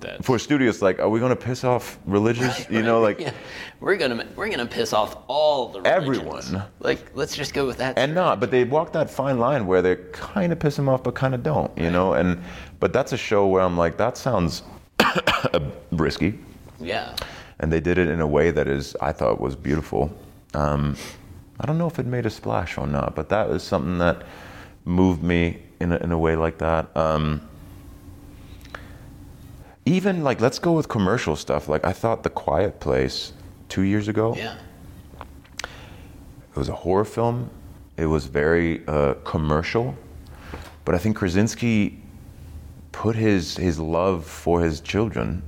that. 0.00 0.24
for 0.24 0.38
studios 0.38 0.82
like 0.82 0.98
are 0.98 1.08
we 1.08 1.18
going 1.20 1.30
to 1.30 1.36
piss 1.36 1.64
off 1.64 1.98
religious 2.06 2.68
you 2.70 2.82
know 2.82 3.00
like 3.00 3.18
yeah, 3.20 3.32
we're 3.80 3.96
gonna 3.96 4.26
we're 4.36 4.48
gonna 4.48 4.66
piss 4.66 4.92
off 4.92 5.16
all 5.26 5.68
the 5.68 5.80
religions. 5.80 6.18
Everyone. 6.18 6.62
Like 6.80 7.10
let's 7.14 7.34
just 7.36 7.54
go 7.54 7.66
with 7.66 7.78
that. 7.78 7.98
and 7.98 8.14
not 8.14 8.40
but 8.40 8.50
they 8.50 8.64
walk 8.64 8.92
that 8.92 9.10
fine 9.10 9.38
line 9.38 9.66
where 9.66 9.82
they 9.82 9.96
kind 10.12 10.52
of 10.52 10.58
piss 10.58 10.76
them 10.76 10.88
off 10.88 11.02
but 11.02 11.14
kind 11.14 11.34
of 11.34 11.42
don't 11.42 11.76
you 11.76 11.90
know 11.90 12.14
and 12.14 12.40
but 12.82 12.92
that's 12.92 13.12
a 13.12 13.16
show 13.16 13.46
where 13.46 13.62
i'm 13.62 13.78
like 13.78 13.96
that 13.96 14.16
sounds 14.16 14.62
risky 15.92 16.38
yeah, 16.80 17.14
and 17.60 17.72
they 17.72 17.78
did 17.78 17.96
it 17.96 18.08
in 18.08 18.20
a 18.20 18.26
way 18.26 18.50
that 18.50 18.66
is 18.66 18.96
i 19.00 19.12
thought 19.12 19.40
was 19.40 19.54
beautiful 19.54 20.10
um, 20.54 20.96
i 21.60 21.66
don't 21.66 21.78
know 21.78 21.86
if 21.86 22.00
it 22.00 22.06
made 22.06 22.26
a 22.26 22.30
splash 22.30 22.76
or 22.76 22.88
not 22.88 23.14
but 23.14 23.28
that 23.28 23.48
was 23.48 23.62
something 23.62 23.98
that 23.98 24.24
moved 24.84 25.22
me 25.22 25.62
in 25.78 25.92
a, 25.92 25.96
in 25.98 26.10
a 26.10 26.18
way 26.18 26.34
like 26.34 26.58
that 26.58 26.94
um, 26.96 27.40
even 29.84 30.22
like 30.22 30.40
let's 30.40 30.58
go 30.58 30.72
with 30.72 30.88
commercial 30.88 31.36
stuff. 31.36 31.68
Like 31.68 31.84
I 31.84 31.92
thought 31.92 32.22
The 32.22 32.30
Quiet 32.30 32.80
Place 32.80 33.32
two 33.68 33.82
years 33.82 34.08
ago. 34.08 34.34
Yeah. 34.36 34.56
It 35.60 36.56
was 36.56 36.68
a 36.68 36.74
horror 36.74 37.04
film. 37.04 37.50
It 37.96 38.06
was 38.06 38.26
very 38.26 38.86
uh, 38.86 39.14
commercial, 39.24 39.96
but 40.84 40.94
I 40.94 40.98
think 40.98 41.16
Krasinski 41.16 42.01
put 42.92 43.16
his 43.16 43.56
his 43.56 43.78
love 43.80 44.26
for 44.26 44.60
his 44.62 44.80
children 44.80 45.42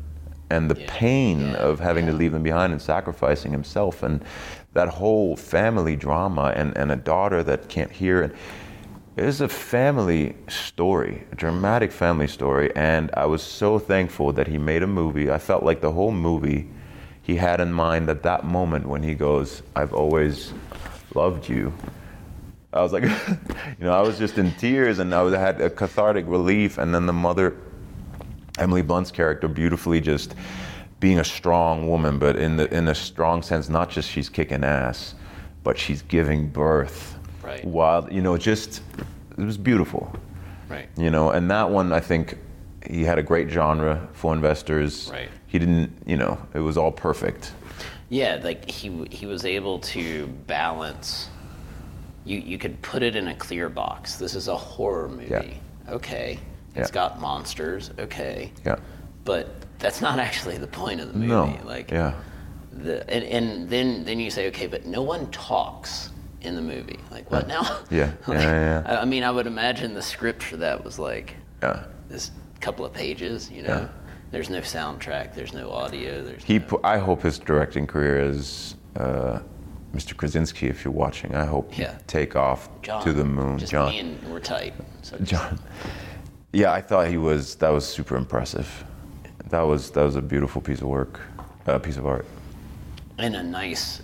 and 0.51 0.71
the 0.71 0.77
Yeah, 0.77 0.87
pain 0.87 1.41
yeah, 1.41 1.57
of 1.57 1.81
having 1.81 2.07
to 2.07 2.13
leave 2.13 2.33
them 2.33 2.43
behind 2.43 2.73
and 2.73 2.83
sacrificing 2.83 3.53
himself 3.53 4.03
and 4.03 4.25
that 4.75 4.89
whole 4.89 5.37
family 5.37 5.97
drama 5.97 6.53
and, 6.57 6.77
and 6.77 6.93
a 6.93 6.97
daughter 6.97 7.43
that 7.45 7.69
can't 7.69 7.91
hear. 7.93 8.23
And 8.23 8.35
it 9.17 9.25
is 9.25 9.41
a 9.41 9.49
family 9.49 10.37
story, 10.49 11.25
a 11.33 11.37
dramatic 11.37 11.93
family 11.93 12.27
story, 12.27 12.75
and 12.77 13.11
I 13.15 13.27
was 13.27 13.43
so 13.43 13.79
thankful 13.79 14.33
that 14.35 14.49
he 14.49 14.59
made 14.59 14.83
a 14.83 14.89
movie. 14.89 15.31
I 15.31 15.39
felt 15.39 15.63
like 15.63 15.81
the 15.81 15.93
whole 15.93 16.13
movie 16.13 16.69
he 17.23 17.37
had 17.37 17.61
in 17.61 17.73
mind 17.73 18.11
at 18.11 18.23
that 18.25 18.45
moment 18.45 18.87
when 18.89 19.03
he 19.03 19.15
goes, 19.15 19.63
I've 19.77 19.95
always 19.95 20.53
loved 21.15 21.49
you. 21.49 21.73
I 22.75 22.83
was 22.83 22.93
like, 22.93 23.05
you 23.79 23.85
know, 23.87 23.93
I 23.93 24.01
was 24.03 24.19
just 24.19 24.37
in 24.37 24.53
tears 24.53 24.99
and 24.99 25.15
I 25.15 25.23
was, 25.23 25.33
had 25.35 25.61
a 25.61 25.71
cathartic 25.71 26.27
relief. 26.27 26.77
And 26.79 26.95
then 26.95 27.07
the 27.07 27.13
mother, 27.13 27.57
Emily 28.59 28.83
Blunt's 28.83 29.11
character, 29.11 29.49
beautifully 29.49 30.01
just 30.01 30.35
being 31.01 31.21
a 31.21 31.25
strong 31.25 31.89
woman, 31.89 32.19
but 32.19 32.37
in, 32.37 32.57
the, 32.57 32.73
in 32.75 32.89
a 32.89 32.95
strong 32.95 33.43
sense, 33.43 33.69
not 33.69 33.91
just 33.91 34.11
she's 34.11 34.29
kicking 34.29 34.65
ass, 34.65 35.15
but 35.63 35.79
she's 35.79 36.03
giving 36.03 36.49
birth. 36.49 37.17
Right. 37.43 37.65
While, 37.65 38.09
you 38.13 38.23
know, 38.23 38.37
just, 38.37 38.83
it 39.39 39.45
was 39.45 39.57
beautiful 39.59 40.13
Right. 40.69 40.89
you 40.97 41.11
know 41.11 41.31
and 41.31 41.51
that 41.51 41.69
one 41.71 41.93
i 41.93 42.01
think 42.01 42.39
he 42.89 43.05
had 43.05 43.19
a 43.19 43.23
great 43.23 43.51
genre 43.51 44.09
for 44.13 44.33
investors 44.33 45.11
Right. 45.13 45.29
he 45.47 45.59
didn't 45.59 45.93
you 46.07 46.17
know 46.17 46.39
it 46.55 46.61
was 46.61 46.79
all 46.79 46.91
perfect 46.91 47.53
Yeah, 48.09 48.41
like 48.43 48.69
he 48.71 49.05
he 49.11 49.27
was 49.27 49.45
able 49.45 49.79
to 49.81 50.27
balance. 50.47 51.29
You 52.25 52.39
you 52.39 52.59
could 52.59 52.81
put 52.83 53.03
it 53.03 53.17
in 53.17 53.29
a 53.29 53.35
clear 53.35 53.69
box. 53.69 54.17
This 54.17 54.35
is 54.35 54.49
a 54.49 54.57
horror 54.57 55.09
movie. 55.09 55.27
Yeah. 55.31 55.93
Okay. 55.95 56.39
It's 56.75 56.89
Yeah. 56.91 56.95
got 56.95 57.21
monsters. 57.21 57.91
Okay. 57.99 58.51
yeah 58.65 58.77
But 59.25 59.49
that's 59.79 60.01
not 60.01 60.19
actually 60.19 60.59
the 60.59 60.67
point 60.67 61.01
of 61.01 61.09
the 61.13 61.15
movie. 61.19 61.29
no 61.29 61.59
Like 61.65 61.91
yeah 61.91 62.15
the 62.73 63.09
and, 63.09 63.25
and 63.25 63.69
then 63.71 64.05
then 64.05 64.19
you 64.19 64.31
say 64.31 64.49
okay, 64.49 64.67
but 64.67 64.87
no 64.87 65.03
one 65.03 65.31
talks 65.31 66.11
in 66.41 66.57
the 66.57 66.63
movie. 66.63 66.99
Like 67.11 67.31
what 67.31 67.47
now? 67.47 67.63
Yeah. 67.91 68.13
Like, 68.27 68.39
Yeah, 68.39 68.43
yeah, 68.43 68.83
yeah. 68.87 68.99
I, 68.99 69.03
I 69.03 69.05
mean, 69.05 69.23
I 69.23 69.31
would 69.31 69.47
imagine 69.47 69.95
the 69.95 70.03
script 70.03 70.43
for 70.43 70.57
that 70.59 70.83
was 70.85 70.99
like 70.99 71.37
yeah 71.63 71.85
this 72.09 72.31
couple 72.61 72.85
of 72.85 72.93
pages. 72.93 73.51
You 73.51 73.63
know. 73.63 73.69
Yeah. 73.81 73.89
There's 74.31 74.51
no 74.51 74.61
soundtrack. 74.61 75.35
There's 75.35 75.53
no 75.53 75.71
audio. 75.71 76.25
There's 76.25 76.43
he 76.43 76.59
no, 76.59 76.65
pu- 76.65 76.81
i 76.83 76.99
hope 76.99 77.23
his 77.23 77.39
directing 77.39 77.87
career 77.87 78.19
is 78.19 78.75
uh, 78.97 79.39
mr 79.95 80.17
krasinski 80.17 80.67
if 80.67 80.85
you're 80.85 80.93
watching 80.93 81.35
i 81.35 81.45
hope 81.45 81.77
you 81.79 81.87
take 82.07 82.35
off 82.37 82.69
John, 82.83 83.03
to 83.05 83.13
the 83.13 83.25
moon 83.25 83.59
Just 83.59 83.73
john 83.73 83.91
me 83.91 84.01
and 84.01 84.31
we're 84.33 84.41
tight. 84.41 84.75
So 85.03 85.17
just- 85.19 85.31
john 85.31 85.59
yeah 86.53 86.73
i 86.73 86.81
thought 86.81 87.09
he 87.09 87.17
was 87.17 87.55
that 87.57 87.69
was 87.71 87.87
super 87.87 88.17
impressive 88.17 88.85
that 89.51 89.63
was 89.63 89.91
that 89.93 90.03
was 90.03 90.17
a 90.17 90.23
beautiful 90.23 90.61
piece 90.61 90.81
of 90.81 90.89
work 90.89 91.21
a 91.67 91.79
piece 91.79 91.97
of 91.97 92.07
art 92.07 92.27
and 93.19 93.37
a 93.37 93.43
nice 93.43 94.03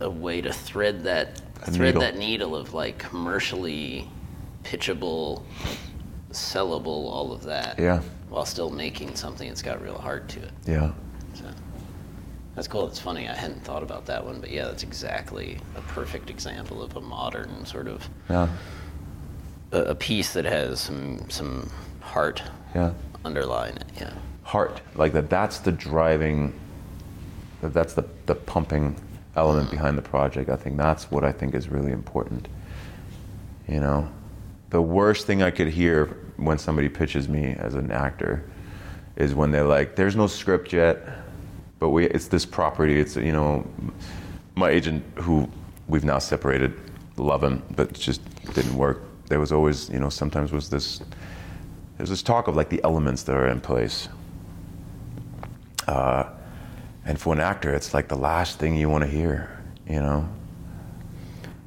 a 0.00 0.10
way 0.10 0.40
to 0.40 0.52
thread 0.52 1.02
that 1.04 1.40
A 1.62 1.70
thread 1.70 1.94
needle. 1.94 2.00
that 2.02 2.16
needle 2.18 2.54
of 2.56 2.74
like 2.74 2.98
commercially 2.98 4.08
pitchable, 4.64 5.42
sellable, 6.30 6.86
all 6.86 7.32
of 7.32 7.42
that. 7.44 7.78
Yeah. 7.78 8.00
While 8.28 8.44
still 8.44 8.70
making 8.70 9.14
something 9.14 9.48
that's 9.48 9.62
got 9.62 9.80
real 9.82 9.96
heart 9.98 10.28
to 10.30 10.42
it. 10.42 10.50
yeah 10.66 10.92
that's 12.54 12.68
cool. 12.68 12.86
It's 12.86 13.00
funny. 13.00 13.28
I 13.28 13.34
hadn't 13.34 13.64
thought 13.64 13.82
about 13.82 14.06
that 14.06 14.24
one, 14.24 14.40
but 14.40 14.50
yeah, 14.50 14.66
that's 14.66 14.82
exactly 14.82 15.58
a 15.76 15.80
perfect 15.80 16.30
example 16.30 16.82
of 16.82 16.96
a 16.96 17.00
modern 17.00 17.64
sort 17.66 17.88
of 17.88 18.08
yeah 18.30 18.48
a, 19.74 19.82
a 19.82 19.94
piece 19.94 20.32
that 20.32 20.44
has 20.44 20.80
some 20.80 21.28
some 21.28 21.68
heart 22.00 22.42
yeah 22.74 22.92
underlying 23.24 23.76
it. 23.76 23.84
Yeah. 24.00 24.12
heart 24.42 24.80
like 24.94 25.12
that 25.12 25.28
that's 25.28 25.58
the 25.58 25.72
driving 25.72 26.52
that 27.60 27.74
that's 27.74 27.94
the, 27.94 28.04
the 28.26 28.34
pumping 28.34 28.96
element 29.36 29.66
mm-hmm. 29.66 29.76
behind 29.76 29.98
the 29.98 30.02
project 30.02 30.48
i 30.48 30.56
think 30.56 30.76
that's 30.76 31.10
what 31.10 31.24
i 31.24 31.32
think 31.32 31.54
is 31.54 31.68
really 31.68 31.92
important 31.92 32.48
you 33.68 33.80
know 33.80 34.08
the 34.70 34.80
worst 34.80 35.26
thing 35.26 35.42
i 35.42 35.50
could 35.50 35.68
hear 35.68 36.16
when 36.36 36.58
somebody 36.58 36.88
pitches 36.88 37.28
me 37.28 37.54
as 37.58 37.74
an 37.74 37.90
actor 37.90 38.44
is 39.16 39.34
when 39.34 39.50
they're 39.50 39.64
like 39.64 39.96
there's 39.96 40.16
no 40.16 40.26
script 40.26 40.72
yet 40.72 41.23
but 41.84 41.90
we 41.90 42.06
it's 42.06 42.28
this 42.28 42.46
property 42.46 42.98
it's 42.98 43.14
you 43.16 43.30
know 43.30 43.62
my 44.54 44.70
agent 44.70 45.04
who 45.16 45.46
we've 45.86 46.02
now 46.12 46.18
separated 46.18 46.72
love 47.18 47.44
him 47.44 47.62
but 47.76 47.90
it 47.90 47.94
just 48.10 48.22
didn't 48.54 48.74
work. 48.74 49.02
There 49.28 49.38
was 49.38 49.52
always 49.52 49.90
you 49.90 49.98
know 49.98 50.08
sometimes 50.08 50.50
was 50.50 50.70
this 50.70 51.02
there's 51.98 52.08
this 52.08 52.22
talk 52.22 52.48
of 52.48 52.56
like 52.56 52.70
the 52.70 52.80
elements 52.84 53.24
that 53.24 53.36
are 53.36 53.48
in 53.48 53.60
place. 53.60 54.08
Uh, 55.86 56.24
and 57.04 57.20
for 57.20 57.34
an 57.34 57.40
actor 57.40 57.74
it's 57.74 57.92
like 57.92 58.08
the 58.08 58.16
last 58.16 58.58
thing 58.58 58.74
you 58.76 58.88
want 58.88 59.04
to 59.04 59.10
hear 59.10 59.36
you 59.86 60.00
know? 60.00 60.26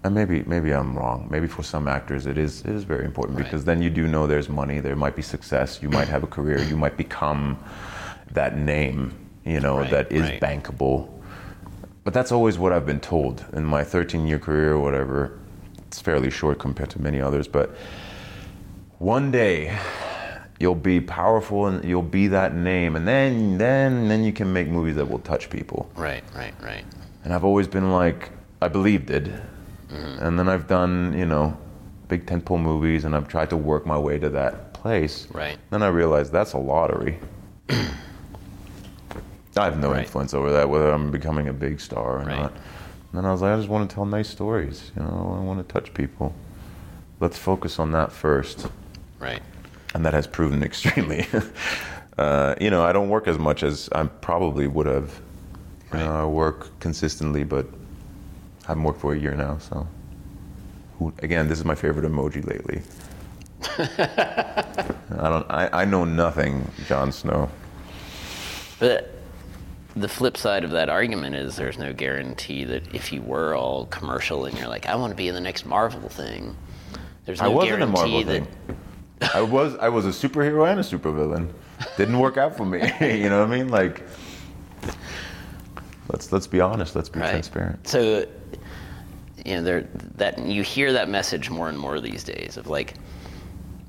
And 0.04 0.16
maybe 0.16 0.42
maybe 0.48 0.72
i'm 0.72 0.98
wrong. 0.98 1.28
Maybe 1.30 1.46
for 1.46 1.62
some 1.62 1.88
actors 1.88 2.26
it 2.26 2.40
is 2.40 2.62
it 2.62 2.74
is 2.80 2.84
very 2.86 3.06
important 3.06 3.38
Right. 3.38 3.46
because 3.46 3.66
then 3.66 3.84
you 3.84 3.92
do 3.92 4.08
know 4.08 4.26
there's 4.26 4.50
money 4.50 4.80
there 4.80 4.96
might 4.96 5.16
be 5.16 5.22
success 5.22 5.80
you 5.84 5.90
might 5.92 6.08
have 6.08 6.24
a 6.24 6.32
career 6.38 6.58
you 6.64 6.76
might 6.76 6.98
become 6.98 7.40
that 8.32 8.58
name 8.58 9.14
you 9.48 9.60
know 9.60 9.78
Right, 9.80 9.90
that 9.92 10.12
is 10.12 10.24
right. 10.24 10.42
bankable 10.42 11.10
but 12.04 12.14
that's 12.14 12.32
always 12.32 12.58
what 12.58 12.72
i've 12.74 12.86
been 12.86 13.00
told 13.00 13.46
in 13.54 13.64
my 13.64 13.84
13 13.84 14.28
year 14.28 14.40
career 14.40 14.74
or 14.74 14.80
whatever 14.80 15.40
it's 15.88 16.02
fairly 16.02 16.30
short 16.30 16.60
compared 16.60 16.90
to 16.92 17.02
many 17.02 17.20
others 17.22 17.48
but 17.48 17.76
one 19.00 19.32
day 19.32 19.78
you'll 20.60 20.76
be 20.76 21.00
powerful 21.00 21.68
and 21.68 21.84
you'll 21.86 22.02
be 22.02 22.28
that 22.28 22.54
name 22.56 22.96
and 22.96 23.08
then 23.08 23.58
then 23.58 24.08
then 24.10 24.24
you 24.24 24.34
can 24.34 24.52
make 24.52 24.68
movies 24.68 24.96
that 24.96 25.08
will 25.10 25.20
touch 25.20 25.50
people 25.50 25.90
Right. 25.96 26.24
Right. 26.36 26.54
Right. 26.62 26.84
and 27.24 27.34
i've 27.34 27.46
always 27.46 27.68
been 27.68 27.92
like 27.92 28.32
i 28.62 28.68
believed 28.68 29.10
it 29.12 29.26
mm-hmm. 29.26 30.24
and 30.24 30.38
then 30.38 30.50
i've 30.50 30.68
done 30.68 31.14
you 31.18 31.26
know 31.26 31.56
big 32.08 32.26
tentpole 32.26 32.60
movies 32.62 33.06
and 33.06 33.16
i've 33.16 33.28
tried 33.28 33.50
to 33.52 33.58
work 33.58 33.86
my 33.86 33.98
way 33.98 34.18
to 34.20 34.30
that 34.30 34.74
place 34.74 35.28
Right. 35.32 35.58
then 35.70 35.84
i 35.84 35.88
realized 35.88 36.32
that's 36.32 36.54
a 36.54 36.58
lottery 36.58 37.20
i 39.58 39.66
have 39.66 39.80
no 39.80 39.92
Right. 39.92 40.06
influence 40.06 40.34
over 40.34 40.52
that 40.52 40.70
whether 40.70 40.92
i'm 40.92 41.12
becoming 41.12 41.48
a 41.48 41.54
big 41.54 41.80
star 41.80 42.22
or 42.22 42.26
Right. 42.26 42.40
not 42.40 42.52
and 42.52 43.14
then 43.14 43.26
i 43.26 43.32
was 43.32 43.42
like 43.42 43.54
i 43.54 43.58
just 43.58 43.70
want 43.70 43.90
to 43.90 43.94
tell 43.94 44.06
nice 44.06 44.30
stories 44.30 44.92
you 44.96 45.02
know 45.04 45.36
i 45.40 45.44
want 45.44 45.66
to 45.66 45.74
touch 45.74 45.94
people 45.94 46.34
let's 47.20 47.38
focus 47.38 47.80
on 47.80 47.92
that 47.92 48.12
first 48.12 48.68
Right. 49.20 49.42
and 49.96 50.06
that 50.06 50.14
has 50.14 50.28
proven 50.28 50.62
extremely. 50.72 51.26
uh, 52.20 52.54
you 52.62 52.70
know, 52.70 52.84
I 52.84 52.92
don't 52.92 53.10
work 53.10 53.28
as 53.28 53.40
much 53.40 53.64
as 53.64 53.90
I 53.94 54.04
probably 54.04 54.68
would 54.68 54.86
have. 54.86 55.10
You 55.92 56.00
know, 56.00 56.16
I 56.16 56.26
work 56.26 56.80
consistently, 56.80 57.44
but 57.44 57.66
I 58.66 58.68
haven't 58.68 58.84
worked 58.84 59.00
for 59.02 59.14
a 59.14 59.18
year 59.18 59.34
now. 59.34 59.58
So, 59.58 59.88
Who, 61.00 61.14
again, 61.24 61.48
this 61.48 61.58
is 61.58 61.66
my 61.66 61.74
favorite 61.74 62.06
emoji 62.12 62.46
lately. 62.46 62.82
I 63.80 65.30
don't. 65.30 65.50
I, 65.50 65.70
I 65.82 65.86
know 65.86 66.06
nothing, 66.06 66.70
Jon 66.88 67.12
Snow. 67.12 67.50
But 68.80 69.17
the 70.00 70.08
flip 70.08 70.38
side 70.38 70.64
of 70.64 70.72
that 70.72 70.90
argument 70.90 71.36
is 71.36 71.56
there's 71.56 71.78
no 71.78 71.94
guarantee 71.94 72.64
that 72.66 72.94
if 72.94 73.12
you 73.12 73.22
were 73.22 73.56
all 73.56 73.86
commercial 73.88 74.46
and 74.46 74.58
you're 74.58 74.68
like, 74.68 74.86
I 74.86 74.96
want 74.96 75.12
to 75.12 75.16
be 75.18 75.28
in 75.28 75.34
the 75.36 75.42
next 75.42 75.66
Marvel 75.66 76.10
thing, 76.10 76.56
there's 77.26 77.42
no 77.42 77.46
I 77.46 77.50
wasn't 77.50 77.84
a 77.84 77.88
Marvel 77.88 78.24
that. 78.24 78.44
thing. 78.44 78.48
I 79.34 79.42
was. 79.42 79.76
I 79.78 79.90
was 79.90 80.06
a 80.06 80.10
superhero 80.10 80.70
and 80.70 80.80
a 80.80 80.84
supervillain. 80.84 81.52
Didn't 81.98 82.20
work 82.20 82.38
out 82.38 82.56
for 82.56 82.66
me. 82.66 82.80
you 83.02 83.30
know 83.30 83.40
what 83.40 83.52
I 83.52 83.58
mean? 83.58 83.70
Like, 83.70 84.04
let's 86.10 86.32
let's 86.32 86.48
be 86.48 86.62
honest. 86.62 86.96
Let's 86.96 87.10
be 87.10 87.20
Right. 87.20 87.30
transparent. 87.32 87.88
So, 87.88 88.26
you 89.44 89.56
know, 89.56 89.64
there 89.64 89.88
that 90.16 90.40
you 90.40 90.62
hear 90.62 90.94
that 90.94 91.10
message 91.10 91.50
more 91.50 91.70
and 91.70 91.78
more 91.78 92.00
these 92.00 92.24
days 92.24 92.58
of 92.58 92.68
like, 92.68 92.94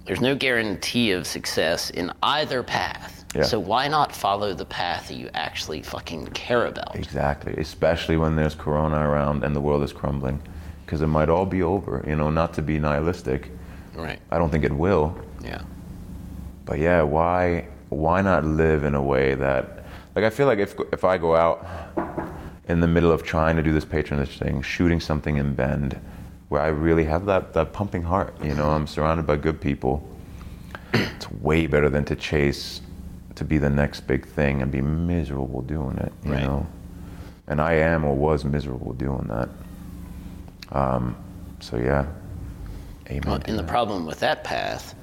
there's 0.06 0.20
no 0.20 0.34
guarantee 0.34 1.12
of 1.12 1.26
success 1.26 1.90
in 1.90 2.10
either 2.22 2.62
path. 2.62 3.17
Yeah. 3.34 3.42
So 3.42 3.60
why 3.60 3.88
not 3.88 4.14
follow 4.14 4.54
the 4.54 4.64
path 4.64 5.08
that 5.08 5.14
you 5.14 5.28
actually 5.34 5.82
fucking 5.82 6.28
care 6.28 6.66
about? 6.66 6.96
Exactly, 6.96 7.54
especially 7.58 8.16
when 8.16 8.36
there's 8.36 8.54
corona 8.54 9.08
around 9.08 9.44
and 9.44 9.54
the 9.54 9.60
world 9.60 9.82
is 9.82 9.92
crumbling, 9.92 10.40
because 10.86 11.02
it 11.02 11.08
might 11.08 11.28
all 11.28 11.44
be 11.44 11.62
over. 11.62 12.02
You 12.06 12.16
know, 12.16 12.30
not 12.30 12.54
to 12.54 12.62
be 12.62 12.78
nihilistic. 12.78 13.50
Right. 13.94 14.18
I 14.30 14.38
don't 14.38 14.50
think 14.50 14.64
it 14.64 14.72
will, 14.72 15.14
Yeah. 15.42 15.60
but 16.64 16.78
yeah, 16.78 17.02
why 17.02 17.66
why 17.90 18.20
not 18.22 18.44
live 18.44 18.84
in 18.84 18.94
a 18.94 19.02
way 19.02 19.34
that, 19.34 19.84
like, 20.14 20.24
I 20.24 20.30
feel 20.30 20.46
like 20.46 20.58
if 20.58 20.74
if 20.92 21.04
I 21.04 21.18
go 21.18 21.34
out 21.36 21.66
in 22.68 22.80
the 22.80 22.86
middle 22.88 23.10
of 23.10 23.22
trying 23.22 23.56
to 23.56 23.62
do 23.62 23.72
this 23.72 23.84
patronage 23.84 24.38
thing, 24.38 24.62
shooting 24.62 25.00
something 25.00 25.36
in 25.36 25.54
Bend, 25.54 25.98
where 26.48 26.62
I 26.62 26.68
really 26.68 27.04
have 27.04 27.26
that 27.26 27.52
that 27.52 27.72
pumping 27.74 28.02
heart. 28.04 28.34
You 28.42 28.54
know, 28.54 28.70
I'm 28.70 28.86
surrounded 28.86 29.26
by 29.26 29.36
good 29.36 29.60
people. 29.60 30.02
It's 30.94 31.30
way 31.30 31.66
better 31.66 31.90
than 31.90 32.04
to 32.06 32.16
chase 32.16 32.80
to 33.38 33.44
be 33.44 33.58
the 33.58 33.70
next 33.70 34.00
big 34.06 34.26
thing 34.26 34.62
and 34.62 34.70
be 34.70 34.80
miserable 34.82 35.62
doing 35.62 35.96
it, 35.98 36.12
you 36.24 36.32
Right. 36.32 36.42
know. 36.42 36.66
And 37.46 37.60
I 37.60 37.74
am 37.74 38.04
or 38.04 38.14
was 38.14 38.44
miserable 38.44 38.92
doing 38.92 39.26
that. 39.28 39.48
Um, 40.70 41.16
so 41.60 41.76
yeah, 41.78 42.06
amen. 43.08 43.22
Well, 43.26 43.40
and 43.46 43.58
the 43.58 43.62
that. 43.62 43.68
problem 43.70 44.04
with 44.06 44.20
that 44.20 44.44
path 44.44 44.94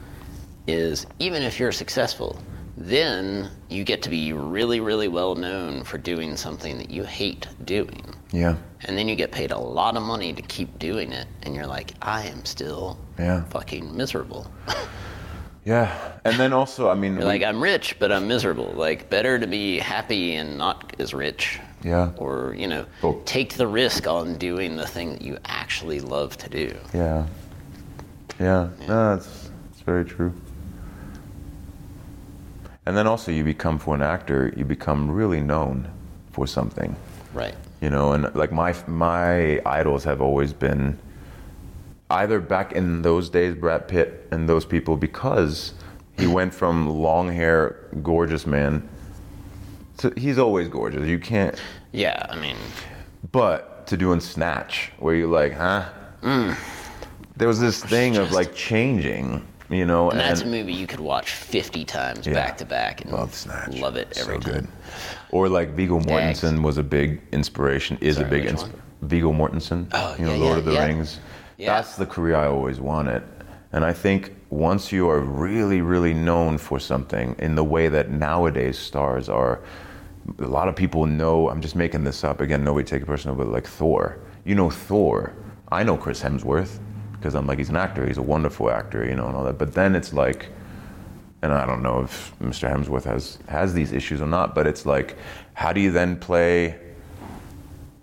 is 0.68 1.08
even 1.20 1.42
if 1.44 1.60
you're 1.60 1.72
successful, 1.72 2.38
then 2.78 3.50
you 3.70 3.84
get 3.84 4.02
to 4.04 4.10
be 4.10 4.34
really, 4.34 4.80
really 4.82 5.08
well 5.08 5.34
known 5.36 5.84
for 5.84 5.98
doing 5.98 6.36
something 6.36 6.78
that 6.78 6.90
you 6.92 7.04
hate 7.04 7.48
doing. 7.64 8.04
yeah, 8.32 8.56
And 8.84 8.98
then 8.98 9.08
you 9.08 9.16
get 9.16 9.32
paid 9.32 9.52
a 9.52 9.58
lot 9.58 9.96
of 9.96 10.04
money 10.04 10.34
to 10.34 10.42
keep 10.42 10.78
doing 10.78 11.14
it, 11.14 11.28
and 11.44 11.56
you're 11.56 11.68
like, 11.68 11.94
I 12.02 12.24
am 12.28 12.44
still 12.44 12.98
Yeah. 13.18 13.44
fucking 13.46 13.96
miserable. 13.96 14.46
yeah. 15.66 16.14
And 16.24 16.38
then 16.40 16.54
also, 16.54 16.90
I 16.90 16.94
mean, 16.96 17.14
You're 17.14 17.22
we- 17.22 17.26
like, 17.26 17.44
I'm 17.44 17.62
rich, 17.62 17.98
but 18.00 18.12
I'm 18.12 18.28
miserable. 18.28 18.72
Like, 18.76 19.10
better 19.10 19.38
to 19.40 19.48
be 19.48 19.80
happy 19.80 20.36
and 20.36 20.58
not 20.58 20.96
as 21.00 21.14
rich. 21.14 21.60
Yeah. 21.84 22.12
Or, 22.18 22.56
you 22.58 22.68
know, 22.68 22.86
Well- 23.02 23.22
take 23.26 23.56
the 23.56 23.68
risk 23.68 24.08
on 24.08 24.36
doing 24.38 24.76
the 24.76 24.88
thing 24.88 25.12
that 25.14 25.22
you 25.22 25.38
actually 25.46 26.00
love 26.00 26.38
to 26.38 26.50
do. 26.50 26.74
Yeah. 26.94 27.26
Yeah. 28.40 28.70
No, 28.88 29.16
that's 29.16 29.50
it's 29.72 29.82
very 29.82 30.06
true. 30.06 30.34
And 32.86 32.96
then 32.96 33.08
also 33.08 33.32
you 33.32 33.44
become 33.44 33.80
for 33.80 33.96
an 33.96 34.02
actor, 34.02 34.54
you 34.56 34.66
become 34.66 35.10
really 35.10 35.42
known 35.42 35.88
for 36.32 36.46
something. 36.46 36.96
Right. 37.34 37.56
You 37.82 37.90
know, 37.90 38.14
and 38.14 38.34
like 38.36 38.52
my 38.52 38.74
my 38.88 39.60
idols 39.66 40.04
have 40.04 40.22
always 40.22 40.54
been 40.54 40.98
either 42.10 42.40
back 42.40 42.72
in 42.74 43.02
those 43.02 43.30
days 43.30 43.56
Brad 43.56 43.88
Pitt 43.88 44.28
and 44.32 44.48
those 44.48 44.66
people 44.66 44.96
because 44.98 45.74
he 46.18 46.28
went 46.28 46.54
from 46.54 46.90
long 46.90 47.32
hair 47.32 47.88
gorgeous 48.04 48.46
man 48.46 48.88
to 49.98 50.14
he's 50.18 50.38
always 50.38 50.68
gorgeous. 50.68 51.08
You 51.08 51.20
can't 51.20 51.60
Yeah, 51.92 52.26
I 52.30 52.36
mean, 52.40 52.58
but 53.32 53.88
to 53.88 53.98
doing 53.98 54.20
snatch, 54.20 54.92
where 55.00 55.16
you're 55.16 55.28
like, 55.28 55.54
huh? 55.54 55.86
Mm. 56.22 56.58
There 57.38 57.48
was 57.48 57.60
this 57.60 57.84
thing 57.84 58.18
of 58.18 58.32
like 58.32 58.56
changing, 58.56 59.46
you 59.70 59.86
know, 59.86 60.10
and 60.12 60.20
that's 60.20 60.42
a 60.42 60.46
movie 60.46 60.74
you 60.74 60.88
could 60.88 61.00
watch 61.00 61.32
50 61.32 61.86
times 61.86 62.26
Yeah. 62.28 62.34
back 62.34 62.58
to 62.58 62.66
back 62.66 63.02
and 63.02 63.12
love 63.12 63.34
snatch, 63.34 63.78
love 63.78 63.96
it 63.96 64.18
every 64.18 64.36
so 64.36 64.40
time. 64.42 64.54
good. 64.54 64.68
Or 65.32 65.50
like 65.50 65.72
Viggo. 65.72 66.00
Mortensen 66.00 66.62
was 66.62 66.78
a 66.78 66.84
big 66.84 67.22
inspiration, 67.32 67.98
is 68.02 68.16
Sorry, 68.16 68.28
a 68.28 68.30
big 68.30 68.46
inspiration. 68.46 68.82
Viggo 69.02 69.32
Mortensen, 69.34 69.88
Oh, 69.94 70.16
you 70.18 70.26
know, 70.26 70.34
yeah, 70.34 70.40
Lord 70.40 70.54
yeah, 70.54 70.60
of 70.60 70.66
the. 70.66 70.72
Rings. 70.80 71.20
Yeah. 71.58 71.76
That's 71.76 71.96
the 71.96 72.06
career 72.06 72.36
I 72.36 72.48
always 72.48 72.80
wanted. 72.80 73.24
And 73.72 73.84
I 73.84 73.94
think 73.94 74.36
once 74.50 74.92
you 74.92 75.10
are 75.10 75.20
really, 75.20 75.82
really 75.82 76.14
known 76.14 76.58
for 76.58 76.80
something 76.80 77.36
in 77.40 77.56
the 77.56 77.64
way 77.64 77.88
that 77.90 78.10
nowadays 78.10 78.78
stars 78.78 79.30
are, 79.30 79.62
a 80.40 80.48
lot 80.48 80.68
of 80.68 80.76
people 80.76 81.06
know, 81.06 81.50
I'm 81.50 81.62
just 81.62 81.76
making 81.76 82.04
this 82.04 82.24
up 82.24 82.42
again, 82.42 82.64
nobody 82.64 82.86
take 82.86 83.02
it 83.02 83.06
personal, 83.06 83.36
but 83.36 83.48
like 83.48 83.68
Thor. 83.68 84.20
You 84.44 84.56
know 84.56 84.70
Thor. 84.70 85.34
I 85.72 85.84
know 85.84 85.98
Chris 85.98 86.22
Hemsworth 86.22 86.80
because 87.14 87.36
I'm 87.36 87.48
like, 87.48 87.58
he's 87.58 87.70
an 87.70 87.76
actor, 87.76 88.06
he's 88.06 88.18
a 88.18 88.22
wonderful 88.22 88.70
actor, 88.70 89.06
you 89.06 89.16
know, 89.16 89.28
and 89.28 89.36
all 89.36 89.44
that. 89.46 89.58
But 89.58 89.74
then 89.74 89.96
it's 89.96 90.14
like, 90.14 90.50
and 91.42 91.52
I 91.52 91.66
don't 91.66 91.84
know 91.84 92.02
if 92.02 92.34
Mr. 92.40 92.72
Hemsworth 92.72 93.04
has 93.04 93.40
has 93.48 93.74
these 93.74 93.92
issues 93.92 94.22
or 94.22 94.28
not, 94.28 94.56
but 94.56 94.68
it's 94.68 94.86
like, 94.86 95.18
how 95.54 95.74
do 95.74 95.82
you 95.82 95.92
then 95.92 96.18
play, 96.18 96.80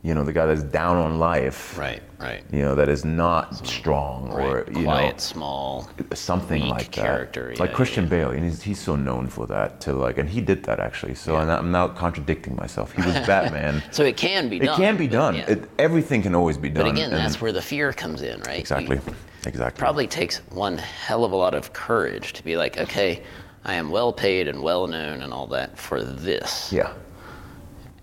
you 0.04 0.14
know, 0.14 0.24
the 0.24 0.32
guy 0.32 0.46
that's 0.46 0.64
down 0.64 0.96
on 0.96 1.20
life, 1.20 1.78
Right, 1.78 2.02
right. 2.18 2.42
you 2.50 2.60
know, 2.62 2.74
that 2.74 2.88
is 2.88 3.04
not 3.04 3.54
strong 3.64 4.32
or 4.32 4.62
right. 4.64 4.68
you 4.76 4.82
Quiet, 4.82 5.12
know 5.12 5.18
small. 5.18 5.88
something 6.12 6.66
like 6.66 6.86
that. 6.86 6.92
character, 6.92 7.54
like 7.58 7.72
Christian 7.72 8.04
yeah. 8.04 8.10
Bale, 8.10 8.30
and 8.30 8.42
he's, 8.44 8.60
he's 8.62 8.80
so 8.80 8.96
known 8.96 9.28
for 9.28 9.46
that. 9.46 9.80
To 9.82 9.92
like, 9.92 10.18
and 10.18 10.28
he 10.28 10.40
did 10.40 10.64
that 10.64 10.80
actually. 10.80 11.14
So 11.14 11.36
and 11.36 11.48
I'm 11.50 11.70
now 11.70 11.86
contradicting 11.88 12.56
myself. 12.56 12.90
He 12.92 13.02
was 13.02 13.14
Batman. 13.26 13.80
So 13.92 14.02
it 14.04 14.16
can 14.16 14.48
be 14.48 14.56
it 14.56 14.64
done. 14.64 14.74
It 14.80 14.84
can 14.84 14.96
be 14.96 15.06
but 15.06 15.12
done. 15.12 15.34
yeah. 15.36 15.50
It, 15.50 15.70
everything 15.78 16.22
can 16.22 16.34
always 16.34 16.58
be 16.58 16.68
done. 16.68 16.84
but 16.84 16.90
again, 16.92 17.12
and- 17.12 17.18
that's 17.20 17.40
where 17.40 17.52
the 17.52 17.62
fear 17.62 17.92
comes 17.92 18.22
in, 18.22 18.40
right? 18.40 18.58
exactly, 18.58 18.96
You- 18.96 19.14
exactly. 19.46 19.78
probably 19.78 20.08
takes 20.08 20.38
one 20.50 20.78
hell 20.78 21.24
of 21.24 21.30
a 21.30 21.36
lot 21.36 21.54
of 21.54 21.72
courage 21.72 22.32
to 22.32 22.42
be 22.42 22.56
like, 22.56 22.76
okay, 22.76 23.22
I 23.64 23.74
am 23.74 23.92
well 23.92 24.12
paid 24.12 24.48
and 24.48 24.64
well 24.64 24.88
known 24.88 25.22
and 25.22 25.32
all 25.32 25.46
that 25.48 25.78
for 25.78 26.02
this. 26.02 26.72
Yeah, 26.72 26.92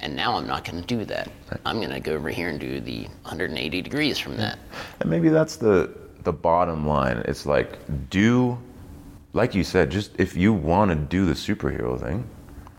And 0.02 0.16
now 0.16 0.38
I'm 0.38 0.47
not 0.47 0.64
going 0.64 0.82
to 0.82 0.88
do 0.88 1.04
that. 1.06 1.30
I'm 1.66 1.78
going 1.78 1.89
to 1.89 2.00
go 2.00 2.14
over 2.14 2.30
here 2.30 2.50
and 2.50 2.60
do 2.60 2.80
the 2.80 3.04
180 3.24 3.82
degrees 3.82 4.18
from 4.18 4.38
that. 4.38 4.58
and 5.02 5.10
maybe 5.10 5.30
that's 5.30 5.58
the 5.58 5.93
the 6.24 6.34
bottom 6.34 6.86
line. 6.88 7.18
It's 7.26 7.45
like 7.45 7.78
do, 8.10 8.58
like 9.34 9.56
you 9.56 9.64
said, 9.64 9.89
just 9.89 10.12
if 10.20 10.36
you 10.36 10.52
want 10.54 10.91
to 10.91 10.95
do 10.95 11.26
the 11.26 11.34
superhero 11.34 12.00
thing, 12.00 12.24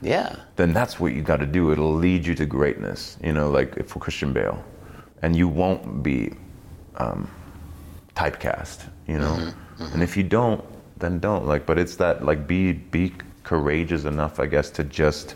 Yeah. 0.02 0.36
then 0.56 0.72
that's 0.74 1.00
what 1.00 1.14
you 1.14 1.22
got 1.22 1.40
to 1.40 1.46
do. 1.46 1.72
It'll 1.72 1.94
lead 1.94 2.26
you 2.26 2.34
to 2.34 2.44
greatness, 2.46 3.16
you 3.22 3.32
know, 3.32 3.50
like 3.50 3.86
for 3.86 3.98
Christian 3.98 4.32
Bale. 4.34 4.62
And 5.22 5.34
you 5.36 5.48
won't 5.48 6.02
be 6.02 6.32
um, 6.96 7.30
typecast, 8.14 8.84
you 9.06 9.18
know. 9.18 9.52
And 9.92 10.02
if 10.02 10.16
you 10.16 10.22
don't, 10.22 10.62
then 10.98 11.18
don't. 11.18 11.46
Like, 11.46 11.64
but 11.66 11.78
it's 11.78 11.96
that 11.96 12.24
like 12.24 12.46
be 12.46 12.72
be 12.72 13.12
courageous 13.42 14.04
enough, 14.04 14.38
I 14.38 14.46
guess, 14.46 14.70
to 14.72 14.84
just 14.84 15.34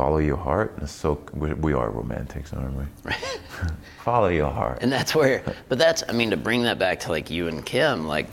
follow 0.00 0.16
your 0.16 0.38
heart. 0.38 0.72
And 0.78 0.88
so 0.88 1.20
we, 1.34 1.52
we 1.52 1.72
are 1.74 1.90
romantics, 1.90 2.54
aren't 2.54 2.74
we? 2.74 3.12
follow 4.02 4.28
your 4.28 4.50
heart. 4.50 4.78
And 4.80 4.90
that's 4.90 5.14
where, 5.14 5.42
but 5.68 5.76
that's, 5.78 6.02
I 6.08 6.12
mean, 6.12 6.30
to 6.30 6.38
bring 6.38 6.62
that 6.62 6.78
back 6.78 7.00
to 7.00 7.10
like 7.10 7.30
you 7.30 7.48
and 7.48 7.64
Kim, 7.64 8.06
like 8.06 8.26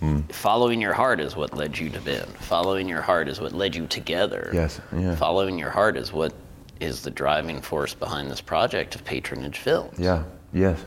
Hmm. 0.00 0.20
following 0.30 0.80
your 0.80 0.94
heart 0.94 1.20
is 1.20 1.36
what 1.36 1.52
led 1.54 1.78
you 1.78 1.90
to 1.90 2.00
Bend. 2.00 2.26
Following 2.38 2.88
your 2.88 3.02
heart 3.02 3.28
is 3.28 3.38
what 3.38 3.52
led 3.52 3.76
you 3.76 3.86
together. 3.86 4.50
Yes, 4.50 4.80
yeah. 4.96 5.14
Following 5.14 5.58
your 5.58 5.68
heart 5.68 5.94
is 5.98 6.10
what 6.10 6.32
is 6.80 7.02
the 7.02 7.10
driving 7.10 7.60
force 7.60 7.92
behind 7.92 8.30
this 8.30 8.40
project 8.40 8.94
of 8.94 9.04
patronage 9.04 9.58
films. 9.58 9.98
yeah. 9.98 10.24
Yes. 10.54 10.84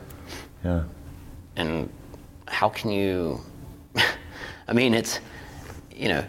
Yeah. 0.64 0.82
and 1.56 1.88
how 2.48 2.68
can 2.68 2.90
you 2.90 3.40
i 4.68 4.72
mean 4.72 4.92
it's 4.94 5.20
you 5.94 6.08
know 6.08 6.24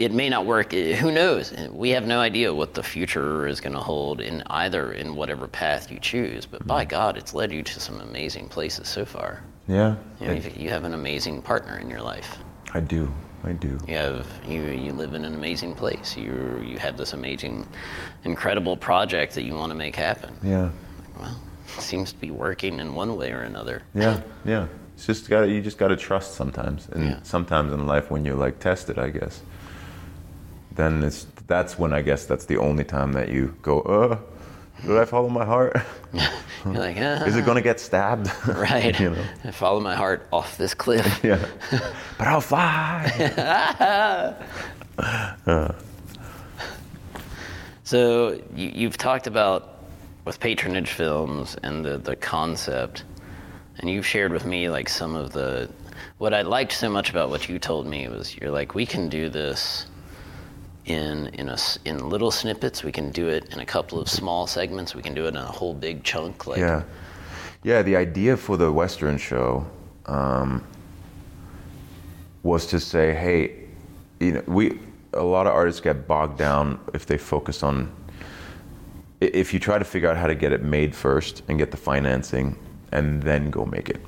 it 0.00 0.12
may 0.12 0.28
not 0.30 0.46
work 0.46 0.72
Eh, 0.74 0.96
who 0.96 1.12
knows 1.12 1.52
we 1.70 1.90
have 1.90 2.06
no 2.06 2.18
idea 2.20 2.52
what 2.52 2.74
the 2.74 2.82
future 2.82 3.46
is 3.46 3.60
going 3.60 3.74
to 3.74 3.80
hold 3.80 4.20
in 4.20 4.42
either 4.48 4.92
in 4.92 5.14
whatever 5.14 5.46
path 5.46 5.92
you 5.92 6.00
choose 6.00 6.46
but 6.46 6.66
by 6.66 6.84
god 6.84 7.16
it's 7.16 7.34
led 7.34 7.52
you 7.52 7.62
to 7.62 7.78
some 7.78 8.00
amazing 8.00 8.48
places 8.48 8.88
so 8.88 9.04
far 9.04 9.42
Yeah. 9.68 9.94
you, 10.20 10.26
know, 10.26 10.32
you 10.56 10.70
have 10.70 10.84
an 10.84 10.94
amazing 10.94 11.42
partner 11.42 11.78
in 11.78 11.88
your 11.88 12.00
life 12.00 12.38
I 12.72 12.80
do. 12.80 13.12
I 13.44 13.52
do. 13.52 13.78
you 13.86 13.94
have 13.96 14.26
you 14.48 14.62
you 14.62 14.92
live 14.92 15.12
in 15.14 15.24
an 15.24 15.34
amazing 15.34 15.74
place 15.74 16.16
you 16.16 16.32
you 16.64 16.78
have 16.78 16.96
this 16.96 17.12
amazing 17.12 17.66
incredible 18.24 18.76
project 18.76 19.34
that 19.34 19.42
you 19.44 19.54
want 19.54 19.70
to 19.70 19.76
make 19.76 19.94
happen 19.96 20.34
Yeah. 20.42 20.70
well 21.20 21.36
it 21.76 21.82
seems 21.82 22.12
to 22.12 22.18
be 22.18 22.30
working 22.30 22.80
in 22.80 22.94
one 22.94 23.16
way 23.16 23.30
or 23.32 23.42
another 23.42 23.82
Yeah, 23.94 24.20
yeah. 24.44 24.66
It's 24.94 25.06
just 25.06 25.30
got 25.30 25.42
you 25.48 25.62
just 25.62 25.78
got 25.78 25.88
to 25.88 25.96
trust 25.96 26.34
sometimes, 26.34 26.88
and 26.92 27.04
Yeah. 27.04 27.18
sometimes 27.22 27.72
in 27.72 27.86
life 27.86 28.10
when 28.10 28.22
you're 28.26 28.36
like 28.46 28.58
tested, 28.58 28.98
I 28.98 29.08
guess. 29.08 29.40
Then 30.74 31.02
it's 31.02 31.26
that's 31.46 31.78
when 31.78 31.92
I 31.92 32.02
guess 32.02 32.26
that's 32.26 32.46
the 32.46 32.58
only 32.58 32.84
time 32.84 33.12
that 33.12 33.28
you 33.28 33.56
go, 33.62 33.80
uh, 33.80 34.18
did 34.86 34.96
I 34.96 35.04
follow 35.04 35.28
my 35.28 35.44
heart? 35.44 35.76
you're 36.64 36.74
like 36.74 36.96
ah. 36.98 37.24
Is 37.26 37.36
it 37.36 37.44
gonna 37.44 37.60
get 37.60 37.80
stabbed? 37.80 38.30
Right. 38.46 38.98
you 38.98 39.10
know. 39.10 39.24
I 39.44 39.50
follow 39.50 39.80
my 39.80 39.94
heart 39.94 40.26
off 40.32 40.56
this 40.56 40.74
cliff. 40.74 41.20
Yeah. 41.22 41.44
but 42.18 42.26
I'll 42.26 42.40
fly. 42.40 43.06
So 47.84 48.40
you, 48.54 48.70
you've 48.72 48.96
talked 48.96 49.26
about 49.26 49.80
with 50.24 50.38
patronage 50.38 50.90
films 50.90 51.56
and 51.64 51.84
the, 51.84 51.98
the 51.98 52.14
concept, 52.14 53.02
and 53.78 53.90
you've 53.90 54.06
shared 54.06 54.32
with 54.32 54.44
me 54.44 54.68
like 54.68 54.88
some 54.88 55.16
of 55.16 55.32
the 55.32 55.68
what 56.18 56.32
I 56.32 56.42
liked 56.42 56.70
so 56.72 56.88
much 56.88 57.10
about 57.10 57.30
what 57.30 57.48
you 57.48 57.58
told 57.58 57.86
me 57.88 58.06
was 58.06 58.36
you're 58.36 58.52
like 58.52 58.76
we 58.76 58.86
can 58.86 59.08
do 59.08 59.28
this 59.28 59.86
in 60.92 61.28
in 61.28 61.48
a 61.48 61.58
in 61.84 62.08
little 62.08 62.30
snippets. 62.30 62.82
We 62.82 62.92
can 62.92 63.10
do 63.10 63.28
it 63.28 63.52
in 63.52 63.60
a 63.60 63.66
couple 63.66 64.00
of 64.00 64.08
small 64.08 64.46
segments. 64.46 64.94
We 64.94 65.02
can 65.02 65.14
do 65.14 65.24
it 65.26 65.28
in 65.28 65.36
a 65.36 65.44
whole 65.44 65.74
big 65.74 66.04
chunk. 66.04 66.46
Like 66.46 66.58
Yeah, 66.58 66.82
yeah. 67.62 67.82
The 67.82 67.96
idea 67.96 68.36
for 68.36 68.56
the 68.56 68.70
Western 68.70 69.18
show 69.18 69.66
um, 70.06 70.64
was 72.42 72.66
to 72.66 72.80
say, 72.80 73.14
hey, 73.14 73.68
you 74.18 74.32
know, 74.32 74.42
we 74.46 74.78
a 75.14 75.22
lot 75.22 75.46
of 75.46 75.52
artists 75.52 75.80
get 75.80 76.06
bogged 76.06 76.38
down 76.38 76.78
if 76.94 77.06
they 77.06 77.18
focus 77.18 77.62
on 77.62 77.92
if 79.20 79.52
you 79.52 79.60
try 79.60 79.78
to 79.78 79.84
figure 79.84 80.08
out 80.08 80.16
how 80.16 80.26
to 80.26 80.34
get 80.34 80.52
it 80.52 80.62
made 80.62 80.94
first 80.94 81.42
and 81.48 81.58
get 81.58 81.70
the 81.70 81.76
financing 81.76 82.56
and 82.92 83.22
then 83.22 83.50
go 83.50 83.66
make 83.66 83.88
it. 83.90 84.00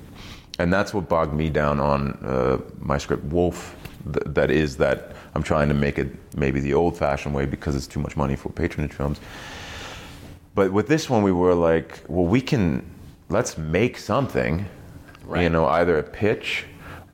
And 0.59 0.72
that's 0.72 0.95
what 0.95 1.09
bogged 1.09 1.35
me 1.35 1.51
down 1.51 1.80
on 1.80 2.12
uh, 2.24 2.59
my 2.78 2.99
script, 2.99 3.24
Wolf. 3.24 3.76
Th- 4.05 4.24
that 4.26 4.50
is 4.50 4.76
that 4.78 5.12
I'm 5.34 5.42
trying 5.42 5.68
to 5.68 5.74
make 5.74 5.98
it 5.98 6.09
maybe 6.36 6.61
the 6.61 6.74
old-fashioned 6.74 7.34
way 7.34 7.46
because 7.46 7.76
it's 7.76 7.86
too 7.86 8.00
much 8.00 8.16
money 8.16 8.36
for 8.36 8.50
patronage 8.50 8.92
films. 8.92 9.20
But 10.55 10.72
with 10.72 10.88
this 10.88 11.09
one, 11.09 11.22
we 11.22 11.32
were 11.32 11.55
like, 11.55 12.03
well, 12.09 12.26
we 12.26 12.40
can 12.40 12.84
let's 13.28 13.57
make 13.57 13.96
something, 13.96 14.66
you 15.42 15.48
know, 15.48 15.66
either 15.66 15.98
a 15.98 16.03
pitch 16.03 16.66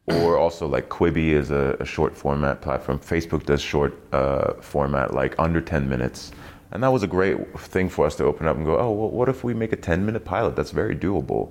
or 0.07 0.37
also 0.39 0.67
like 0.67 0.89
Quibi 0.89 1.31
is 1.31 1.51
a, 1.51 1.77
a 1.81 1.85
short 1.85 2.17
format 2.17 2.61
platform. 2.61 2.99
Facebook 2.99 3.45
does 3.45 3.61
short 3.61 3.95
uh, 4.13 4.55
format, 4.55 5.15
like 5.15 5.39
under 5.39 5.61
10 5.61 5.89
minutes. 5.89 6.33
And 6.73 6.83
that 6.83 6.89
was 6.89 7.03
a 7.03 7.07
great 7.07 7.59
thing 7.59 7.89
for 7.89 8.05
us 8.07 8.17
to 8.17 8.25
open 8.25 8.47
up 8.47 8.57
and 8.57 8.67
go, 8.67 8.79
oh, 8.79 8.91
well, 8.91 9.11
what 9.11 9.29
if 9.29 9.45
we 9.45 9.55
make 9.55 9.73
a 9.73 9.77
10 9.77 10.05
minute 10.05 10.25
pilot? 10.25 10.57
That's 10.57 10.71
very 10.71 10.97
doable. 10.97 11.51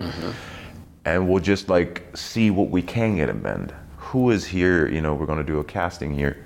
And 1.05 1.29
we'll 1.29 1.41
just 1.41 1.69
like 1.69 2.05
see 2.15 2.51
what 2.51 2.69
we 2.69 2.81
can 2.81 3.15
get 3.15 3.29
in 3.29 3.39
Bend. 3.39 3.73
Who 4.12 4.32
is 4.32 4.45
here? 4.45 4.88
You 4.88 5.01
know, 5.01 5.14
we're 5.14 5.26
going 5.26 5.39
to 5.39 5.43
do 5.43 5.60
a 5.60 5.64
casting 5.64 6.14
here. 6.14 6.45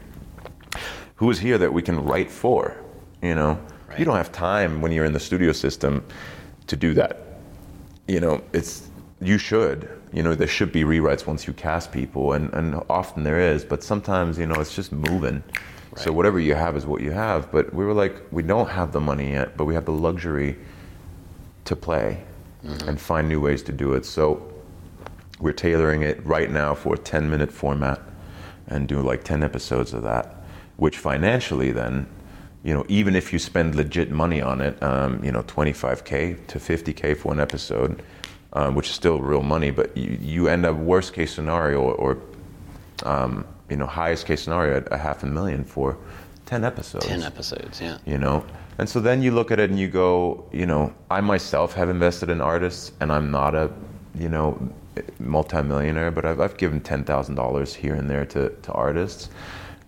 Who 1.16 1.30
is 1.30 1.40
here 1.40 1.58
that 1.60 1.72
we 1.72 1.82
can 1.82 2.04
write 2.04 2.32
for? 2.32 2.76
You 3.22 3.36
know, 3.36 3.60
Right. 3.88 4.00
you 4.00 4.06
don't 4.06 4.16
have 4.16 4.32
time 4.32 4.82
when 4.82 4.92
you're 4.92 5.06
in 5.06 5.14
the 5.14 5.20
studio 5.20 5.52
system 5.52 6.04
to 6.68 6.76
do 6.76 6.94
that. 6.96 7.18
You 8.08 8.20
know, 8.20 8.42
it's 8.54 8.90
you 9.20 9.38
should. 9.38 9.90
You 10.14 10.24
know, 10.24 10.34
there 10.34 10.48
should 10.48 10.72
be 10.72 10.84
rewrites 10.84 11.28
once 11.28 11.46
you 11.46 11.54
cast 11.54 11.92
people, 11.92 12.34
and, 12.34 12.52
and 12.54 12.82
often 12.90 13.24
there 13.24 13.40
is, 13.40 13.64
but 13.64 13.84
sometimes, 13.84 14.38
you 14.40 14.46
know, 14.46 14.56
it's 14.56 14.76
just 14.76 14.92
moving. 14.92 15.44
So 15.98 16.12
whatever 16.12 16.40
you 16.40 16.56
have 16.56 16.76
is 16.78 16.86
what 16.86 17.02
you 17.02 17.12
have. 17.12 17.52
But 17.52 17.74
we 17.74 17.86
were 17.86 17.94
like, 17.94 18.16
we 18.32 18.44
don't 18.44 18.70
have 18.70 18.92
the 18.92 19.02
money 19.02 19.34
yet, 19.34 19.58
but 19.58 19.66
we 19.66 19.74
have 19.74 19.86
the 19.86 19.92
luxury 19.92 20.58
to 21.66 21.76
play 21.76 22.24
mm-hmm. 22.66 22.90
and 22.90 23.00
find 23.00 23.28
new 23.28 23.42
ways 23.42 23.62
to 23.64 23.72
do 23.74 23.94
it. 23.94 24.06
So 24.06 24.51
we're 25.42 25.54
tailoring 25.54 26.04
it 26.04 26.24
right 26.26 26.52
now 26.52 26.76
for 26.76 26.96
a 26.96 26.98
10 26.98 27.30
minute 27.30 27.52
format 27.52 28.00
and 28.68 28.88
do 28.88 29.02
like 29.02 29.24
10 29.24 29.44
episodes 29.44 29.94
of 29.94 30.04
that, 30.04 30.44
which 30.78 30.98
financially 30.98 31.72
then, 31.72 32.08
you 32.64 32.74
know, 32.74 32.86
even 32.88 33.16
if 33.16 33.34
you 33.34 33.40
spend 33.40 33.76
legit 33.76 34.12
money 34.12 34.42
on 34.42 34.62
it, 34.62 34.82
um, 34.84 35.24
you 35.24 35.32
know, 35.32 35.42
25K 35.44 36.48
to 36.48 36.60
50K 36.60 37.18
for 37.18 37.34
an 37.34 37.40
episode, 37.40 38.04
um, 38.54 38.76
which 38.76 38.90
is 38.90 38.96
still 38.96 39.20
real 39.20 39.42
money, 39.42 39.72
but 39.72 39.96
you, 39.98 40.18
you 40.22 40.48
end 40.48 40.66
up 40.66 40.78
worst 40.78 41.14
case 41.14 41.34
scenario 41.34 41.82
or, 41.82 42.22
um, 43.04 43.46
you 43.70 43.76
know, 43.76 43.86
highest 43.86 44.26
case 44.26 44.44
scenario 44.44 44.78
at 44.78 44.92
a 44.92 44.98
half 44.98 45.24
a 45.24 45.26
million 45.26 45.64
for 45.64 45.98
10 46.46 46.66
episodes 46.66 47.06
Ten 47.06 47.24
episodes, 47.24 47.80
yeah. 47.80 47.98
you 48.06 48.18
know 48.18 48.46
and 48.78 48.90
so 48.90 49.00
then 49.00 49.22
you 49.22 49.32
look 49.32 49.52
at 49.52 49.60
it 49.60 49.70
and 49.70 49.80
you 49.80 49.88
go 49.88 50.46
you 50.52 50.66
know 50.66 50.94
i 51.10 51.22
myself 51.22 51.74
have 51.74 51.88
invested 51.88 52.30
in 52.30 52.42
artists 52.42 52.92
and 53.00 53.10
i'm 53.10 53.32
not 53.32 53.56
a 53.56 53.72
you 54.20 54.28
know 54.28 54.60
multimillionaire 55.20 56.12
but 56.12 56.26
i've, 56.26 56.40
I've 56.40 56.58
given 56.58 56.82
$10000 56.82 57.74
here 57.76 57.96
and 57.96 58.10
there 58.10 58.26
to, 58.26 58.50
to 58.50 58.72
artists. 58.74 59.30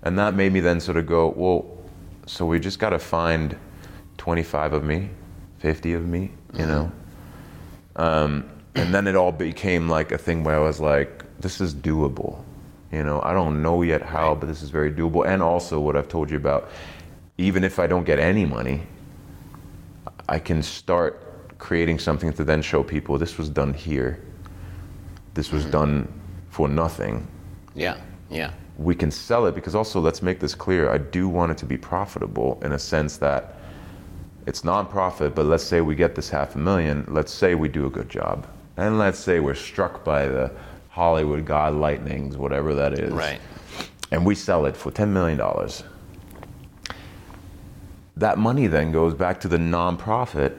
And 0.04 0.20
that 0.20 0.34
made 0.34 0.52
me 0.52 0.60
then 0.60 0.80
sort 0.80 0.98
of 0.98 1.06
go 1.06 1.30
well 1.36 1.66
so 2.26 2.46
we 2.46 2.60
just 2.60 2.80
got 2.80 2.92
to 2.92 3.00
find 3.00 3.58
25 4.18 4.74
of 4.74 4.84
me 4.84 5.10
50 5.60 5.94
of 5.94 6.08
me 6.08 6.32
you 6.54 6.66
know? 6.66 6.92
Um, 7.96 8.50
and 8.76 8.94
then 8.94 9.08
it 9.08 9.16
all 9.16 9.32
became 9.32 9.90
like 9.90 10.12
a 10.12 10.18
thing 10.18 10.44
where 10.44 10.56
i 10.56 10.60
was 10.60 10.80
like 10.80 11.24
this 11.40 11.62
is 11.62 11.74
doable 11.74 12.44
you 12.92 13.04
know? 13.04 13.22
I 13.24 13.34
don't 13.34 13.62
know 13.62 13.82
yet 13.82 14.02
how 14.02 14.36
but 14.36 14.48
this 14.48 14.62
is 14.62 14.70
very 14.70 14.92
doable. 14.92 15.26
And 15.28 15.42
also 15.42 15.80
what 15.80 15.96
i've 15.96 16.08
told 16.08 16.30
you 16.30 16.38
about 16.38 16.70
even 17.38 17.64
if 17.64 17.80
I 17.80 17.88
don't 17.88 18.04
get 18.04 18.20
any 18.20 18.46
money, 18.46 18.84
I 20.30 20.40
can 20.40 20.62
start 20.62 21.58
creating 21.58 22.00
something 22.00 22.32
to 22.34 22.44
then 22.44 22.62
show 22.62 22.84
people 22.84 23.18
this 23.18 23.38
was 23.38 23.50
done 23.50 23.74
here. 23.74 24.22
This 25.34 25.52
was 25.52 25.64
mm-hmm. 25.64 25.72
done 25.72 26.14
for 26.50 26.68
nothing. 26.68 27.28
Yeah, 27.76 27.98
yeah. 28.30 28.52
We 28.78 28.96
can 28.96 29.12
sell 29.12 29.46
it 29.46 29.56
because 29.56 29.76
also, 29.76 30.00
let's 30.00 30.22
make 30.22 30.40
this 30.40 30.56
clear. 30.56 30.90
I 30.90 30.98
do 30.98 31.28
want 31.28 31.52
it 31.52 31.58
to 31.60 31.66
be 31.66 31.78
profitable 31.78 32.60
in 32.64 32.72
a 32.72 32.80
sense 32.80 33.18
that 33.18 33.56
it's 34.46 34.62
nonprofit, 34.62 35.36
but 35.36 35.46
let's 35.46 35.64
say 35.64 35.82
we 35.82 35.96
get 35.96 36.16
this 36.16 36.30
half 36.30 36.56
a 36.56 36.58
million. 36.58 37.06
Let's 37.08 37.32
say 37.32 37.56
we 37.56 37.70
do 37.70 37.86
a 37.86 37.90
good 37.90 38.10
job. 38.10 38.48
And 38.78 38.98
let's 38.98 39.20
say 39.20 39.40
we're 39.40 39.54
struck 39.56 40.04
by 40.04 40.28
the 40.28 40.52
Hollywood 40.90 41.46
God 41.46 41.74
lightnings, 41.74 42.38
whatever 42.38 42.76
that 42.76 42.94
is 43.00 43.12
Right. 43.12 43.40
and 44.12 44.26
we 44.26 44.36
sell 44.36 44.66
it 44.66 44.76
for 44.76 44.92
$10 44.92 45.10
million. 45.10 45.40
That 48.16 48.38
money 48.38 48.68
then 48.68 48.92
goes 48.92 49.14
back 49.16 49.40
to 49.42 49.48
the 49.48 49.58
nonprofit, 49.58 50.56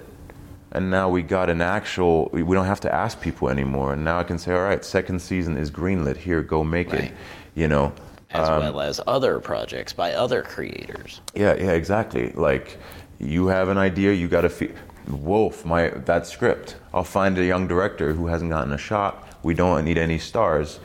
and 0.75 0.91
now 0.91 1.09
we 1.09 1.23
got 1.23 1.49
an 1.49 1.61
actual, 1.63 2.29
we 2.33 2.43
don't 2.55 2.67
have 2.67 2.81
to 2.81 2.93
ask 2.93 3.21
people 3.21 3.49
anymore. 3.49 3.93
And 3.93 4.05
now 4.05 4.19
I 4.19 4.25
can 4.25 4.39
say, 4.39 4.53
all 4.53 4.63
right, 4.63 4.85
second 4.85 5.21
season 5.21 5.57
is 5.57 5.71
greenlit, 5.71 6.17
here, 6.17 6.43
go 6.43 6.65
make 6.65 6.93
Right. 6.93 7.05
it. 7.05 7.13
You 7.55 7.69
know? 7.69 7.93
As 8.31 8.49
Um, 8.49 8.59
well 8.61 8.81
as 8.81 9.01
other 9.07 9.39
projects 9.39 9.93
by 9.93 10.13
other 10.15 10.43
creators. 10.43 11.21
Yeah, 11.35 11.55
yeah, 11.55 11.71
exactly. 11.71 12.33
Like, 12.33 12.79
you 13.21 13.47
have 13.47 13.69
an 13.69 13.79
idea, 13.79 14.13
you 14.13 14.27
got 14.27 14.41
to 14.41 14.49
feel. 14.49 14.71
Wolf, 15.07 15.65
my 15.65 15.91
that 16.07 16.27
script. 16.27 16.77
I'll 16.93 17.05
find 17.05 17.37
a 17.39 17.45
young 17.45 17.69
director 17.69 18.15
who 18.15 18.27
hasn't 18.27 18.51
gotten 18.51 18.73
a 18.73 18.79
shot. 18.79 19.29
We 19.43 19.53
don't 19.55 19.85
need 19.85 19.99
any 19.99 20.19
stars. 20.19 20.81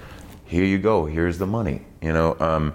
Here 0.45 0.65
you 0.65 0.77
go. 0.77 1.05
Here's 1.05 1.37
the 1.37 1.47
money. 1.47 1.81
You 2.01 2.11
know, 2.11 2.35
um, 2.41 2.73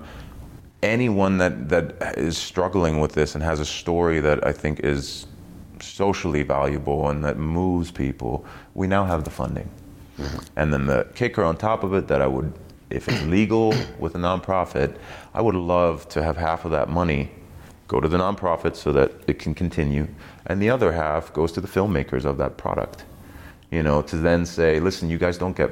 anyone 0.82 1.36
that 1.38 1.68
that 1.68 2.16
is 2.18 2.38
struggling 2.38 2.98
with 2.98 3.12
this 3.12 3.34
and 3.34 3.44
has 3.44 3.60
a 3.60 3.64
story 3.64 4.20
that 4.20 4.44
I 4.46 4.52
think 4.52 4.80
is 4.80 5.26
socially 5.84 6.42
valuable 6.42 7.08
and 7.10 7.24
that 7.24 7.38
moves 7.38 7.90
people, 7.90 8.44
we 8.74 8.86
now 8.86 9.04
have 9.04 9.24
the 9.24 9.30
funding. 9.30 9.68
Mm-hmm. 10.18 10.38
And 10.56 10.72
then 10.72 10.86
the 10.86 11.06
kicker 11.14 11.42
on 11.42 11.56
top 11.56 11.82
of 11.82 11.94
it 11.94 12.08
that 12.08 12.22
I 12.22 12.26
would, 12.26 12.52
if 12.90 13.08
it's 13.08 13.22
legal 13.22 13.74
with 13.98 14.14
a 14.14 14.18
nonprofit, 14.18 14.96
I 15.32 15.40
would 15.40 15.54
love 15.54 16.08
to 16.10 16.22
have 16.22 16.36
half 16.36 16.64
of 16.64 16.70
that 16.70 16.88
money 16.88 17.30
go 17.88 18.00
to 18.00 18.08
the 18.08 18.16
nonprofit 18.16 18.76
so 18.76 18.92
that 18.92 19.12
it 19.26 19.38
can 19.38 19.54
continue, 19.54 20.08
and 20.46 20.60
the 20.60 20.70
other 20.70 20.92
half 20.92 21.32
goes 21.32 21.52
to 21.52 21.60
the 21.60 21.68
filmmakers 21.68 22.24
of 22.24 22.38
that 22.38 22.56
product. 22.56 23.04
You 23.70 23.82
know, 23.82 24.02
to 24.02 24.16
then 24.16 24.46
say, 24.46 24.80
listen, 24.80 25.10
you 25.10 25.18
guys 25.18 25.36
don't 25.36 25.56
get, 25.56 25.70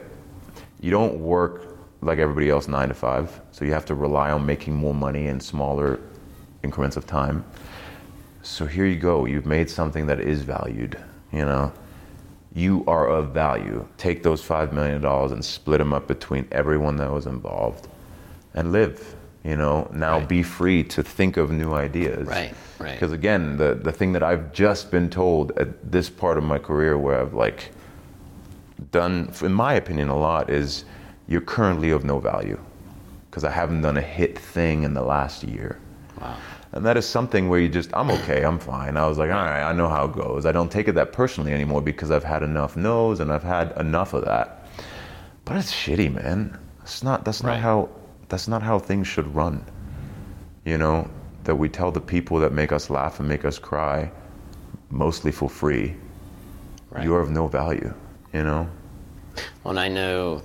you 0.81 0.91
don't 0.91 1.19
work 1.21 1.79
like 2.03 2.19
everybody 2.19 2.51
else 2.51 2.69
nine 2.69 2.89
to 2.89 2.95
five, 2.95 3.41
so 3.53 3.65
you 3.65 3.73
have 3.73 3.85
to 3.87 3.95
rely 3.95 4.31
on 4.31 4.45
making 4.45 4.75
more 4.75 4.95
money 4.95 5.27
in 5.29 5.41
smaller 5.41 6.01
increments 6.63 6.97
of 6.97 7.07
time. 7.07 7.45
So 8.43 8.67
here 8.67 8.87
you 8.87 8.97
go. 8.97 9.25
You've 9.25 9.47
made 9.47 9.71
something 9.71 10.07
that 10.07 10.21
is 10.21 10.43
valued. 10.43 10.99
You 11.33 11.45
know, 11.45 11.73
you 12.55 12.85
are 12.87 13.09
of 13.09 13.31
value. 13.31 13.87
Take 13.97 14.23
those 14.23 14.43
five 14.43 14.73
million 14.73 15.01
dollars 15.01 15.33
and 15.33 15.45
split 15.45 15.79
them 15.79 15.93
up 15.93 16.07
between 16.09 16.47
everyone 16.53 16.97
that 16.97 17.11
was 17.11 17.27
involved, 17.27 17.89
and 18.55 18.73
live. 18.73 19.15
You 19.45 19.57
know, 19.57 19.89
now 19.93 20.19
Right. 20.19 20.29
be 20.29 20.43
free 20.43 20.85
to 20.85 21.03
think 21.03 21.37
of 21.37 21.51
new 21.51 21.73
ideas. 21.73 22.29
Right, 22.29 22.55
right. 22.79 22.93
Because 22.93 23.13
again, 23.13 23.57
the 23.57 23.75
the 23.75 23.93
thing 23.93 24.13
that 24.13 24.23
I've 24.23 24.53
just 24.53 24.91
been 24.91 25.09
told 25.09 25.53
at 25.59 25.91
this 25.91 26.11
part 26.11 26.37
of 26.39 26.45
my 26.45 26.59
career, 26.59 26.99
where 26.99 27.21
I've 27.21 27.35
like 27.35 27.71
done, 28.91 29.31
in 29.43 29.53
my 29.53 29.75
opinion, 29.75 30.09
a 30.09 30.19
lot 30.19 30.51
is 30.51 30.85
you're 31.29 31.41
currently 31.41 31.91
of 31.91 32.05
no 32.05 32.19
value 32.19 32.59
because 33.31 33.45
I 33.45 33.51
haven't 33.51 33.83
done 33.83 33.97
a 33.97 34.03
hit 34.03 34.39
thing 34.39 34.83
in 34.83 34.95
the 34.95 35.03
last 35.03 35.43
year. 35.45 35.79
Wow. 36.21 36.37
And 36.73 36.87
that 36.87 36.97
is 36.97 37.07
something 37.07 37.51
where 37.51 37.61
you 37.61 37.69
just, 37.69 37.91
I'm 37.93 38.11
okay, 38.11 38.45
I'm 38.45 38.59
fine. 38.59 38.97
I 38.97 39.07
was 39.07 39.19
like, 39.19 39.31
all 39.31 39.37
right, 39.37 39.63
I 39.63 39.75
know 39.75 39.89
how 39.89 40.07
it 40.07 40.13
goes. 40.13 40.47
I 40.47 40.53
don't 40.53 40.73
take 40.73 40.89
it 40.89 40.93
that 40.93 41.13
personally 41.13 41.53
anymore 41.53 41.83
because 41.83 42.11
I've 42.11 42.25
had 42.25 42.43
enough 42.43 42.77
no's 42.77 43.21
and 43.21 43.31
I've 43.31 43.43
had 43.43 43.73
enough 43.79 44.15
of 44.15 44.25
that. 44.25 44.67
But 45.45 45.57
it's 45.57 45.73
shitty, 45.73 46.15
man. 46.15 46.59
It's 46.83 47.03
not. 47.03 47.25
That's 47.25 47.43
not 47.43 47.59
how. 47.59 47.91
That's 48.29 48.49
not 48.49 48.63
how 48.63 48.79
things 48.79 49.07
should 49.07 49.35
run. 49.35 49.65
You 50.65 50.79
know 50.79 51.11
that 51.45 51.57
we 51.57 51.69
tell 51.69 51.91
the 51.91 52.01
people 52.01 52.39
that 52.39 52.53
make 52.53 52.73
us 52.73 52.89
laugh 52.89 53.21
and 53.21 53.29
make 53.29 53.45
us 53.45 53.59
cry, 53.59 54.11
mostly 54.91 55.33
for 55.33 55.51
free. 55.51 55.95
Right. 56.91 57.05
You 57.05 57.15
are 57.15 57.21
of 57.21 57.31
no 57.31 57.49
value. 57.49 57.93
You 58.33 58.45
know. 58.45 58.69
Well, 59.63 59.71
and 59.77 59.81
I 59.81 59.89
know 59.89 60.43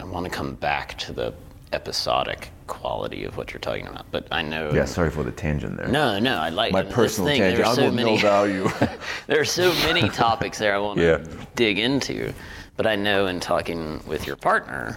I 0.00 0.04
want 0.04 0.24
to 0.24 0.30
come 0.30 0.54
back 0.54 0.98
to 0.98 1.12
the 1.12 1.34
episodic 1.72 2.50
quality 2.68 3.24
of 3.24 3.36
what 3.36 3.52
you're 3.52 3.60
talking 3.60 3.86
about, 3.88 4.06
but 4.12 4.28
I 4.30 4.42
know. 4.42 4.70
Yeah. 4.72 4.84
Sorry 4.84 5.10
for 5.10 5.24
the 5.24 5.32
tangent 5.32 5.76
there. 5.76 5.88
No, 5.88 6.18
no, 6.20 6.36
I 6.36 6.50
like 6.50 6.72
My 6.72 6.82
personal 6.82 7.28
thing, 7.28 7.40
tangent. 7.40 7.56
There 7.56 7.66
are 7.66 7.70
I'm 7.70 7.74
so 7.74 7.90
many, 7.90 8.14
no 8.14 8.18
value. 8.18 8.68
there 9.26 9.40
are 9.40 9.44
so 9.44 9.72
many 9.86 10.08
topics 10.10 10.58
there 10.58 10.74
I 10.74 10.78
want 10.78 10.98
to 10.98 11.04
Yeah. 11.04 11.44
dig 11.56 11.78
into, 11.78 12.32
but 12.76 12.86
I 12.86 12.94
know 12.94 13.26
in 13.26 13.40
talking 13.40 14.00
with 14.06 14.26
your 14.26 14.36
partner 14.36 14.96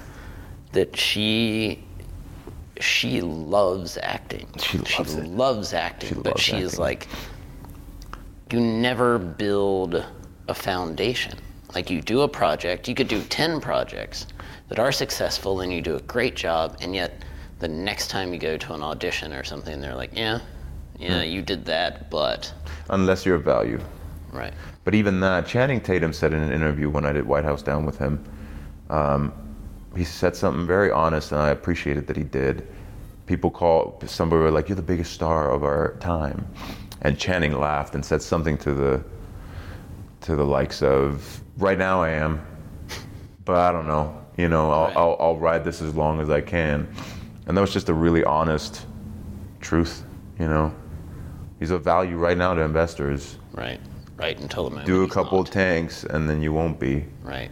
that 0.74 0.96
she 0.96 1.84
she 2.80 3.22
loves 3.22 3.98
acting. 4.02 4.48
She 4.60 4.78
loves 4.80 5.16
it. 5.16 5.26
loves 5.28 5.74
acting, 5.74 6.10
She 6.10 6.16
but 6.16 6.26
loves 6.26 6.42
she 6.42 6.58
is 6.58 6.78
like 6.80 7.08
you 8.52 8.60
never 8.60 9.18
build 9.18 10.04
a 10.48 10.54
foundation. 10.54 11.38
Like 11.76 11.90
you 11.90 12.02
do 12.02 12.22
a 12.22 12.28
project, 12.28 12.88
you 12.90 12.96
could 12.96 13.08
do 13.08 13.22
10 13.24 13.62
projects 13.62 14.28
that 14.68 14.78
are 14.80 14.92
successful 14.92 15.62
and 15.62 15.72
you 15.72 15.82
do 15.82 15.96
a 15.96 16.02
great 16.02 16.36
job, 16.36 16.76
and 16.82 16.94
yet 16.94 17.24
the 17.62 17.68
next 17.68 18.10
time 18.10 18.34
you 18.34 18.40
go 18.40 18.58
to 18.58 18.74
an 18.74 18.82
audition 18.82 19.32
or 19.32 19.44
something, 19.44 19.80
they're 19.80 19.96
like, 19.96 20.10
yeah, 20.14 20.40
yeah, 20.98 21.22
you 21.22 21.42
did 21.42 21.64
that, 21.66 22.10
but. 22.10 22.52
Unless 22.90 23.26
you're 23.26 23.36
of 23.36 23.44
value. 23.44 23.80
Right. 24.32 24.54
But 24.84 24.96
even 24.96 25.20
that, 25.22 25.46
Channing 25.46 25.80
Tatum 25.80 26.12
said 26.12 26.34
in 26.34 26.42
an 26.42 26.52
interview 26.52 26.90
when 26.90 27.06
I 27.06 27.14
did 27.14 27.26
White 27.26 27.44
House 27.44 27.62
Down 27.62 27.86
with 27.86 27.98
him, 28.00 28.24
um, 28.90 29.32
he 29.96 30.04
said 30.04 30.36
something 30.36 30.66
very 30.66 30.90
honest, 30.92 31.32
and 31.32 31.40
I 31.42 31.50
appreciated 31.50 32.08
that 32.08 32.18
he 32.18 32.24
did. 32.24 32.68
People 33.28 33.52
call 33.52 34.02
somebody 34.06 34.42
were 34.42 34.52
like, 34.52 34.68
"You're 34.68 34.76
the 34.76 34.82
biggest 34.82 35.14
star 35.14 35.52
of 35.52 35.64
our 35.64 35.96
time," 36.00 36.48
and 37.02 37.18
Channing 37.18 37.54
laughed 37.60 37.94
and 37.94 38.04
said 38.04 38.22
something 38.22 38.58
to 38.60 38.74
the 38.74 39.04
to 40.22 40.36
the 40.36 40.46
likes 40.46 40.82
of, 40.82 41.42
"Right 41.58 41.78
now 41.78 42.02
I 42.02 42.10
am, 42.10 42.42
but 43.46 43.56
I 43.56 43.72
don't 43.72 43.88
know. 43.88 44.18
You 44.38 44.48
know, 44.48 44.72
I'll, 44.72 44.86
Right. 44.88 44.98
I'll, 44.98 45.18
I'll 45.20 45.38
ride 45.38 45.64
this 45.64 45.82
as 45.82 45.94
long 45.94 46.20
as 46.22 46.30
I 46.30 46.42
can. 46.42 46.88
And 47.48 47.58
that 47.58 47.62
was 47.62 47.74
just 47.74 47.90
a 47.90 47.94
really 47.94 48.24
honest 48.24 48.86
truth, 49.60 50.04
you 50.40 50.48
know. 50.48 50.74
He's 51.60 51.72
of 51.72 51.84
value 51.84 52.18
right 52.18 52.38
now 52.38 52.54
to 52.54 52.62
investors. 52.62 53.38
Right. 53.54 53.80
Right 54.18 54.40
until 54.40 54.66
the 54.66 54.70
moment. 54.72 54.88
Do 54.88 55.04
a 55.04 55.08
couple 55.10 55.40
not. 55.40 55.52
tanks 55.52 56.04
and 56.04 56.30
then 56.30 56.42
you 56.42 56.54
won't 56.54 56.80
be. 56.80 57.06
Right. 57.24 57.52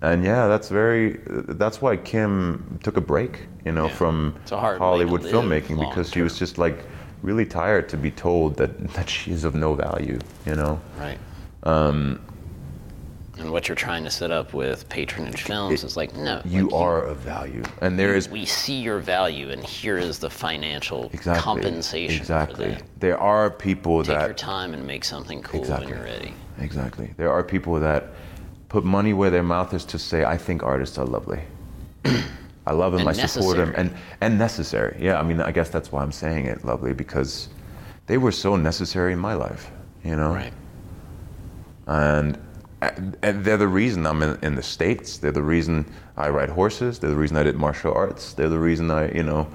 And 0.00 0.24
yeah, 0.24 0.46
that's 0.46 0.68
very. 0.68 1.18
That's 1.26 1.82
why 1.82 1.96
Kim 1.96 2.78
took 2.84 2.96
a 2.96 3.00
break, 3.00 3.46
you 3.64 3.72
know, 3.72 3.86
Yeah. 3.86 3.94
from 3.94 4.34
It's 4.42 4.52
a 4.52 4.58
hard 4.58 4.74
way 4.74 4.78
to 4.78 4.84
Hollywood 4.84 5.22
filmmaking 5.22 5.78
because 5.88 6.10
she 6.10 6.22
was 6.22 6.38
just 6.38 6.56
like 6.58 6.84
really 7.22 7.44
tired 7.44 7.88
to 7.88 7.96
be 7.96 8.10
told 8.12 8.56
that 8.56 8.78
that 8.94 9.08
she 9.10 9.32
is 9.32 9.44
of 9.44 9.54
no 9.54 9.74
value, 9.74 10.18
you 10.46 10.54
know. 10.54 10.80
Right. 10.98 11.18
Um, 11.64 12.20
and 13.38 13.52
what 13.52 13.68
you're 13.68 13.76
trying 13.76 14.04
to 14.04 14.10
set 14.10 14.30
up 14.30 14.52
with 14.54 14.88
patronage 14.88 15.42
films 15.42 15.84
is 15.84 15.96
like, 15.96 16.14
no, 16.14 16.42
You 16.44 16.64
like, 16.64 16.74
are 16.74 17.02
of 17.04 17.18
value, 17.18 17.62
and 17.80 17.98
there 17.98 18.14
is 18.14 18.28
We 18.28 18.44
see 18.44 18.80
your 18.80 18.98
value, 18.98 19.50
and 19.50 19.64
here 19.64 19.98
is 19.98 20.18
the 20.18 20.30
financial 20.30 21.10
exactly 21.12 21.42
compensation 21.42 22.20
Exactly. 22.20 22.76
There 22.98 23.18
are 23.18 23.50
people 23.50 24.02
Take 24.02 24.16
that 24.16 24.26
your 24.26 24.34
time 24.34 24.74
and 24.74 24.86
make 24.86 25.04
something 25.04 25.42
cool 25.42 25.60
Exactly. 25.60 25.86
when 25.86 25.96
you're 25.96 26.04
ready. 26.04 26.34
Exactly. 26.60 27.14
There 27.16 27.30
are 27.32 27.42
people 27.44 27.78
that 27.80 28.08
put 28.68 28.84
money 28.84 29.12
where 29.12 29.30
their 29.30 29.42
mouth 29.42 29.72
is 29.74 29.84
to 29.86 29.98
say, 29.98 30.24
I 30.24 30.36
think 30.36 30.62
artists 30.62 30.98
are 30.98 31.06
lovely. 31.06 31.40
I 32.66 32.72
love 32.72 32.92
them, 32.92 33.00
And 33.00 33.08
I 33.08 33.26
support 33.26 33.56
them, 33.56 33.72
and, 33.76 33.94
and 34.20 34.38
necessary. 34.38 34.96
Yeah, 35.00 35.18
I 35.18 35.22
mean, 35.22 35.40
I 35.40 35.52
guess 35.52 35.70
that's 35.70 35.90
why 35.90 36.02
I'm 36.02 36.12
saying 36.12 36.46
it 36.46 36.64
lovely, 36.66 36.92
because 36.92 37.48
they 38.06 38.18
were 38.18 38.32
so 38.32 38.56
necessary 38.56 39.14
in 39.14 39.18
my 39.18 39.32
life, 39.32 39.70
you 40.04 40.16
know? 40.16 40.34
Right. 40.34 40.52
And, 41.86 42.36
and 42.80 43.44
they're 43.44 43.56
the 43.56 43.68
reason 43.68 44.06
I'm 44.06 44.22
in, 44.22 44.38
in 44.42 44.54
the 44.54 44.62
States. 44.62 45.18
They're 45.18 45.32
the 45.32 45.42
reason 45.42 45.84
I 46.16 46.28
ride 46.28 46.48
horses. 46.50 46.98
They're 46.98 47.10
the 47.10 47.16
reason 47.16 47.36
I 47.36 47.42
did 47.42 47.56
martial 47.56 47.92
arts. 47.92 48.34
They're 48.34 48.48
the 48.48 48.58
reason 48.58 48.90
I, 48.90 49.10
you 49.12 49.22
know, 49.22 49.48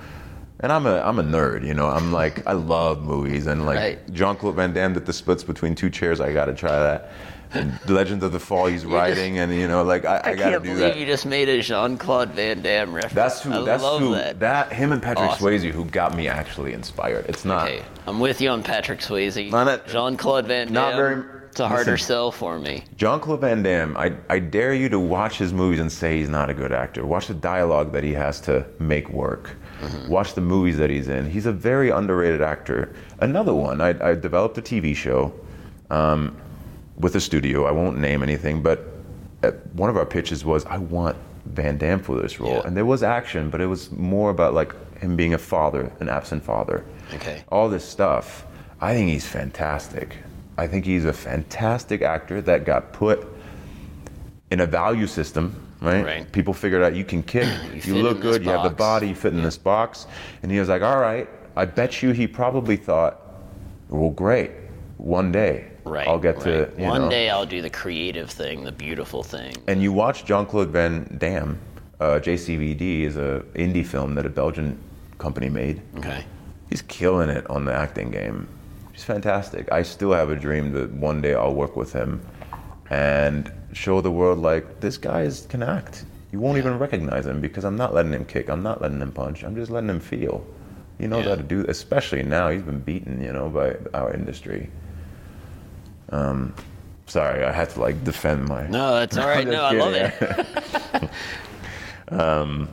and 0.59 0.71
I'm 0.71 0.85
a 0.85 0.99
I'm 1.01 1.19
a 1.19 1.23
nerd, 1.23 1.65
you 1.65 1.73
know. 1.73 1.87
I'm 1.87 2.11
like 2.11 2.45
I 2.47 2.53
love 2.53 3.01
movies 3.03 3.47
and 3.47 3.65
like 3.65 3.77
Right. 3.77 4.13
Jean 4.13 4.35
Claude 4.35 4.55
Van 4.55 4.73
Damme 4.73 4.93
did 4.93 5.05
the 5.05 5.13
splits 5.13 5.43
between 5.43 5.75
two 5.75 5.89
chairs. 5.89 6.19
I 6.21 6.33
got 6.33 6.45
to 6.45 6.53
try 6.53 6.71
that. 6.79 7.11
And 7.55 7.71
the 7.85 7.93
Legend 7.93 8.23
of 8.23 8.31
the 8.31 8.39
Fall, 8.39 8.65
he's 8.65 8.83
riding, 8.99 9.37
and 9.37 9.53
you 9.53 9.67
know, 9.67 9.83
like 9.83 10.05
I, 10.05 10.17
I, 10.17 10.29
I, 10.31 10.35
got 10.35 10.45
to 10.45 10.51
can't 10.51 10.63
do 10.63 10.69
believe 10.69 10.79
that. 10.79 10.97
you 10.97 11.05
just 11.05 11.25
made 11.27 11.47
a 11.49 11.61
Jean 11.61 11.97
Claude 11.99 12.31
Van 12.31 12.61
Damme 12.63 12.91
reference. 12.93 13.13
That's 13.13 13.43
who. 13.43 13.53
I 13.53 13.61
that's 13.63 13.83
who. 13.83 14.15
that. 14.15 14.73
him 14.73 14.91
and 14.91 15.01
Patrick 15.03 15.29
Awesome. 15.29 15.47
Swayze 15.47 15.69
who 15.69 15.85
got 15.85 16.15
me 16.15 16.27
actually 16.27 16.73
inspired. 16.73 17.25
It's 17.29 17.45
not. 17.45 17.67
Okay, 17.69 17.83
I'm 18.07 18.19
with 18.19 18.41
you 18.41 18.49
on 18.49 18.63
Patrick 18.63 19.01
Swayze. 19.01 19.51
Not 19.51 19.65
that- 19.65 19.87
Jean 19.87 20.17
Claude 20.17 20.47
Van 20.47 20.65
Damme. 20.67 20.73
not 20.73 20.95
very- 20.95 21.23
It's 21.53 21.59
a 21.59 21.67
harder 21.67 21.91
listen. 21.91 22.07
sell 22.07 22.31
for 22.31 22.57
me. 22.57 22.83
Jean 22.97 23.19
Claude 23.19 23.41
Van 23.41 23.61
Damme, 23.61 23.95
I, 23.95 24.15
I 24.27 24.39
dare 24.39 24.73
you 24.73 24.89
to 24.89 24.97
watch 24.97 25.37
his 25.37 25.53
movies 25.53 25.79
and 25.79 25.91
say 25.91 26.17
he's 26.17 26.27
not 26.27 26.49
a 26.49 26.53
good 26.55 26.71
actor. 26.71 27.05
Watch 27.05 27.27
the 27.27 27.35
dialogue 27.35 27.91
that 27.91 28.03
he 28.03 28.11
has 28.13 28.41
to 28.41 28.65
make 28.79 29.07
work. 29.09 29.55
Watch 30.07 30.33
the 30.33 30.41
movies 30.41 30.77
that 30.77 30.89
he's 30.89 31.07
in. 31.09 31.29
He's 31.29 31.45
a 31.45 31.51
very 31.51 31.91
underrated 31.91 32.41
actor. 32.41 32.95
Another 33.19 33.53
one, 33.53 33.81
I, 33.81 33.89
I 33.89 34.15
developed 34.15 34.57
a 34.57 34.63
TV 34.63 34.95
show 34.95 35.31
um, 35.91 36.35
with 36.97 37.15
a 37.17 37.21
studio. 37.21 37.65
I 37.65 37.71
won't 37.71 37.99
name 37.99 38.23
anything, 38.23 38.63
but 38.63 38.87
uh, 39.43 39.51
one 39.73 39.91
of 39.91 39.97
our 39.97 40.07
pitches 40.07 40.43
was 40.43 40.65
I 40.65 40.79
want 40.79 41.17
Van 41.45 41.77
Damme 41.77 41.99
for 42.01 42.19
this 42.19 42.39
role. 42.39 42.53
Yeah. 42.53 42.61
And 42.65 42.75
there 42.75 42.85
was 42.85 43.03
action, 43.03 43.51
but 43.51 43.61
it 43.61 43.67
was 43.67 43.91
more 43.91 44.31
about 44.31 44.55
like 44.55 44.73
him 44.97 45.15
being 45.15 45.35
a 45.35 45.37
father, 45.37 45.91
an 45.99 46.09
absent 46.09 46.43
father. 46.43 46.83
Okay. 47.13 47.43
All 47.49 47.69
this 47.69 47.87
stuff. 47.87 48.47
I 48.81 48.95
think 48.95 49.11
he's 49.11 49.27
fantastic. 49.27 50.17
I 50.57 50.67
think 50.67 50.85
he's 50.85 51.05
a 51.05 51.13
fantastic 51.13 52.01
actor 52.01 52.41
that 52.41 52.65
got 52.65 52.93
put 52.93 53.27
in 54.51 54.59
a 54.59 54.65
value 54.65 55.07
system, 55.07 55.55
right? 55.81 56.03
Right. 56.05 56.31
People 56.31 56.53
figured 56.53 56.83
out 56.83 56.95
you 56.95 57.03
can 57.05 57.23
kick, 57.23 57.47
You 57.85 57.95
you, 57.95 58.03
look 58.03 58.21
good, 58.21 58.43
you 58.43 58.51
have 58.51 58.63
the 58.63 58.69
body, 58.69 59.09
you 59.09 59.15
fit 59.15 59.33
in 59.33 59.41
this 59.41 59.57
box. 59.57 60.05
And 60.43 60.51
he 60.51 60.59
was 60.59 60.69
like, 60.69 60.81
all 60.81 60.99
right, 60.99 61.27
I 61.55 61.65
bet 61.65 62.03
you 62.03 62.11
he 62.11 62.27
probably 62.27 62.77
thought, 62.77 63.19
well, 63.89 64.11
great, 64.11 64.51
one 64.97 65.31
day 65.31 65.69
Right. 65.85 66.07
I'll 66.07 66.19
get 66.19 66.39
to, 66.41 66.63
right. 66.65 66.79
you 66.79 66.85
One 66.85 67.01
know. 67.01 67.09
day 67.09 67.29
I'll 67.29 67.45
do 67.45 67.61
the 67.61 67.69
creative 67.69 68.29
thing, 68.29 68.63
the 68.63 68.71
beautiful 68.71 69.21
thing. 69.23 69.53
And 69.67 69.81
you 69.81 69.91
watch 69.91 70.25
Jean 70.25 70.45
Claude 70.45 70.69
Van 70.69 71.17
Damme, 71.17 71.59
uh, 71.99 72.19
JCVD 72.19 73.01
is 73.01 73.17
a 73.17 73.43
indie 73.55 73.85
film 73.85 74.15
that 74.15 74.25
a 74.25 74.29
Belgian 74.29 74.79
company 75.17 75.49
made. 75.49 75.81
Okay. 75.97 76.23
He's 76.69 76.81
killing 76.83 77.29
it 77.29 77.49
on 77.49 77.65
the 77.65 77.73
acting 77.73 78.11
game. 78.11 78.47
He's 79.03 79.07
fantastic. 79.07 79.69
I 79.69 79.83
still 79.83 80.13
have 80.13 80.29
a 80.29 80.35
dream 80.37 80.71
that 80.71 80.89
one 80.93 81.19
day 81.21 81.33
I'll 81.33 81.53
work 81.53 81.75
with 81.75 81.91
him 81.91 82.25
and 82.89 83.51
show 83.73 83.99
the 83.99 84.09
world 84.09 84.39
like 84.39 84.79
this 84.79 84.97
guy 84.97 85.23
is, 85.23 85.45
can 85.49 85.61
act. 85.61 86.05
You 86.31 86.39
won't 86.39 86.57
even 86.57 86.79
recognize 86.79 87.25
him 87.25 87.41
because 87.41 87.65
I'm 87.65 87.75
not 87.75 87.93
letting 87.93 88.13
him 88.13 88.23
kick. 88.23 88.47
I'm 88.49 88.63
not 88.63 88.81
letting 88.81 89.01
him 89.01 89.11
punch. 89.11 89.43
I'm 89.43 89.55
just 89.57 89.69
letting 89.69 89.89
him 89.89 89.99
feel. 89.99 90.45
He 90.99 91.07
knows 91.07 91.25
Yeah. 91.25 91.31
how 91.31 91.35
to 91.35 91.43
do. 91.43 91.65
Especially 91.67 92.23
now, 92.23 92.47
he's 92.49 92.61
been 92.61 92.79
beaten, 92.79 93.21
you 93.21 93.33
know, 93.33 93.49
by 93.49 93.75
our 93.93 94.13
industry. 94.13 94.69
Um, 96.11 96.55
sorry, 97.07 97.43
I 97.43 97.51
had 97.51 97.71
to 97.71 97.81
like 97.81 98.05
defend 98.05 98.47
my. 98.47 98.67
No, 98.67 98.95
that's 98.95 99.17
all 99.21 99.27
right. 99.27 99.45
No, 99.45 99.63
I 99.65 99.71
love 99.73 99.95
it. 99.95 101.09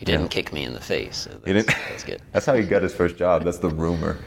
You 0.00 0.04
didn't 0.06 0.22
Yeah. 0.24 0.28
kick 0.28 0.52
me 0.52 0.64
in 0.64 0.74
the 0.74 0.80
face. 0.80 1.16
So 1.16 1.30
that's, 1.30 1.46
He 1.46 1.52
didn't- 1.54 1.68
that's 1.88 2.04
good. 2.04 2.20
That's 2.32 2.44
how 2.46 2.54
he 2.54 2.62
got 2.64 2.82
his 2.82 2.94
first 2.94 3.16
job. 3.16 3.42
That's 3.44 3.58
the 3.58 3.70
rumor. 3.70 4.18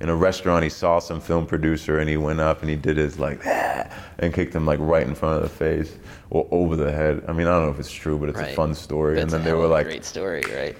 In 0.00 0.08
a 0.08 0.14
restaurant, 0.16 0.64
he 0.64 0.70
saw 0.70 0.98
some 0.98 1.20
film 1.20 1.46
producer 1.46 1.98
and 1.98 2.08
he 2.10 2.16
went 2.16 2.40
up 2.40 2.60
and 2.60 2.68
he 2.68 2.76
did 2.76 2.96
his 2.96 3.18
like, 3.18 3.40
"Ah," 3.46 3.86
and 4.18 4.34
kicked 4.34 4.54
him 4.54 4.66
like 4.66 4.78
right 4.80 5.06
in 5.06 5.14
front 5.14 5.36
of 5.36 5.42
the 5.42 5.48
face 5.48 5.96
or 6.30 6.46
over 6.50 6.76
the 6.76 6.90
head. 6.92 7.22
I 7.28 7.32
mean, 7.32 7.46
I 7.46 7.52
don't 7.52 7.66
know 7.66 7.72
if 7.72 7.78
it's 7.78 7.92
true, 7.92 8.18
but 8.18 8.28
it's 8.28 8.38
Right. 8.38 8.50
a 8.52 8.54
fun 8.54 8.74
story. 8.74 9.14
That's 9.14 9.22
and 9.22 9.30
then 9.32 9.44
they 9.44 9.52
were 9.52 9.66
like, 9.68 9.86
great 9.86 10.04
story, 10.04 10.42
right? 10.54 10.76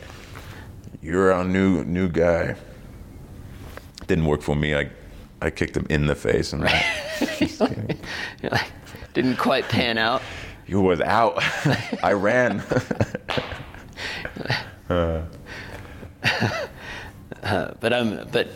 "You're 1.00 1.32
our 1.32 1.44
new 1.44 1.84
new 1.84 2.08
guy." 2.08 2.56
Didn't 4.06 4.26
work 4.26 4.42
for 4.42 4.54
me. 4.56 4.74
I 4.74 4.90
I 5.40 5.50
kicked 5.50 5.76
him 5.76 5.86
in 5.88 6.06
the 6.06 6.14
face 6.14 6.52
and 6.52 6.66
kidding. 7.18 7.98
You're 8.42 8.50
like, 8.50 8.66
didn't 9.14 9.36
quite 9.36 9.68
pan 9.68 9.96
out. 9.96 10.22
you 10.66 10.80
was 10.80 11.00
out. 11.00 11.38
I 12.02 12.12
ran. 12.12 12.62
But 17.44 17.92
I'm, 17.92 18.28
but 18.32 18.48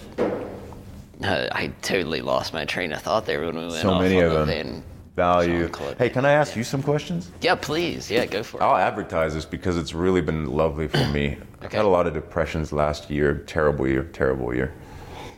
uh, 1.22 1.48
I 1.52 1.72
totally 1.82 2.20
lost 2.22 2.52
my 2.54 2.64
train 2.64 2.92
of 2.92 3.02
thought 3.02 3.26
there 3.26 3.44
when 3.44 3.54
we 3.56 3.62
went 3.62 3.74
so 3.74 3.90
off 3.90 4.02
many 4.02 4.18
of 4.20 4.32
the 4.32 4.38
them. 4.38 4.46
Van- 4.48 4.82
Value. 5.16 5.68
Hey, 5.98 6.10
can 6.10 6.24
I 6.24 6.30
ask 6.30 6.52
Van 6.52 6.58
you 6.58 6.64
some 6.64 6.80
questions? 6.80 7.32
Yeah, 7.40 7.56
please. 7.56 8.08
Yeah, 8.08 8.24
go 8.26 8.44
for 8.44 8.60
it. 8.60 8.62
I'll 8.62 8.76
advertise 8.76 9.34
this 9.34 9.44
because 9.44 9.76
it's 9.76 9.92
really 9.92 10.20
been 10.20 10.46
lovely 10.46 10.86
for 10.86 11.04
me. 11.08 11.36
I've 11.60 11.72
had 11.72 11.84
a 11.84 11.88
lot 11.88 12.06
of 12.06 12.14
depressions 12.14 12.72
last 12.72 13.10
year, 13.10 13.38
terrible 13.46 13.88
year, 13.88 14.04
terrible 14.04 14.54
year. 14.54 14.72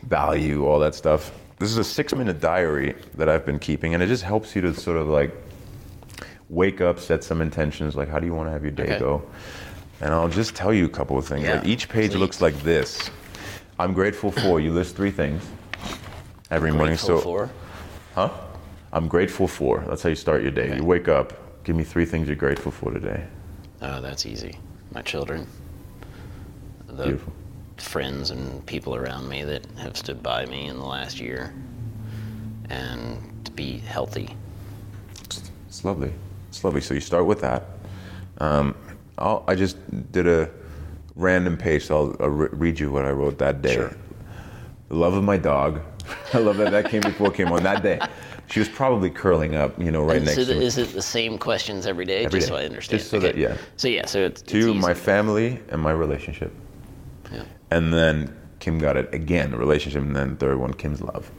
Value, 0.03 0.65
all 0.67 0.77
that 0.79 0.93
stuff. 0.93 1.31
This 1.57 1.71
is 1.71 1.77
a 1.79 1.83
six 1.83 2.13
minute 2.13 2.39
diary 2.39 2.93
that 3.15 3.27
I've 3.27 3.43
been 3.45 3.57
keeping, 3.57 3.95
and 3.95 4.03
it 4.03 4.07
just 4.07 4.21
helps 4.23 4.55
you 4.55 4.61
to 4.61 4.73
sort 4.75 4.97
of 4.97 5.07
like 5.07 5.33
wake 6.49 6.79
up, 6.79 6.99
set 6.99 7.23
some 7.23 7.41
intentions, 7.41 7.95
like 7.95 8.07
how 8.07 8.19
do 8.19 8.27
you 8.27 8.35
want 8.35 8.49
to 8.49 8.51
have 8.51 8.61
your 8.61 8.71
day 8.71 8.83
Okay. 8.83 8.99
go? 8.99 9.23
And 9.99 10.13
I'll 10.13 10.29
just 10.29 10.53
tell 10.55 10.73
you 10.73 10.85
a 10.85 10.89
couple 10.89 11.17
of 11.17 11.25
things. 11.25 11.43
Yeah, 11.43 11.55
like 11.55 11.65
each 11.65 11.89
page 11.89 12.11
please. 12.11 12.17
looks 12.19 12.39
like 12.41 12.55
this. 12.61 13.09
I'm 13.81 13.93
grateful 13.93 14.31
for. 14.31 14.59
You 14.59 14.71
list 14.73 14.95
three 14.95 15.09
things 15.09 15.43
every 16.51 16.71
morning. 16.71 16.97
So, 16.97 17.17
for. 17.17 17.49
huh? 18.13 18.29
I'm 18.93 19.07
grateful 19.07 19.47
for. 19.47 19.83
That's 19.87 20.03
how 20.03 20.09
you 20.09 20.15
start 20.15 20.43
your 20.43 20.51
day. 20.51 20.67
Okay. 20.67 20.75
You 20.75 20.83
wake 20.83 21.07
up. 21.07 21.63
Give 21.63 21.75
me 21.75 21.83
three 21.83 22.05
things 22.05 22.27
you're 22.27 22.35
grateful 22.35 22.71
for 22.71 22.91
today. 22.91 23.25
Oh, 23.81 23.99
that's 23.99 24.27
easy. 24.27 24.55
My 24.93 25.01
children. 25.01 25.47
The 26.85 27.05
Beautiful. 27.05 27.33
friends 27.77 28.29
and 28.29 28.63
people 28.67 28.95
around 28.95 29.27
me 29.27 29.43
that 29.45 29.65
have 29.79 29.97
stood 29.97 30.21
by 30.21 30.45
me 30.45 30.67
in 30.67 30.77
the 30.77 30.85
last 30.85 31.19
year. 31.19 31.51
And 32.69 33.43
to 33.45 33.51
be 33.51 33.79
healthy. 33.79 34.35
It's 35.25 35.83
lovely. 35.83 36.13
It's 36.49 36.63
lovely. 36.63 36.81
So 36.81 36.93
you 36.93 36.99
start 36.99 37.25
with 37.25 37.41
that. 37.41 37.65
Um, 38.37 38.75
I'll, 39.17 39.43
I 39.47 39.55
just 39.55 39.77
did 40.11 40.27
a 40.27 40.51
random 41.15 41.57
page, 41.57 41.85
so 41.85 41.97
I'll, 42.19 42.23
I'll 42.25 42.29
re- 42.29 42.49
read 42.51 42.79
you 42.79 42.91
what 42.91 43.05
I 43.05 43.11
wrote 43.11 43.37
that 43.39 43.61
day. 43.61 43.75
Sure. 43.75 43.95
The 44.89 44.95
love 44.95 45.13
of 45.13 45.23
my 45.23 45.37
dog. 45.37 45.81
I 46.33 46.39
love 46.39 46.57
that 46.57 46.71
that 46.71 46.89
came 46.89 47.01
before 47.01 47.31
came 47.31 47.51
on 47.51 47.63
that 47.63 47.83
day. 47.83 47.99
She 48.49 48.59
was 48.59 48.67
probably 48.67 49.09
curling 49.09 49.55
up, 49.55 49.79
you 49.79 49.91
know, 49.91 50.03
right 50.03 50.17
And 50.17 50.25
next 50.25 50.37
so 50.37 50.53
to 50.53 50.59
me. 50.59 50.65
is 50.65 50.77
it 50.77 50.89
the 50.93 51.01
same 51.01 51.37
questions 51.37 51.85
every 51.85 52.03
day? 52.05 52.25
Every 52.25 52.39
just 52.39 52.49
day. 52.49 52.55
so 52.55 52.61
I 52.61 52.65
understand. 52.65 52.99
Just 52.99 53.11
so 53.11 53.19
that- 53.19 53.37
yeah. 53.37 53.55
So 53.77 53.87
yeah, 53.87 54.05
so 54.05 54.19
it's, 54.19 54.41
it's 54.41 54.51
Two, 54.51 54.73
my 54.73 54.93
family 54.93 55.59
and 55.69 55.81
my 55.81 55.91
relationship. 55.91 56.51
Yeah. 57.31 57.43
And 57.69 57.93
then 57.93 58.35
Kim 58.59 58.77
got 58.77 58.97
it 58.97 59.13
again, 59.13 59.51
the 59.51 59.57
relationship, 59.57 60.01
and 60.01 60.15
then 60.15 60.35
third 60.35 60.57
one, 60.59 60.73
Kim's 60.73 61.01
love. 61.01 61.31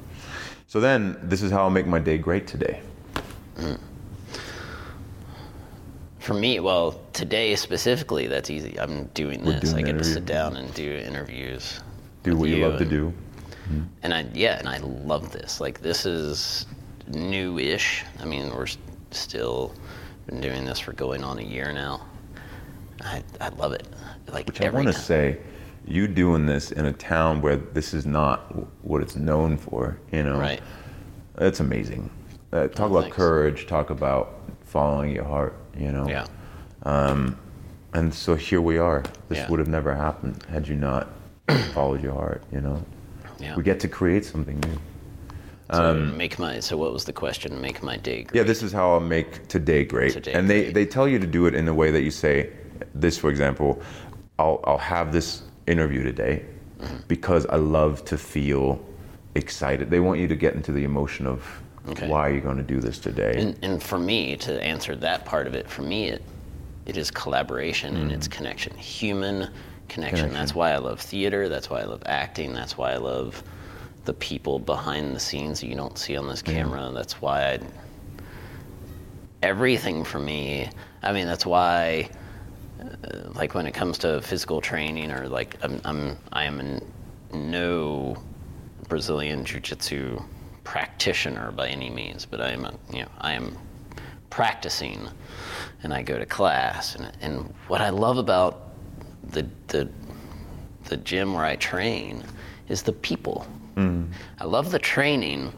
So 0.66 0.81
then, 0.81 1.18
this 1.23 1.43
is 1.43 1.51
how 1.51 1.64
I'll 1.64 1.70
make 1.70 1.87
my 1.87 1.99
day 1.99 2.16
great 2.16 2.47
today. 2.47 2.81
Mm. 3.57 3.79
For 6.23 6.35
me, 6.35 6.61
well, 6.61 7.01
today 7.12 7.55
specifically, 7.57 8.29
that's 8.29 8.49
easy. 8.49 8.79
I'm 8.79 9.07
doing 9.07 9.45
We're 9.45 9.59
this. 9.59 9.73
doing 9.73 9.85
I 9.85 9.91
get 9.93 9.99
to 9.99 10.05
sit 10.05 10.25
down 10.25 10.57
and 10.57 10.73
do 10.73 10.93
interviews. 10.93 11.81
Do 12.23 12.37
what 12.37 12.49
you 12.49 12.64
love 12.64 12.79
to 12.79 12.83
and- 12.83 12.91
do. 12.91 13.12
And 14.03 14.12
I, 14.12 14.27
yeah, 14.35 14.59
and 14.59 14.68
I 14.68 14.79
love 14.79 15.33
this. 15.33 15.59
Like, 15.61 15.81
this 15.81 16.05
is 16.05 16.66
new-ish. 17.09 18.05
I 18.20 18.25
mean, 18.25 18.51
we're 18.55 18.66
still 19.12 19.73
Been 20.27 20.41
doing 20.41 20.64
this 20.64 20.79
for 20.79 20.93
going 20.93 21.25
on 21.25 21.39
a 21.39 21.43
year 21.43 21.73
now. 21.73 22.07
I, 23.01 23.23
I 23.41 23.49
love 23.51 23.73
it. 23.73 23.89
Like 24.31 24.47
Which 24.47 24.61
I 24.61 24.68
want 24.70 24.87
to 24.87 24.93
say, 24.93 25.39
you 25.87 26.07
doing 26.07 26.47
this 26.47 26.70
in 26.70 26.87
a 26.87 26.93
town 26.93 27.41
where 27.43 27.57
this 27.57 27.93
is 27.95 28.07
not 28.07 28.55
what 28.85 29.03
it's 29.03 29.16
known 29.16 29.57
for, 29.57 29.99
you 30.12 30.23
know? 30.23 30.39
Right. 30.39 30.61
That's 31.35 31.59
amazing. 31.61 32.09
Uh, 32.53 32.68
talk 32.68 32.81
Oh, 32.91 32.93
about 32.93 33.01
thanks. 33.05 33.16
courage, 33.16 33.66
talk 33.66 33.91
about 33.91 34.41
following 34.77 35.14
your 35.14 35.25
heart, 35.25 35.55
you 35.79 35.93
know? 35.93 36.09
Yeah. 36.09 36.27
Um, 36.85 37.37
And 37.95 38.12
so 38.14 38.35
here 38.35 38.62
we 38.62 38.79
are. 38.79 39.03
This 39.29 39.39
Yeah. 39.39 39.49
would 39.51 39.59
have 39.59 39.68
never 39.68 39.95
happened 39.95 40.43
had 40.49 40.66
you 40.66 40.77
not 40.77 41.09
followed 41.75 42.03
your 42.03 42.14
heart, 42.14 42.43
you 42.51 42.61
know? 42.62 42.83
Yeah. 43.39 43.55
We 43.55 43.62
get 43.62 43.81
to 43.81 43.89
create 43.89 44.25
something 44.25 44.59
new. 44.61 44.79
So 45.73 45.95
make 45.95 46.39
my. 46.39 46.61
So 46.61 46.77
what 46.77 46.93
was 46.93 47.05
the 47.05 47.12
question? 47.12 47.61
Make 47.61 47.83
my 47.83 47.97
day 47.99 48.23
great. 48.25 48.35
Yeah, 48.39 48.47
this 48.47 48.62
is 48.62 48.73
how 48.73 48.93
I'll 48.95 49.09
make 49.18 49.47
today 49.49 49.85
great. 49.85 50.12
Today 50.12 50.33
and 50.33 50.49
they, 50.49 50.62
great. 50.62 50.75
they 50.75 50.87
tell 50.87 51.07
you 51.09 51.18
to 51.18 51.27
do 51.27 51.47
it 51.47 51.55
in 51.55 51.64
the 51.66 51.75
way 51.75 51.91
that 51.91 52.03
you 52.03 52.11
say, 52.11 52.51
this, 52.95 53.18
for 53.18 53.31
example, 53.31 53.81
I'll, 54.39 54.61
I'll 54.64 54.85
have 54.97 55.12
this 55.12 55.43
interview 55.66 56.03
today 56.03 56.45
Mm-hmm. 56.83 56.97
because 57.07 57.47
I 57.47 57.57
love 57.57 58.05
to 58.07 58.18
feel 58.18 58.81
excited. 59.37 59.89
They 59.89 60.01
want 60.01 60.18
you 60.18 60.27
to 60.29 60.35
get 60.35 60.55
into 60.55 60.73
the 60.73 60.83
emotion 60.83 61.29
of 61.29 61.62
Okay. 61.89 62.09
why 62.09 62.28
are 62.28 62.30
you're 62.33 62.41
going 62.41 62.59
to 62.59 62.62
do 62.62 62.80
this 62.80 62.99
today. 62.99 63.35
And, 63.37 63.59
and 63.62 63.83
for 63.83 63.99
me, 63.99 64.37
to 64.37 64.62
answer 64.62 64.95
that 64.97 65.24
part 65.24 65.47
of 65.49 65.55
it, 65.55 65.68
for 65.68 65.83
me, 65.83 66.09
it 66.09 66.22
it 66.87 66.97
is 66.97 67.11
collaboration 67.12 67.97
and 67.97 68.11
Mm. 68.11 68.14
it's 68.14 68.26
connection, 68.28 68.76
human 68.76 69.49
connection. 69.89 70.33
That's 70.33 70.55
why 70.55 70.72
I 70.72 70.78
love 70.78 71.01
theater. 71.01 71.49
That's 71.49 71.70
why 71.70 71.80
I 71.80 71.85
love 71.85 72.03
acting. 72.07 72.53
That's 72.55 72.76
why 72.76 72.93
I 72.93 72.97
love 72.97 73.43
the 74.05 74.14
people 74.14 74.59
behind 74.59 75.14
the 75.14 75.20
scenes 75.20 75.61
that 75.61 75.68
you 75.68 75.76
don't 75.76 75.97
see 75.97 76.16
on 76.16 76.26
this 76.28 76.43
camera. 76.43 76.91
That's 76.93 77.20
why 77.22 77.53
I. 77.53 77.59
Everything 79.43 80.05
for 80.05 80.18
me. 80.18 80.68
I 81.03 81.12
mean, 81.12 81.26
that's 81.26 81.47
why. 81.47 82.09
uh, 82.80 82.87
Like 83.35 83.55
when 83.55 83.66
it 83.66 83.72
comes 83.74 83.99
to 83.99 84.20
physical 84.22 84.61
training, 84.61 85.11
or 85.11 85.28
like 85.28 85.57
I'm, 85.62 85.80
I'm 85.85 86.16
I 86.33 86.45
am 86.45 86.80
no 87.33 88.16
Brazilian 88.89 89.45
jiu-jitsu 89.45 90.20
practitioner 90.65 91.53
by 91.53 91.69
any 91.69 91.91
means, 91.91 92.27
but 92.27 92.41
I 92.41 92.51
am 92.51 92.65
a, 92.65 92.75
you 92.93 93.03
know 93.03 93.09
I 93.21 93.33
am 93.33 93.57
practicing 94.31 95.09
and 95.83 95.93
I 95.93 96.03
go 96.03 96.19
to 96.19 96.25
class 96.27 96.95
and, 96.95 97.13
and 97.21 97.55
what 97.69 97.81
I 97.81 97.91
love 97.91 98.19
about 98.19 98.69
the 99.25 99.47
the 99.69 99.89
the 100.85 100.97
gym 100.97 101.35
where 101.35 101.45
I 101.45 101.57
train 101.57 102.25
is 102.69 102.83
the 102.83 102.93
people. 102.93 103.47
I 104.39 104.45
love 104.45 104.71
the 104.71 104.79
training, 104.79 105.53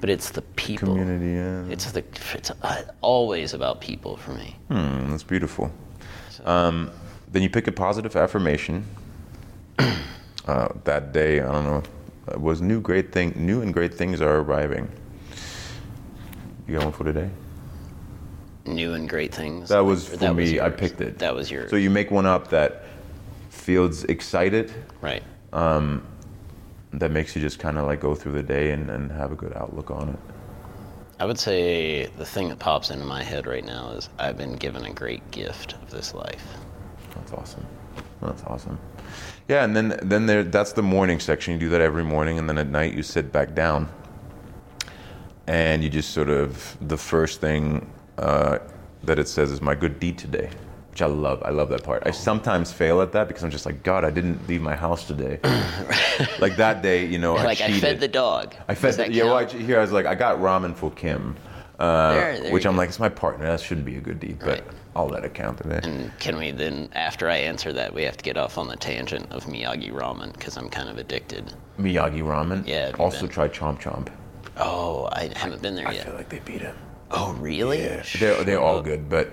but 0.00 0.10
it's 0.10 0.30
the 0.30 0.42
people. 0.42 0.88
Community, 0.88 1.32
yeah. 1.32 1.72
It's 1.72 1.90
the 1.92 2.04
it's 2.34 2.50
uh, 2.50 2.82
always 3.00 3.54
about 3.54 3.80
people 3.80 4.16
for 4.16 4.32
me. 4.32 4.56
Hmm, 4.68 5.10
that's 5.10 5.22
beautiful. 5.22 5.70
Um, 6.44 6.90
then 7.32 7.42
you 7.42 7.48
pick 7.48 7.66
a 7.66 7.72
positive 7.72 8.16
affirmation. 8.16 8.84
Uh, 10.46 10.68
that 10.84 11.14
day, 11.14 11.40
I 11.40 11.50
don't 11.50 11.64
know, 11.64 11.82
was 12.26 12.60
new 12.60 12.80
great 12.80 13.12
thing. 13.12 13.32
New 13.36 13.62
and 13.62 13.72
great 13.72 13.94
things 13.94 14.20
are 14.20 14.38
arriving. 14.38 14.90
You 16.66 16.74
got 16.74 16.84
one 16.84 16.92
for 16.92 17.04
today? 17.04 17.30
New 18.66 18.94
and 18.94 19.08
great 19.08 19.34
things. 19.34 19.68
That 19.68 19.80
was 19.80 20.12
Or 20.14 20.16
for 20.16 20.34
me. 20.34 20.60
I 20.60 20.70
picked 20.70 21.00
it. 21.00 21.18
That 21.18 21.34
was 21.34 21.50
yours. 21.50 21.70
So 21.70 21.76
you 21.76 21.90
make 21.90 22.10
one 22.10 22.24
up 22.24 22.48
that 22.48 22.84
feels 23.50 24.04
excited, 24.04 24.72
right. 25.00 25.22
Um, 25.52 26.02
that 26.92 27.10
makes 27.10 27.34
you 27.36 27.42
just 27.42 27.58
kind 27.58 27.78
of 27.78 27.86
like 27.86 28.00
go 28.00 28.14
through 28.14 28.32
the 28.32 28.42
day 28.42 28.70
and, 28.72 28.90
and 28.90 29.10
have 29.12 29.32
a 29.32 29.34
good 29.34 29.52
outlook 29.54 29.90
on 29.90 30.10
it. 30.10 30.18
I 31.20 31.26
would 31.26 31.38
say 31.38 32.06
the 32.18 32.24
thing 32.24 32.48
that 32.48 32.58
pops 32.58 32.90
into 32.90 33.04
my 33.04 33.22
head 33.22 33.46
right 33.46 33.64
now 33.64 33.90
is 33.90 34.08
I've 34.18 34.36
been 34.36 34.56
given 34.56 34.84
a 34.84 34.92
great 34.92 35.28
gift 35.30 35.74
of 35.74 35.90
this 35.90 36.12
life. 36.14 36.44
That's 37.14 37.32
awesome. 37.32 37.66
That's 38.20 38.42
awesome. 38.44 38.78
Yeah, 39.48 39.64
and 39.64 39.76
then 39.76 39.98
then 40.02 40.26
there 40.26 40.42
that's 40.42 40.72
the 40.72 40.82
morning 40.82 41.20
section. 41.20 41.52
You 41.54 41.58
do 41.60 41.68
that 41.70 41.80
every 41.80 42.04
morning, 42.04 42.38
and 42.38 42.48
then 42.48 42.56
at 42.58 42.68
night 42.68 42.94
you 42.94 43.02
sit 43.02 43.30
back 43.30 43.54
down, 43.54 43.88
and 45.46 45.82
you 45.84 45.90
just 45.90 46.10
sort 46.12 46.30
of 46.30 46.76
the 46.80 46.96
first 46.96 47.40
thing 47.40 47.90
uh, 48.18 48.58
that 49.02 49.18
it 49.18 49.28
says 49.28 49.50
is 49.50 49.60
my 49.60 49.74
good 49.74 50.00
deed 50.00 50.16
today, 50.16 50.48
which 50.90 51.02
I 51.02 51.06
love. 51.06 51.42
I 51.44 51.50
love 51.50 51.68
that 51.70 51.82
part. 51.84 52.02
I 52.06 52.10
sometimes 52.10 52.72
fail 52.72 53.02
at 53.02 53.12
that 53.12 53.28
because 53.28 53.44
I'm 53.44 53.50
just 53.50 53.66
like 53.66 53.82
God, 53.82 54.02
I 54.04 54.10
didn't 54.10 54.48
leave 54.48 54.62
my 54.62 54.74
house 54.74 55.06
today. 55.06 55.38
like 56.38 56.56
that 56.56 56.80
day, 56.82 57.04
you 57.04 57.18
know, 57.18 57.34
like 57.34 57.60
I 57.60 57.66
I 57.66 57.72
fed 57.72 58.00
the 58.00 58.08
dog. 58.08 58.54
I 58.68 58.74
fed 58.74 58.94
the, 58.94 59.12
yeah. 59.12 59.24
Well, 59.24 59.36
I, 59.36 59.44
here 59.46 59.76
I 59.78 59.82
was 59.82 59.92
like, 59.92 60.06
I 60.06 60.14
got 60.14 60.38
ramen 60.38 60.74
for 60.74 60.90
Kim, 60.92 61.36
uh, 61.78 62.14
There- 62.14 62.40
there 62.40 62.52
which 62.52 62.64
I'm 62.64 62.72
go. 62.74 62.78
like, 62.78 62.88
it's 62.88 62.98
my 63.00 63.10
partner. 63.10 63.44
That 63.44 63.60
shouldn't 63.60 63.84
be 63.86 63.96
a 63.96 64.00
good 64.00 64.20
deed, 64.20 64.38
but 64.38 64.48
Right. 64.48 64.64
I'll 64.66 64.74
let 65.02 65.24
it 65.24 65.34
count 65.34 65.58
today. 65.58 65.80
And 65.82 66.16
can 66.20 66.36
we 66.36 66.50
then, 66.52 66.88
after 66.92 67.28
I 67.28 67.36
answer 67.36 67.72
that, 67.72 67.92
we 67.92 68.02
have 68.04 68.16
to 68.16 68.24
get 68.24 68.36
off 68.36 68.56
on 68.58 68.68
the 68.68 68.76
tangent 68.76 69.30
of 69.32 69.44
Miyagi 69.46 69.90
ramen 69.92 70.32
because 70.32 70.56
I'm 70.56 70.68
kind 70.70 70.88
of 70.88 70.98
addicted. 70.98 71.52
Miyagi 71.78 72.22
ramen. 72.22 72.66
Yeah, 72.66 72.92
Also 72.98 73.22
been? 73.22 73.28
try 73.30 73.48
Chomp 73.48 73.80
Chomp. 73.80 74.08
Oh, 74.56 75.08
I 75.10 75.30
haven't 75.34 75.62
been 75.62 75.74
there 75.74 75.88
I 75.88 75.92
yet. 75.92 76.02
I 76.02 76.04
feel 76.10 76.14
like 76.14 76.28
they 76.28 76.38
beat 76.40 76.60
him. 76.62 76.76
Oh, 77.10 77.32
really? 77.34 77.78
They're 78.18 78.44
they're 78.44 78.60
all 78.60 78.80
good, 78.80 79.08
but 79.08 79.32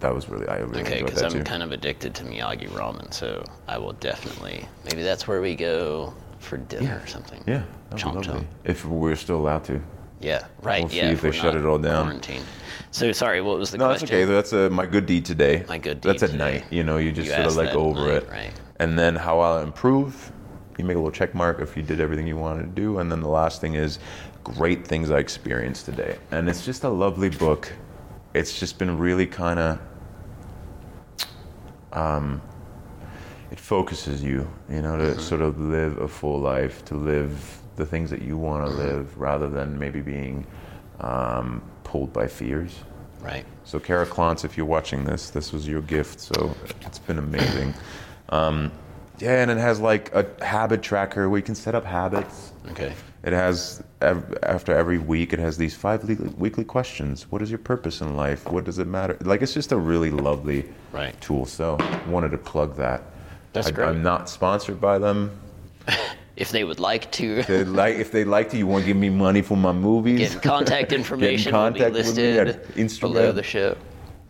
that 0.00 0.14
was 0.14 0.28
really 0.28 0.46
I 0.48 0.58
really 0.58 0.82
Okay, 0.82 1.02
because 1.02 1.22
I'm 1.22 1.30
too. 1.32 1.42
kind 1.42 1.62
of 1.62 1.72
addicted 1.72 2.14
to 2.16 2.24
Miyagi 2.24 2.68
ramen, 2.70 3.12
so 3.12 3.42
I 3.66 3.78
will 3.78 3.92
definitely. 3.94 4.66
Maybe 4.84 5.02
that's 5.02 5.26
where 5.26 5.40
we 5.40 5.56
go 5.56 6.12
for 6.38 6.56
dinner 6.58 7.00
or 7.02 7.06
something. 7.06 7.42
yeah, 7.46 7.62
Chomp 7.92 8.22
chomp. 8.24 8.44
If 8.64 8.84
we're 8.84 9.16
still 9.16 9.36
allowed 9.36 9.64
to. 9.64 9.80
Yeah, 10.20 10.46
right. 10.62 10.82
We'll 10.82 10.90
see 10.90 10.96
yeah, 10.98 11.10
if 11.10 11.22
they 11.22 11.32
shut 11.32 11.56
it 11.56 11.64
all 11.64 11.78
down. 11.78 12.04
Quarantined. 12.04 12.44
So 12.90 13.10
sorry, 13.12 13.40
what 13.40 13.58
was 13.58 13.70
the 13.70 13.78
No, 13.78 13.88
that's 13.88 14.00
question? 14.00 14.16
okay. 14.16 14.24
That's 14.30 14.52
uh, 14.52 14.68
my 14.70 14.84
good 14.84 15.06
deed 15.06 15.24
today. 15.24 15.64
My 15.68 15.78
good 15.78 16.00
deed. 16.00 16.08
That's 16.10 16.22
at 16.22 16.30
today. 16.32 16.58
night. 16.60 16.64
You 16.70 16.84
know, 16.84 16.98
you 16.98 17.10
just 17.12 17.28
You 17.28 17.34
sort 17.34 17.46
of 17.46 17.56
like 17.56 17.68
that 17.68 17.74
go 17.74 17.90
at 17.90 17.96
over 17.96 18.06
night, 18.06 18.22
it, 18.24 18.28
right. 18.30 18.52
and 18.80 18.98
then 18.98 19.16
how 19.16 19.40
I'll 19.40 19.60
improve. 19.62 20.30
You 20.76 20.84
make 20.84 20.96
a 20.96 20.98
little 20.98 21.10
check 21.12 21.34
mark 21.34 21.60
if 21.60 21.76
you 21.76 21.82
did 21.82 22.00
everything 22.00 22.26
you 22.26 22.36
wanted 22.36 22.62
to 22.62 22.68
do, 22.68 22.98
and 22.98 23.10
then 23.10 23.20
the 23.20 23.28
last 23.28 23.60
thing 23.60 23.74
is 23.74 23.98
great 24.44 24.86
things 24.86 25.10
I 25.10 25.18
experienced 25.18 25.84
today, 25.86 26.16
and 26.32 26.48
it's 26.48 26.64
just 26.64 26.84
a 26.84 26.88
lovely 26.88 27.28
book. 27.30 27.72
It's 28.34 28.58
just 28.58 28.78
been 28.78 28.98
really 28.98 29.26
kind 29.26 29.58
of. 29.58 29.78
Um, 31.92 32.40
it 33.50 33.58
focuses 33.58 34.22
you, 34.22 34.48
you 34.68 34.80
know, 34.82 34.96
to 34.96 35.04
Mm-hmm. 35.04 35.20
sort 35.20 35.40
of 35.42 35.58
live 35.60 35.98
a 35.98 36.06
full 36.08 36.40
life, 36.40 36.84
to 36.86 36.94
live 36.94 37.59
the 37.76 37.86
things 37.86 38.10
that 38.10 38.22
you 38.22 38.36
want 38.36 38.66
to 38.66 38.72
live, 38.76 39.18
rather 39.18 39.48
than 39.48 39.78
maybe 39.78 40.00
being 40.00 40.46
um, 41.00 41.62
pulled 41.84 42.12
by 42.12 42.26
fears. 42.26 42.78
Right. 43.20 43.44
So, 43.64 43.78
Kara 43.78 44.06
Klontz, 44.06 44.44
if 44.44 44.56
you're 44.56 44.66
watching 44.66 45.04
this, 45.04 45.30
this 45.30 45.52
was 45.52 45.68
your 45.68 45.82
gift. 45.82 46.20
So, 46.20 46.54
it's 46.82 46.98
been 46.98 47.18
amazing. 47.18 47.74
Um, 48.30 48.72
yeah, 49.18 49.42
and 49.42 49.50
it 49.50 49.58
has 49.58 49.80
like 49.80 50.14
a 50.14 50.26
habit 50.44 50.82
tracker 50.82 51.28
where 51.28 51.38
you 51.38 51.44
can 51.44 51.54
set 51.54 51.74
up 51.74 51.84
habits. 51.84 52.52
Okay. 52.70 52.94
It 53.22 53.34
has, 53.34 53.82
after 54.00 54.74
every 54.74 54.96
week, 54.96 55.34
it 55.34 55.38
has 55.38 55.58
these 55.58 55.74
five 55.74 56.02
weekly 56.38 56.64
questions. 56.64 57.30
What 57.30 57.42
is 57.42 57.50
your 57.50 57.58
purpose 57.58 58.00
in 58.00 58.16
life? 58.16 58.50
What 58.50 58.64
does 58.64 58.78
it 58.78 58.86
matter? 58.86 59.18
Like, 59.20 59.42
it's 59.42 59.52
just 59.52 59.72
a 59.72 59.76
really 59.76 60.10
lovely 60.10 60.64
Right. 60.92 61.18
tool. 61.20 61.44
So, 61.44 61.76
wanted 62.08 62.30
to 62.30 62.38
plug 62.38 62.76
that. 62.76 63.02
That's 63.52 63.66
I, 63.68 63.70
great. 63.72 63.88
I'm 63.88 64.02
not 64.02 64.30
sponsored 64.30 64.80
by 64.80 64.98
them. 64.98 65.38
If 66.40 66.50
they 66.52 66.64
would 66.64 66.80
like 66.80 67.12
to 67.12 67.42
They 67.42 67.64
like, 67.64 67.96
if 67.96 68.10
they 68.10 68.24
like 68.24 68.48
to, 68.50 68.56
you 68.56 68.66
want 68.66 68.82
to 68.84 68.86
give 68.86 68.96
me 68.96 69.10
money 69.10 69.42
for 69.42 69.56
my 69.58 69.72
movies? 69.72 70.34
get 70.34 70.42
contact 70.42 70.90
information, 71.00 71.52
contact 71.52 71.92
will 71.94 72.02
be 72.02 72.08
listed 72.08 72.66
Instagram. 72.76 73.00
below 73.00 73.32
the 73.32 73.42
show. 73.42 73.76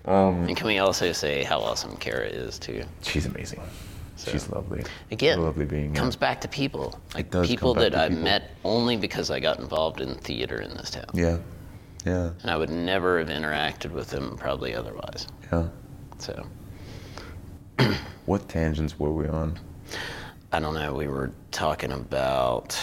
Um, 0.07 0.49
And 0.49 0.57
can 0.57 0.67
we 0.67 0.79
also 0.79 1.13
say 1.13 1.45
how 1.45 1.61
awesome 1.61 1.97
Kara 1.99 2.27
is 2.27 2.59
too? 2.59 2.83
she's 3.03 3.27
amazing. 3.27 3.61
She's 4.17 4.51
lovely. 4.51 4.83
Again, 5.13 5.41
lovely 5.41 5.65
being. 5.65 5.95
comes 5.95 6.17
back 6.17 6.41
to 6.43 6.49
people. 6.49 6.99
Like 7.15 7.31
people 7.45 7.73
that 7.75 7.95
I 7.95 8.09
people. 8.09 8.25
met 8.25 8.51
only 8.65 8.97
because 8.97 9.31
I 9.31 9.39
got 9.41 9.61
involved 9.61 10.01
in 10.01 10.15
theater 10.17 10.61
in 10.61 10.77
this 10.77 10.91
town. 10.91 11.07
Yeah, 11.15 11.39
yeah, 12.05 12.31
And 12.43 12.51
I 12.51 12.57
would 12.57 12.71
never 12.71 13.19
have 13.21 13.29
interacted 13.29 13.93
with 13.93 14.11
them 14.11 14.37
probably 14.37 14.75
otherwise. 14.75 15.27
yeah. 15.53 15.69
So 16.19 16.45
What 18.27 18.49
tangents 18.49 18.99
were 18.99 19.13
we 19.13 19.27
on? 19.29 19.59
I 20.53 20.61
don't 20.61 20.75
know. 20.75 20.95
We 20.95 21.07
were 21.09 21.33
talking 21.51 21.93
about. 21.93 22.79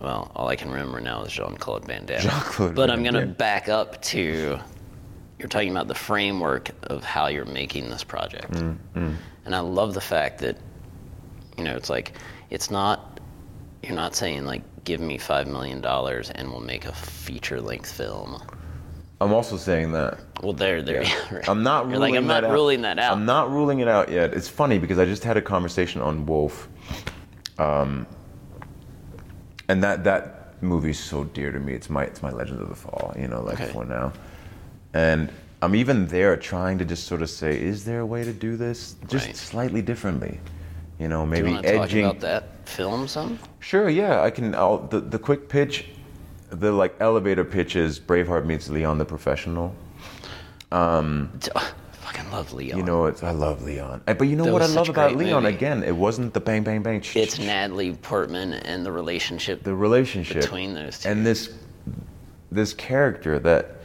Well, 0.00 0.30
all 0.36 0.46
I 0.48 0.54
can 0.54 0.70
remember 0.70 1.00
now 1.00 1.24
is 1.24 1.32
Jean 1.32 1.56
Claude 1.56 1.84
Van 1.84 2.06
Damme. 2.06 2.20
Jean-Claude 2.20 2.74
but 2.76 2.88
Van 2.88 2.90
I'm 2.98 3.02
going 3.02 3.14
to 3.14 3.26
back 3.26 3.68
up 3.68 4.00
to. 4.02 4.58
You're 5.38 5.48
talking 5.48 5.70
about 5.70 5.88
the 5.88 5.94
framework 5.94 6.70
of 6.84 7.04
how 7.04 7.26
you're 7.28 7.44
making 7.44 7.90
this 7.90 8.04
project. 8.04 8.52
Mm, 8.52 9.16
And 9.44 9.54
I 9.54 9.60
love 9.60 9.94
the 9.94 10.00
fact 10.00 10.38
that, 10.40 10.56
you 11.56 11.62
know, 11.64 11.76
it's 11.76 11.90
like, 11.90 12.12
it's 12.50 12.70
not. 12.70 13.20
You're 13.82 13.94
not 13.96 14.16
saying, 14.16 14.44
like, 14.44 14.62
give 14.84 15.00
me 15.00 15.18
$5 15.18 15.46
million 15.46 15.84
and 15.84 16.50
we'll 16.50 16.60
make 16.60 16.84
a 16.84 16.92
feature 16.92 17.60
length 17.60 17.90
film. 17.92 18.42
I'm 19.20 19.32
also 19.32 19.56
saying 19.56 19.92
that. 19.92 20.20
Well, 20.42 20.52
there, 20.52 20.80
there. 20.82 21.02
right. 21.32 21.48
I'm 21.48 21.62
not 21.62 21.86
ruling 21.86 22.00
like, 22.00 22.14
I'm 22.14 22.26
that 22.28 22.42
not 22.44 22.50
out. 22.58 22.82
that 22.82 22.98
out. 23.00 23.12
I'm 23.12 23.24
not 23.26 23.50
ruling 23.50 23.80
it 23.80 23.88
out 23.88 24.10
yet. 24.10 24.32
It's 24.32 24.48
funny 24.48 24.78
because 24.78 24.98
I 24.98 25.04
just 25.04 25.24
had 25.24 25.36
a 25.36 25.42
conversation 25.42 26.00
on 26.00 26.24
Wolf, 26.24 26.68
um, 27.58 28.06
and 29.68 29.82
that 29.82 30.04
that 30.04 30.62
movie's 30.62 30.98
so 30.98 31.24
dear 31.24 31.50
to 31.52 31.58
me. 31.58 31.72
It's 31.74 31.90
my 31.90 32.04
it's 32.04 32.22
my 32.22 32.30
Legend 32.30 32.60
of 32.60 32.68
the 32.68 32.74
Fall. 32.76 33.14
You 33.18 33.28
know, 33.28 33.42
like 33.42 33.60
Okay. 33.60 33.72
for 33.72 33.84
now. 33.84 34.12
and 34.94 35.30
I'm 35.60 35.74
even 35.74 36.06
there 36.06 36.36
trying 36.36 36.78
to 36.78 36.84
just 36.84 37.08
sort 37.08 37.20
of 37.20 37.28
say, 37.28 37.60
is 37.60 37.84
there 37.84 37.98
a 37.98 38.06
way 38.06 38.22
to 38.22 38.32
do 38.32 38.56
this 38.56 38.94
just 39.08 39.26
Right. 39.26 39.36
slightly 39.36 39.82
differently? 39.82 40.38
You 41.00 41.08
know, 41.08 41.26
maybe 41.26 41.48
Do 41.48 41.54
you 41.54 41.58
edging. 41.64 42.04
talk 42.04 42.16
about 42.18 42.20
that 42.20 42.68
film 42.68 43.08
some? 43.08 43.40
Sure, 43.58 43.88
yeah, 43.88 44.22
I 44.22 44.30
can. 44.30 44.54
I'll, 44.54 44.78
the 44.78 45.00
the 45.00 45.18
quick 45.18 45.48
pitch, 45.48 45.86
the 46.50 46.72
like 46.72 46.94
elevator 47.00 47.44
pitch 47.44 47.76
is 47.76 47.98
Braveheart 48.00 48.46
meets 48.46 48.68
Leon 48.68 48.98
the 48.98 49.04
Professional. 49.04 49.74
Um, 50.70 51.30
it's- 51.36 51.48
oh, 51.54 51.74
fucking 52.02 52.30
love 52.30 52.52
Leon. 52.52 52.78
You 52.78 52.84
know, 52.84 53.06
it's, 53.06 53.22
I 53.22 53.30
love 53.30 53.62
Leon. 53.62 54.02
But 54.06 54.22
you 54.22 54.36
know 54.36 54.44
That 54.44 54.52
what 54.52 54.62
I 54.62 54.66
love 54.66 54.88
about 54.88 55.16
Leon? 55.16 55.42
movie. 55.44 55.54
Again, 55.54 55.82
it 55.82 55.94
wasn't 55.96 56.34
the 56.34 56.40
bang, 56.40 56.62
bang, 56.62 56.82
bang. 56.82 57.02
it's 57.14 57.38
Natalie 57.38 57.92
Portman 57.94 58.52
and 58.54 58.84
the 58.84 58.92
relationship 58.92 59.62
the 59.62 59.74
relationship 59.74 60.42
between 60.42 60.74
those 60.74 61.00
two. 61.00 61.08
and 61.08 61.24
this 61.24 61.50
this 62.50 62.72
character 62.74 63.38
that 63.38 63.76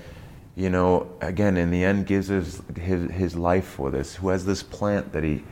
you 0.55 0.70
know 0.70 1.07
again 1.22 1.57
in 1.57 1.70
the 1.72 1.84
end 1.84 2.05
gives 2.05 2.28
his 2.28 2.61
his, 2.80 3.09
his 3.11 3.36
life 3.36 3.66
for 3.66 3.91
this 3.91 4.16
who 4.16 4.30
has 4.30 4.45
this 4.45 4.64
plant 4.64 5.11
that 5.11 5.24
he 5.24 5.43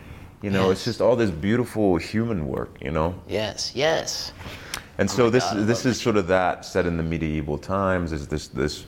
you 0.42 0.50
know 0.50 0.70
it's 0.72 0.86
just 0.86 1.02
all 1.02 1.16
this 1.16 1.30
beautiful 1.32 1.98
human 1.98 2.48
work 2.48 2.78
you 2.82 2.92
know 2.92 3.14
yes, 3.28 3.72
yes. 3.76 4.32
And 5.02 5.10
so 5.10 5.24
my 5.26 5.30
this 5.32 5.44
God, 5.44 5.66
this 5.66 5.86
is 5.86 6.00
sort 6.00 6.16
of 6.16 6.28
that 6.28 6.64
set 6.64 6.86
in 6.86 6.96
the 6.96 7.04
medieval 7.04 7.58
times 7.58 8.12
is 8.12 8.28
this 8.28 8.48
this 8.50 8.86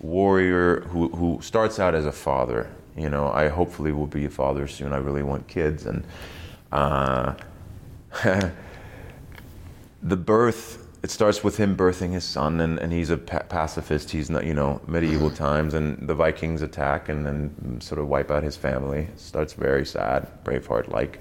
warrior 0.00 0.80
who 0.80 1.08
who 1.10 1.38
starts 1.40 1.78
out 1.78 1.94
as 1.94 2.04
a 2.04 2.12
father. 2.12 2.68
You 2.96 3.08
know 3.08 3.28
i 3.28 3.48
hopefully 3.48 3.92
will 3.92 4.08
be 4.08 4.24
a 4.24 4.30
father 4.30 4.66
soon. 4.66 4.92
I 4.92 4.96
really 4.98 5.22
want 5.22 5.46
kids. 5.46 5.86
And 5.86 6.04
uh 6.72 7.34
the 10.02 10.16
birth 10.16 10.88
it 11.04 11.10
starts 11.10 11.42
with 11.44 11.56
him 11.56 11.76
birthing 11.76 12.12
his 12.12 12.24
son 12.24 12.60
and, 12.60 12.78
and 12.80 12.92
he's 12.92 13.10
a 13.10 13.18
pa- 13.18 13.44
pacifist. 13.48 14.10
He's 14.10 14.30
not 14.30 14.44
you 14.44 14.54
know 14.54 14.80
medieval 14.88 15.30
times. 15.30 15.74
And 15.74 16.08
the 16.08 16.14
vikings 16.14 16.62
attack 16.62 17.08
and 17.08 17.24
then 17.24 17.80
sort 17.80 18.00
of 18.00 18.08
wipe 18.08 18.32
out 18.32 18.42
his 18.42 18.56
family. 18.56 19.02
It 19.02 19.20
starts 19.20 19.52
very 19.52 19.86
sad 19.86 20.26
braveheart 20.42 20.88
like 20.88 21.20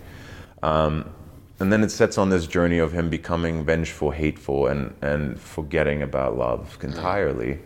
um, 0.63 1.13
and 1.61 1.71
then 1.71 1.83
it 1.83 1.91
sets 1.91 2.17
on 2.17 2.29
this 2.29 2.47
journey 2.47 2.79
of 2.79 2.91
him 2.91 3.09
becoming 3.09 3.63
vengeful 3.63 4.09
hateful 4.09 4.67
and, 4.67 4.93
and 5.01 5.39
forgetting 5.39 6.01
about 6.01 6.35
love 6.35 6.77
entirely 6.81 7.59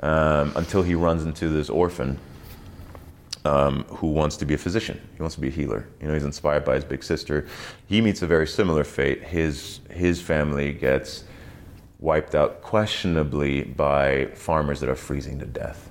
um, 0.00 0.52
until 0.54 0.82
he 0.82 0.94
runs 0.94 1.24
into 1.24 1.48
this 1.48 1.68
orphan 1.68 2.16
um, 3.44 3.84
who 3.88 4.06
wants 4.06 4.36
to 4.36 4.46
be 4.46 4.54
a 4.54 4.58
physician. 4.58 5.00
He 5.16 5.20
wants 5.20 5.34
to 5.34 5.40
be 5.40 5.48
a 5.48 5.50
healer. 5.50 5.86
You 6.00 6.06
know, 6.06 6.14
he's 6.14 6.24
inspired 6.24 6.64
by 6.64 6.76
his 6.76 6.84
big 6.84 7.02
sister. 7.02 7.46
He 7.86 8.00
meets 8.00 8.22
a 8.22 8.26
very 8.26 8.46
similar 8.46 8.84
fate. 8.84 9.22
His 9.22 9.80
his 9.90 10.20
family 10.20 10.72
gets 10.72 11.24
wiped 11.98 12.34
out 12.34 12.62
questionably 12.62 13.62
by 13.62 14.26
farmers 14.34 14.80
that 14.80 14.88
are 14.88 14.94
freezing 14.94 15.38
to 15.40 15.46
death. 15.46 15.90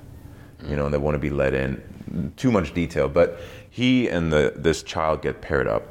You 0.67 0.77
know, 0.77 0.85
and 0.85 0.93
they 0.93 0.97
want 0.97 1.15
to 1.15 1.19
be 1.19 1.29
let 1.29 1.53
in. 1.53 2.33
Too 2.37 2.51
much 2.51 2.73
detail, 2.73 3.09
but 3.09 3.39
he 3.69 4.07
and 4.07 4.31
the 4.31 4.53
this 4.55 4.81
child 4.81 5.21
get 5.21 5.41
paired 5.41 5.67
up, 5.67 5.83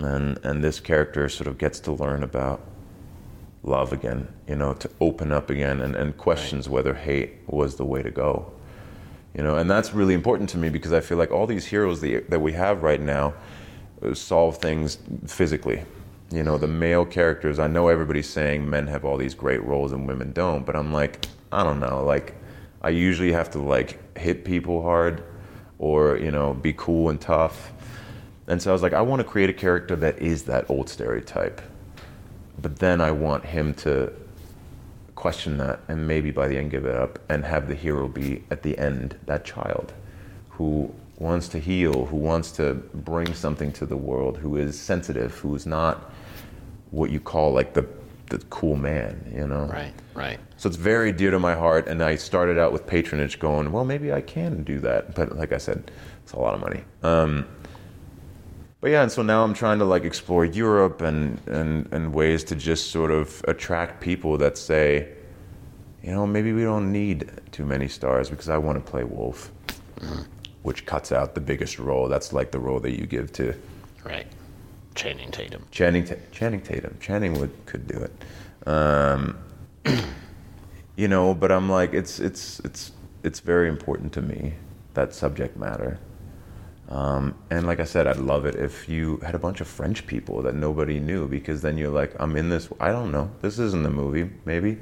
and 0.00 0.38
and 0.44 0.62
this 0.62 0.80
character 0.80 1.28
sort 1.28 1.46
of 1.46 1.58
gets 1.58 1.80
to 1.80 1.92
learn 1.92 2.22
about 2.22 2.60
love 3.62 3.92
again. 3.92 4.28
You 4.46 4.56
know, 4.56 4.74
to 4.74 4.90
open 5.00 5.32
up 5.32 5.50
again, 5.50 5.80
and, 5.80 5.94
and 5.96 6.16
questions 6.16 6.68
whether 6.68 6.94
hate 6.94 7.34
was 7.46 7.76
the 7.76 7.84
way 7.84 8.02
to 8.02 8.10
go 8.10 8.52
you 9.34 9.42
know 9.42 9.56
and 9.56 9.70
that's 9.70 9.94
really 9.94 10.14
important 10.14 10.48
to 10.50 10.58
me 10.58 10.68
because 10.68 10.92
i 10.92 11.00
feel 11.00 11.16
like 11.16 11.30
all 11.30 11.46
these 11.46 11.66
heroes 11.66 12.00
that, 12.00 12.28
that 12.28 12.40
we 12.40 12.52
have 12.52 12.82
right 12.82 13.00
now 13.00 13.32
uh, 14.02 14.12
solve 14.14 14.58
things 14.58 14.98
physically 15.26 15.82
you 16.30 16.42
know 16.42 16.58
the 16.58 16.66
male 16.66 17.04
characters 17.04 17.58
i 17.58 17.66
know 17.66 17.88
everybody's 17.88 18.28
saying 18.28 18.68
men 18.68 18.86
have 18.86 19.04
all 19.04 19.16
these 19.16 19.34
great 19.34 19.62
roles 19.62 19.92
and 19.92 20.06
women 20.06 20.32
don't 20.32 20.66
but 20.66 20.74
i'm 20.74 20.92
like 20.92 21.26
i 21.52 21.62
don't 21.62 21.80
know 21.80 22.04
like 22.04 22.34
i 22.82 22.88
usually 22.88 23.32
have 23.32 23.50
to 23.50 23.58
like 23.58 24.18
hit 24.18 24.44
people 24.44 24.82
hard 24.82 25.22
or 25.78 26.16
you 26.16 26.30
know 26.30 26.54
be 26.54 26.72
cool 26.72 27.10
and 27.10 27.20
tough 27.20 27.72
and 28.48 28.60
so 28.60 28.70
i 28.70 28.72
was 28.72 28.82
like 28.82 28.94
i 28.94 29.00
want 29.00 29.20
to 29.20 29.24
create 29.24 29.48
a 29.48 29.52
character 29.52 29.94
that 29.94 30.18
is 30.18 30.44
that 30.44 30.68
old 30.68 30.88
stereotype. 30.88 31.60
But 32.60 32.80
then 32.80 33.00
i 33.00 33.12
want 33.12 33.44
him 33.44 33.74
to 33.74 34.12
question 35.14 35.58
that 35.58 35.80
and 35.88 36.06
maybe 36.06 36.30
by 36.30 36.48
the 36.48 36.56
end 36.56 36.70
give 36.70 36.84
it 36.84 36.94
up 36.94 37.18
and 37.28 37.44
have 37.44 37.68
the 37.68 37.74
hero 37.74 38.08
be 38.08 38.42
at 38.50 38.62
the 38.62 38.76
end 38.78 39.16
that 39.26 39.44
child 39.44 39.92
who 40.50 40.92
wants 41.18 41.48
to 41.48 41.58
heal 41.58 42.06
who 42.06 42.16
wants 42.16 42.52
to 42.52 42.74
bring 42.94 43.34
something 43.34 43.72
to 43.72 43.84
the 43.84 43.96
world 43.96 44.38
who 44.38 44.56
is 44.56 44.78
sensitive 44.78 45.34
who 45.38 45.54
is 45.54 45.66
not 45.66 46.12
what 46.92 47.10
you 47.10 47.18
call 47.18 47.52
like 47.52 47.74
the 47.74 47.86
the 48.30 48.38
cool 48.50 48.76
man 48.76 49.32
you 49.34 49.46
know? 49.46 49.64
Right, 49.64 49.92
right. 50.14 50.38
so 50.56 50.68
it's 50.68 50.76
very 50.76 51.10
dear 51.10 51.32
to 51.32 51.40
my 51.40 51.54
heart 51.54 51.88
and 51.88 52.00
i 52.00 52.14
started 52.14 52.56
out 52.56 52.72
with 52.72 52.86
patronage 52.86 53.40
going 53.40 53.72
well 53.72 53.84
maybe 53.84 54.12
i 54.12 54.20
can 54.20 54.62
do 54.62 54.78
that. 54.80 55.14
But 55.16 55.36
like 55.36 55.52
i 55.52 55.58
said 55.58 55.90
it's 56.28 56.34
a 56.34 56.38
lot 56.38 56.52
of 56.52 56.60
money. 56.60 56.84
Um, 57.02 57.46
but 58.80 58.90
yeah, 58.90 59.02
and 59.02 59.10
so 59.10 59.22
now 59.22 59.44
I'm 59.44 59.54
trying 59.54 59.78
to 59.78 59.84
like 59.84 60.04
explore 60.04 60.44
Europe 60.44 61.00
and, 61.00 61.40
and, 61.46 61.88
and 61.92 62.12
ways 62.14 62.44
to 62.44 62.54
just 62.54 62.90
sort 62.90 63.10
of 63.10 63.44
attract 63.48 64.00
people 64.00 64.38
that 64.38 64.56
say, 64.58 65.08
you 66.02 66.12
know, 66.12 66.26
maybe 66.26 66.52
we 66.52 66.62
don't 66.62 66.92
need 66.92 67.30
too 67.50 67.64
many 67.64 67.88
stars 67.88 68.30
because 68.30 68.48
I 68.48 68.58
want 68.58 68.84
to 68.84 68.90
play 68.90 69.04
Wolf, 69.04 69.50
which 70.62 70.86
cuts 70.86 71.10
out 71.12 71.34
the 71.34 71.40
biggest 71.40 71.78
role. 71.78 72.08
That's 72.08 72.32
like 72.32 72.50
the 72.52 72.60
role 72.60 72.80
that 72.80 72.98
you 72.98 73.06
give 73.06 73.32
to 73.34 73.54
Right. 74.04 74.26
Channing 74.94 75.30
Tatum. 75.30 75.64
Channing, 75.70 76.04
Ta- 76.04 76.14
Channing 76.32 76.60
Tatum. 76.60 76.96
Channing 77.00 77.38
would 77.38 77.52
could 77.66 77.86
do 77.86 77.98
it. 77.98 78.68
Um, 78.68 79.38
you 80.96 81.08
know, 81.08 81.34
but 81.34 81.52
I'm 81.52 81.68
like, 81.68 81.92
it's 81.94 82.18
it's 82.18 82.60
it's 82.60 82.92
it's 83.22 83.40
very 83.40 83.68
important 83.68 84.12
to 84.14 84.22
me 84.22 84.54
that 84.94 85.14
subject 85.14 85.56
matter. 85.56 85.98
Um, 86.88 87.34
and 87.50 87.66
like 87.66 87.80
I 87.80 87.84
said, 87.84 88.06
I'd 88.06 88.16
love 88.16 88.46
it 88.46 88.54
if 88.54 88.88
you 88.88 89.18
had 89.18 89.34
a 89.34 89.38
bunch 89.38 89.60
of 89.60 89.68
French 89.68 90.06
people 90.06 90.40
that 90.42 90.54
nobody 90.54 90.98
knew 90.98 91.28
because 91.28 91.60
then 91.60 91.76
you're 91.76 91.90
like, 91.90 92.14
I'm 92.18 92.34
in 92.36 92.48
this. 92.48 92.68
I 92.80 92.90
don't 92.90 93.12
know. 93.12 93.30
This 93.42 93.58
isn't 93.58 93.82
the 93.82 93.90
movie. 93.90 94.30
Maybe, 94.46 94.78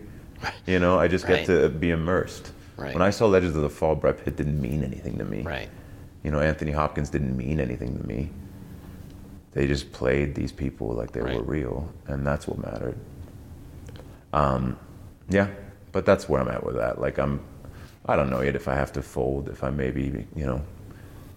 you 0.66 0.78
know, 0.78 0.98
I 0.98 1.08
just 1.08 1.24
Right. 1.24 1.44
get 1.44 1.46
to 1.46 1.68
be 1.68 1.90
immersed. 1.90 2.52
Right. 2.76 2.92
When 2.94 3.02
I 3.02 3.10
saw 3.10 3.26
Legends 3.26 3.56
of 3.56 3.62
the 3.62 3.70
Fall, 3.70 3.96
Brad 3.96 4.22
Pitt 4.24 4.36
didn't 4.36 4.60
mean 4.60 4.84
anything 4.84 5.18
to 5.18 5.24
me. 5.24 5.42
Right. 5.42 5.68
You 6.22 6.30
know, 6.30 6.40
Anthony 6.40 6.72
Hopkins 6.72 7.10
didn't 7.10 7.36
mean 7.36 7.58
anything 7.58 7.98
to 7.98 8.06
me. 8.06 8.30
They 9.52 9.66
just 9.66 9.90
played 9.90 10.34
these 10.34 10.52
people 10.52 10.88
like 10.88 11.12
they 11.12 11.22
were 11.22 11.42
real, 11.42 11.90
and 12.06 12.26
that's 12.26 12.46
what 12.46 12.58
mattered. 12.58 12.96
Um, 14.32 14.76
yeah, 15.30 15.48
but 15.92 16.04
that's 16.04 16.28
where 16.28 16.40
I'm 16.42 16.48
at 16.48 16.62
with 16.62 16.76
that. 16.76 17.00
Like 17.00 17.18
I'm, 17.18 17.40
I 18.04 18.16
don't 18.16 18.28
know 18.28 18.42
yet 18.42 18.54
if 18.54 18.68
I 18.68 18.74
have 18.74 18.92
to 18.92 19.02
fold, 19.02 19.48
if 19.48 19.64
I 19.64 19.70
maybe 19.70 20.26
you 20.36 20.44
know 20.44 20.62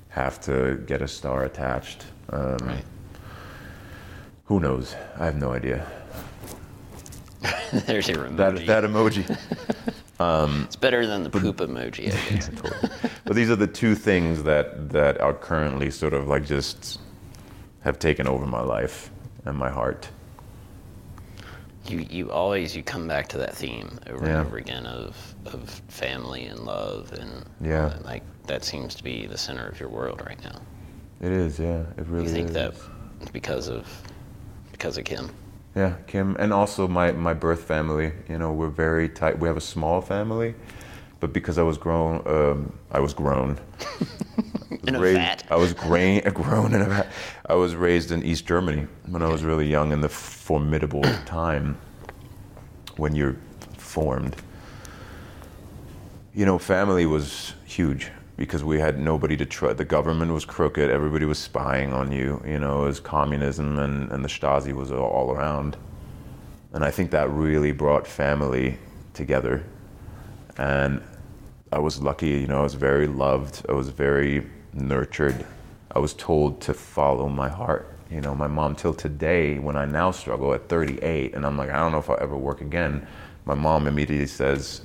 have 0.10 0.40
to 0.42 0.84
get 0.88 1.02
a 1.02 1.08
star 1.08 1.44
attached. 1.46 2.06
Um, 2.30 2.58
Right. 2.62 2.84
Who 4.46 4.60
knows? 4.60 4.96
I 5.18 5.26
have 5.26 5.36
no 5.36 5.54
idea. 5.54 5.86
There's 7.86 8.08
your 8.08 8.26
emoji. 8.26 8.38
That 8.38 8.66
that 8.66 8.84
emoji. 8.84 9.24
it's 10.66 10.76
better 10.76 11.06
than 11.06 11.24
the 11.24 11.30
poop 11.30 11.58
emoji, 11.58 12.08
I 12.08 12.30
guess. 12.34 12.50
but 13.26 13.36
these 13.36 13.50
are 13.52 13.56
the 13.56 13.68
two 13.68 13.94
things 13.96 14.44
that 14.44 14.90
that 14.90 15.22
are 15.22 15.34
currently 15.36 15.92
sort 15.92 16.14
of 16.14 16.28
like 16.28 16.46
just 16.46 17.00
have 17.82 18.00
taken 18.00 18.28
over 18.28 18.46
my 18.48 18.62
life 18.62 19.12
and 19.46 19.56
my 19.58 19.70
heart. 19.70 20.10
You 21.90 22.06
you 22.10 22.32
always 22.32 22.76
you 22.76 22.84
come 22.84 23.08
back 23.08 23.28
to 23.30 23.38
that 23.38 23.56
theme 23.56 24.00
over 24.08 24.26
Yeah. 24.26 24.38
and 24.40 24.48
over 24.48 24.58
again 24.58 24.86
of 24.86 25.16
of 25.46 25.70
family 25.88 26.46
and 26.46 26.60
love 26.62 27.12
and 27.14 27.46
Yeah. 27.62 27.86
uh, 27.88 28.00
like 28.04 28.24
that 28.48 28.64
seems 28.64 28.96
to 28.96 29.04
be 29.04 29.26
the 29.28 29.38
center 29.38 29.68
of 29.68 29.80
your 29.80 29.90
world 29.90 30.22
right 30.26 30.42
now. 30.44 30.60
It 31.22 31.32
is, 31.32 31.60
yeah. 31.60 31.82
It 31.98 32.08
really 32.08 32.26
You 32.26 32.32
think 32.32 32.50
is. 32.50 32.54
that 32.56 32.74
because 33.34 33.68
of 33.68 33.88
because 34.72 34.98
of 34.98 35.04
Kim? 35.06 35.30
Yeah, 35.76 35.96
Kim, 36.08 36.36
and 36.40 36.52
also 36.54 36.88
my 36.88 37.12
my 37.12 37.34
birth 37.34 37.64
family. 37.64 38.12
You 38.28 38.38
know, 38.38 38.52
we're 38.54 38.70
very 38.70 39.08
tight. 39.10 39.38
We 39.40 39.48
have 39.48 39.58
a 39.58 39.62
small 39.62 40.02
family, 40.02 40.56
but 41.20 41.34
because 41.34 41.58
I 41.58 41.64
was 41.64 41.78
grown, 41.78 42.22
um, 42.26 42.74
I 42.92 43.00
was 43.00 43.14
grown. 43.14 43.60
In 44.88 44.96
a 44.96 45.00
raised. 45.00 45.44
I 45.50 45.56
was 45.56 45.74
grain, 45.74 46.22
grown 46.34 46.74
in 46.74 46.82
a 46.82 46.86
vat. 46.86 47.12
I 47.46 47.56
was 47.56 47.76
raised 47.76 48.12
in 48.12 48.24
East 48.24 48.46
Germany 48.46 48.88
when 49.08 49.22
I 49.22 49.28
was 49.28 49.44
really 49.44 49.68
young 49.68 49.92
in 49.92 50.02
the 50.02 50.10
formidable 50.10 51.02
time 51.26 51.78
when 52.98 53.16
you're 53.16 53.36
formed. 53.78 54.36
You 56.34 56.46
know, 56.46 56.58
family 56.58 57.06
was 57.06 57.54
huge 57.66 58.12
because 58.38 58.64
we 58.64 58.80
had 58.80 58.98
nobody 58.98 59.36
to 59.36 59.46
trust. 59.46 59.78
The 59.78 59.86
government 59.86 60.32
was 60.32 60.46
crooked. 60.46 60.90
Everybody 60.90 61.26
was 61.26 61.38
spying 61.38 61.92
on 61.92 62.12
you. 62.12 62.42
You 62.48 62.60
know, 62.60 62.84
it 62.84 62.88
was 62.88 63.00
communism 63.02 63.80
and, 63.80 64.10
and 64.12 64.24
the 64.24 64.30
Stasi 64.30 64.72
was 64.72 64.92
all 64.92 65.32
around. 65.32 65.76
And 66.72 66.86
I 66.86 66.92
think 66.92 67.12
that 67.12 67.30
really 67.32 67.74
brought 67.74 68.08
family 68.08 68.78
together. 69.14 69.66
And 70.58 71.02
I 71.72 71.80
was 71.80 72.02
lucky, 72.02 72.30
you 72.30 72.48
know, 72.48 72.60
I 72.60 72.64
was 72.64 72.76
very 72.76 73.08
loved. 73.08 73.66
I 73.68 73.74
was 73.74 73.90
very 73.90 74.48
nurtured. 74.74 75.46
I 75.92 76.00
was 76.00 76.14
told 76.14 76.62
to 76.62 76.74
follow 76.74 77.28
my 77.30 77.50
heart. 77.50 77.94
You 78.12 78.22
know, 78.22 78.36
my 78.36 78.48
mom, 78.48 78.76
till 78.76 78.94
today, 78.94 79.60
when 79.60 79.76
I 79.78 79.86
now 79.86 80.12
struggle 80.12 80.54
at 80.54 80.68
38, 80.70 81.36
and 81.36 81.46
I'm 81.46 81.58
like, 81.58 81.70
I 81.70 81.78
don't 81.78 81.92
know 81.92 82.00
if 82.00 82.10
I'll 82.10 82.20
ever 82.22 82.38
work 82.38 82.62
again, 82.62 83.08
my 83.46 83.54
mom 83.56 83.88
immediately 83.88 84.28
says, 84.28 84.82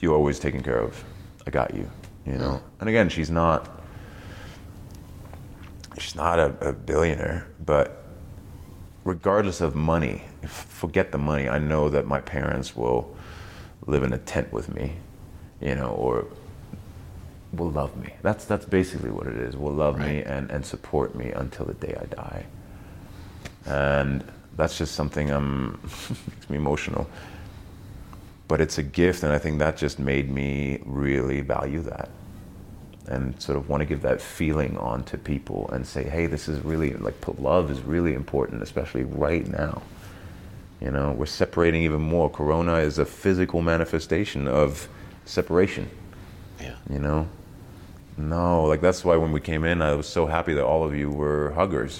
You're 0.00 0.14
always 0.14 0.38
taken 0.38 0.62
care 0.62 0.78
of. 0.80 1.02
I 1.46 1.50
got 1.50 1.74
you. 1.74 1.90
you 2.26 2.34
know. 2.38 2.62
And 2.80 2.88
again, 2.88 3.08
she's 3.08 3.30
not 3.30 3.68
she's 5.98 6.14
not 6.14 6.38
a, 6.38 6.68
a 6.68 6.72
billionaire, 6.72 7.46
but 7.64 8.04
regardless 9.04 9.60
of 9.60 9.74
money, 9.74 10.22
forget 10.46 11.12
the 11.12 11.18
money. 11.18 11.48
I 11.48 11.58
know 11.58 11.88
that 11.90 12.06
my 12.06 12.20
parents 12.20 12.76
will 12.76 13.14
live 13.86 14.02
in 14.02 14.12
a 14.12 14.18
tent 14.18 14.52
with 14.52 14.74
me, 14.74 14.96
you 15.60 15.74
know, 15.74 15.90
or 15.90 16.26
will 17.52 17.70
love 17.70 17.96
me. 17.96 18.14
That's 18.22 18.44
that's 18.44 18.64
basically 18.64 19.10
what 19.10 19.26
it 19.26 19.36
is. 19.36 19.56
Will 19.56 19.72
love 19.72 19.98
me 19.98 20.22
and, 20.22 20.50
and 20.50 20.64
support 20.64 21.14
me 21.14 21.30
until 21.30 21.66
the 21.66 21.74
day 21.74 21.96
I 22.00 22.04
die. 22.06 22.46
And 23.66 24.24
that's 24.56 24.78
just 24.78 24.94
something 24.94 25.30
um 25.30 25.80
makes 26.28 26.50
me 26.50 26.56
emotional. 26.56 27.08
But 28.48 28.60
it's 28.60 28.78
a 28.78 28.82
gift 28.82 29.22
and 29.22 29.32
I 29.32 29.38
think 29.38 29.58
that 29.60 29.76
just 29.76 29.98
made 29.98 30.30
me 30.30 30.80
really 30.84 31.40
value 31.40 31.80
that 31.82 32.10
and 33.06 33.40
sort 33.42 33.58
of 33.58 33.68
want 33.68 33.80
to 33.80 33.84
give 33.84 34.02
that 34.02 34.20
feeling 34.20 34.76
on 34.78 35.02
to 35.04 35.18
people 35.18 35.68
and 35.72 35.86
say, 35.86 36.04
hey, 36.04 36.26
this 36.26 36.48
is 36.48 36.60
really 36.64 36.94
like 36.94 37.14
love 37.38 37.70
is 37.70 37.80
really 37.80 38.14
important, 38.14 38.62
especially 38.62 39.04
right 39.04 39.46
now. 39.46 39.82
You 40.80 40.90
know, 40.90 41.12
we're 41.12 41.26
separating 41.26 41.82
even 41.82 42.00
more. 42.00 42.30
Corona 42.30 42.76
is 42.76 42.98
a 42.98 43.04
physical 43.04 43.60
manifestation 43.60 44.48
of 44.48 44.88
separation. 45.26 45.90
Yeah. 46.60 46.76
You 46.88 47.00
know, 47.00 47.28
no, 48.28 48.64
like 48.64 48.80
that's 48.80 49.04
why 49.04 49.16
when 49.16 49.32
we 49.32 49.40
came 49.40 49.64
in, 49.64 49.82
I 49.82 49.94
was 49.94 50.06
so 50.06 50.26
happy 50.26 50.54
that 50.54 50.64
all 50.64 50.84
of 50.84 50.94
you 50.94 51.10
were 51.10 51.52
huggers. 51.52 51.98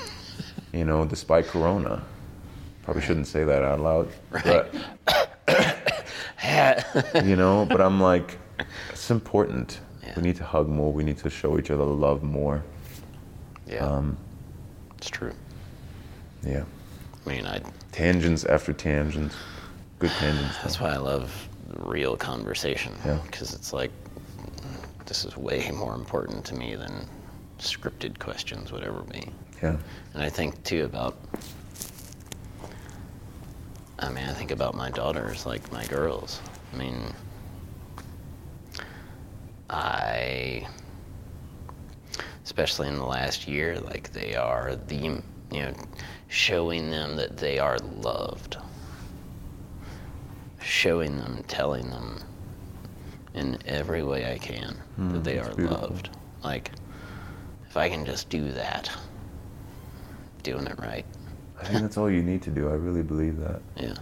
you 0.72 0.84
know, 0.84 1.04
despite 1.04 1.46
Corona. 1.46 2.02
Probably 2.82 3.02
shouldn't 3.02 3.26
say 3.26 3.44
that 3.44 3.62
out 3.62 3.80
loud. 3.80 4.08
right. 4.30 4.66
But 5.46 6.04
you 7.24 7.36
know, 7.36 7.66
but 7.68 7.80
I'm 7.80 8.00
like, 8.00 8.38
it's 8.90 9.10
important. 9.10 9.80
Yeah. 10.02 10.14
We 10.16 10.22
need 10.22 10.36
to 10.36 10.44
hug 10.44 10.68
more. 10.68 10.92
We 10.92 11.04
need 11.04 11.18
to 11.18 11.30
show 11.30 11.58
each 11.58 11.70
other 11.70 11.84
love 11.84 12.22
more. 12.22 12.62
yeah. 13.66 13.86
Um, 13.86 14.16
it's 14.96 15.08
true. 15.08 15.32
yeah. 16.42 16.64
I 17.24 17.28
mean, 17.28 17.46
I 17.46 17.60
Tangents 17.92 18.44
after 18.44 18.72
tangents. 18.72 19.34
Good 19.98 20.10
tangents. 20.12 20.56
though. 20.56 20.62
That's 20.62 20.80
why 20.80 20.90
I 20.90 20.96
love 20.96 21.48
real 21.78 22.16
conversation. 22.16 22.92
Yeah. 23.04 23.18
Because 23.24 23.54
it's 23.54 23.72
like, 23.72 23.90
this 25.10 25.24
is 25.24 25.36
way 25.36 25.68
more 25.72 25.96
important 25.96 26.44
to 26.44 26.54
me 26.54 26.76
than 26.76 27.04
scripted 27.58 28.16
questions 28.20 28.70
would 28.70 28.84
ever 28.84 29.00
be. 29.00 29.28
Yeah. 29.60 29.76
And 30.14 30.22
I 30.22 30.30
think 30.30 30.62
too 30.62 30.84
about, 30.84 31.18
I 33.98 34.08
mean, 34.08 34.22
I 34.22 34.32
think 34.32 34.52
about 34.52 34.76
my 34.76 34.88
daughters, 34.88 35.46
like 35.46 35.72
my 35.72 35.84
girls. 35.86 36.40
I 36.72 36.76
mean, 36.76 37.12
I, 39.68 40.68
especially 42.44 42.86
in 42.86 42.94
the 42.94 43.04
last 43.04 43.48
year, 43.48 43.80
like 43.80 44.12
they 44.12 44.36
are 44.36 44.76
the, 44.76 44.94
you 44.94 45.22
know, 45.50 45.74
showing 46.28 46.88
them 46.88 47.16
that 47.16 47.36
they 47.36 47.58
are 47.58 47.78
loved. 47.78 48.58
Showing 50.62 51.16
them, 51.18 51.42
telling 51.48 51.90
them 51.90 52.22
in 53.34 53.58
every 53.66 54.02
way 54.02 54.32
I 54.32 54.38
can 54.38 54.76
that 54.96 55.02
hmm, 55.02 55.22
they 55.22 55.38
are 55.38 55.54
beautiful. 55.54 55.88
loved. 55.88 56.10
Like, 56.42 56.72
if 57.68 57.76
I 57.76 57.88
can 57.88 58.04
just 58.04 58.28
do 58.28 58.50
that, 58.52 58.90
doing 60.42 60.66
it 60.66 60.78
right. 60.78 61.04
I 61.60 61.64
think 61.64 61.82
that's 61.82 61.96
all 61.98 62.10
you 62.10 62.22
need 62.22 62.42
to 62.42 62.50
do. 62.50 62.68
I 62.68 62.72
really 62.72 63.02
believe 63.02 63.38
that. 63.40 63.60
Yeah. 63.76 63.94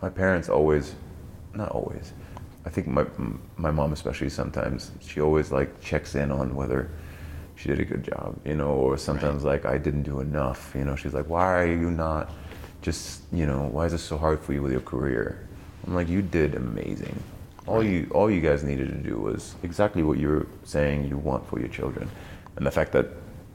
My 0.00 0.08
parents 0.10 0.48
always, 0.48 0.94
not 1.54 1.70
always. 1.70 2.12
I 2.66 2.70
think 2.70 2.86
my 2.86 3.04
my 3.56 3.70
mom 3.70 3.92
especially 3.92 4.30
sometimes 4.30 4.90
she 5.00 5.20
always 5.20 5.52
like 5.52 5.80
checks 5.82 6.14
in 6.14 6.32
on 6.32 6.54
whether 6.54 6.90
she 7.56 7.68
did 7.68 7.78
a 7.78 7.84
good 7.84 8.02
job, 8.02 8.38
you 8.44 8.56
know, 8.56 8.70
or 8.70 8.96
sometimes 8.96 9.44
like 9.44 9.64
I 9.66 9.78
didn't 9.78 10.02
do 10.02 10.20
enough, 10.20 10.72
you 10.74 10.84
know. 10.84 10.96
She's 10.96 11.14
like, 11.14 11.28
"Why 11.28 11.60
are 11.60 11.66
you 11.66 11.90
not 11.90 12.30
just, 12.82 13.22
you 13.32 13.46
know, 13.46 13.68
why 13.70 13.86
is 13.86 13.92
this 13.92 14.02
so 14.02 14.16
hard 14.18 14.40
for 14.40 14.52
you 14.52 14.62
with 14.62 14.72
your 14.72 14.80
career?" 14.80 15.46
I'm 15.86 15.94
like, 15.94 16.08
"You 16.08 16.22
did 16.22 16.54
amazing. 16.54 17.22
All 17.66 17.82
you 17.82 18.08
all 18.12 18.30
you 18.30 18.40
guys 18.40 18.62
needed 18.62 18.88
to 18.88 18.94
do 19.10 19.16
was 19.16 19.54
exactly 19.62 20.02
what 20.02 20.18
you're 20.18 20.46
saying 20.64 21.08
you 21.08 21.16
want 21.16 21.46
for 21.48 21.58
your 21.58 21.68
children." 21.68 22.08
And 22.56 22.66
the 22.66 22.70
fact 22.70 22.92
that 22.92 23.06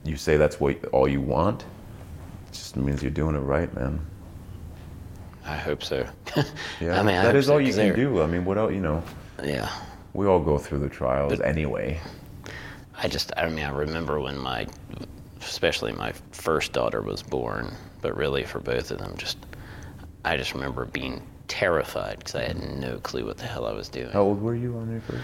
you 0.04 0.16
say 0.18 0.38
that's 0.38 0.60
what 0.60 0.84
all 0.86 1.08
you 1.08 1.22
want 1.22 1.66
just 2.52 2.76
means 2.76 3.02
you're 3.04 3.12
doing 3.12 3.36
it 3.36 3.40
right, 3.40 3.72
man. 3.76 4.00
I 5.46 5.56
hope 5.56 5.84
so. 5.84 6.06
Yeah, 6.80 7.00
I 7.00 7.04
mean, 7.04 7.16
I 7.18 7.24
that 7.24 7.36
is 7.36 7.48
so, 7.48 7.54
all 7.54 7.62
you 7.62 7.74
can 7.74 7.96
do. 7.96 8.22
I 8.22 8.28
mean, 8.28 8.46
what 8.46 8.58
else? 8.58 8.72
You 8.72 8.80
know, 8.82 9.04
Yeah. 9.44 9.70
we 10.14 10.26
all 10.28 10.40
go 10.40 10.58
through 10.58 10.80
the 10.80 10.90
trials 10.90 11.40
anyway. 11.42 12.00
I 13.02 13.08
just, 13.08 13.32
I 13.38 13.48
mean, 13.50 13.66
I 13.66 13.70
remember 13.72 14.20
when 14.20 14.38
my, 14.38 14.68
especially 15.42 15.92
my 15.94 16.14
first 16.32 16.72
daughter 16.74 17.02
was 17.02 17.24
born, 17.24 17.74
but 18.02 18.16
really 18.16 18.44
for 18.44 18.60
both 18.60 18.92
of 18.92 19.00
them, 19.00 19.16
just, 19.18 19.38
I 20.26 20.38
just 20.38 20.54
remember 20.54 20.86
being 20.86 21.22
terrified 21.50 22.20
because 22.20 22.36
I 22.36 22.44
had 22.44 22.80
no 22.80 23.00
clue 23.00 23.26
what 23.26 23.38
the 23.38 23.46
hell 23.46 23.66
I 23.66 23.74
was 23.74 23.90
doing. 23.90 24.10
How 24.12 24.22
old 24.22 24.42
were 24.42 24.56
you 24.56 24.78
on 24.78 24.90
your 24.90 25.02
first? 25.02 25.24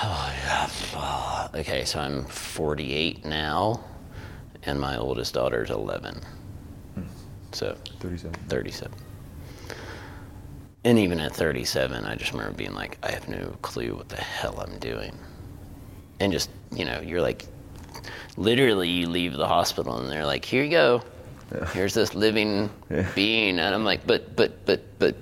Oh, 0.00 0.32
yeah. 0.44 1.48
Okay, 1.60 1.84
so 1.84 1.98
I'm 1.98 2.24
48 2.26 3.24
now, 3.24 3.82
and 4.64 4.78
my 4.78 4.96
oldest 4.96 5.34
daughter's 5.34 5.70
11. 5.70 6.20
Hmm. 6.94 7.02
So, 7.52 7.74
Thirty-seven. 7.98 8.38
37. 8.48 8.92
And 10.84 10.98
even 10.98 11.18
at 11.20 11.34
37, 11.34 12.04
I 12.04 12.14
just 12.14 12.32
remember 12.32 12.52
being 12.56 12.74
like, 12.74 12.98
I 13.02 13.10
have 13.10 13.28
no 13.28 13.56
clue 13.62 13.96
what 13.96 14.08
the 14.08 14.16
hell 14.16 14.60
I'm 14.60 14.78
doing. 14.78 15.18
And 16.20 16.32
just, 16.32 16.50
you 16.72 16.84
know, 16.84 17.00
you're 17.00 17.20
like, 17.22 17.46
literally, 18.36 18.88
you 18.88 19.08
leave 19.08 19.32
the 19.32 19.48
hospital 19.48 19.98
and 19.98 20.10
they're 20.10 20.26
like, 20.26 20.44
here 20.44 20.62
you 20.62 20.70
go. 20.70 21.02
Here's 21.72 21.94
this 21.94 22.14
living 22.14 22.70
Yeah. 22.90 23.08
being. 23.14 23.58
And 23.58 23.74
I'm 23.74 23.84
like, 23.84 24.06
but, 24.06 24.36
but, 24.36 24.64
but, 24.66 24.82
but, 24.98 25.16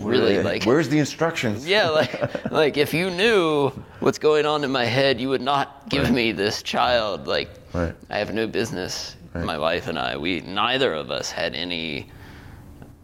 really, 0.00 0.42
like, 0.42 0.64
Where's 0.64 0.88
the 0.88 0.98
instructions? 0.98 1.66
yeah, 1.76 1.88
like, 1.88 2.50
like 2.50 2.76
if 2.76 2.92
you 2.92 3.10
knew 3.10 3.68
what's 4.00 4.18
going 4.18 4.44
on 4.46 4.64
in 4.64 4.70
my 4.70 4.84
head, 4.84 5.20
you 5.20 5.28
would 5.28 5.40
not 5.40 5.88
give 5.88 6.04
Right. 6.04 6.12
me 6.12 6.32
this 6.32 6.62
child. 6.62 7.26
Like, 7.26 7.48
Right. 7.72 7.94
I 8.10 8.18
have 8.18 8.32
no 8.34 8.46
business. 8.46 9.14
Right. 9.34 9.44
My 9.44 9.58
wife 9.58 9.88
and 9.88 9.98
I, 9.98 10.16
we 10.16 10.40
neither 10.40 10.94
of 10.94 11.10
us 11.10 11.30
had 11.30 11.54
any 11.54 12.08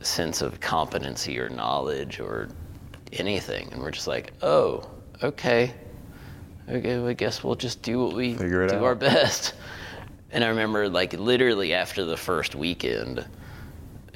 sense 0.01 0.43
of 0.43 0.59
competency 0.61 1.39
or 1.39 1.49
knowledge 1.51 2.19
or 2.19 2.49
anything, 3.13 3.69
and 3.73 3.81
we're 3.83 3.91
just 3.91 4.07
like, 4.07 4.33
oh, 4.43 4.89
okay, 5.23 5.73
okay, 6.69 6.99
well, 6.99 7.09
I 7.09 7.13
guess 7.13 7.45
we'll 7.45 7.55
just 7.55 7.83
do 7.83 8.03
what 8.03 8.15
we 8.15 8.35
Figure 8.35 8.65
it 8.65 8.71
do 8.71 8.77
out. 8.77 8.83
our 8.85 8.95
best. 8.95 9.53
And 10.35 10.43
I 10.43 10.49
remember, 10.49 10.89
like, 10.89 11.13
literally 11.13 11.73
after 11.75 12.05
the 12.05 12.17
first 12.17 12.57
weekend, 12.57 13.25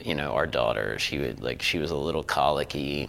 you 0.04 0.16
know, 0.16 0.32
our 0.32 0.48
daughter, 0.48 0.98
she 0.98 1.18
would 1.18 1.40
like, 1.40 1.62
she 1.62 1.78
was 1.78 1.92
a 1.92 1.96
little 1.96 2.24
colicky. 2.24 3.08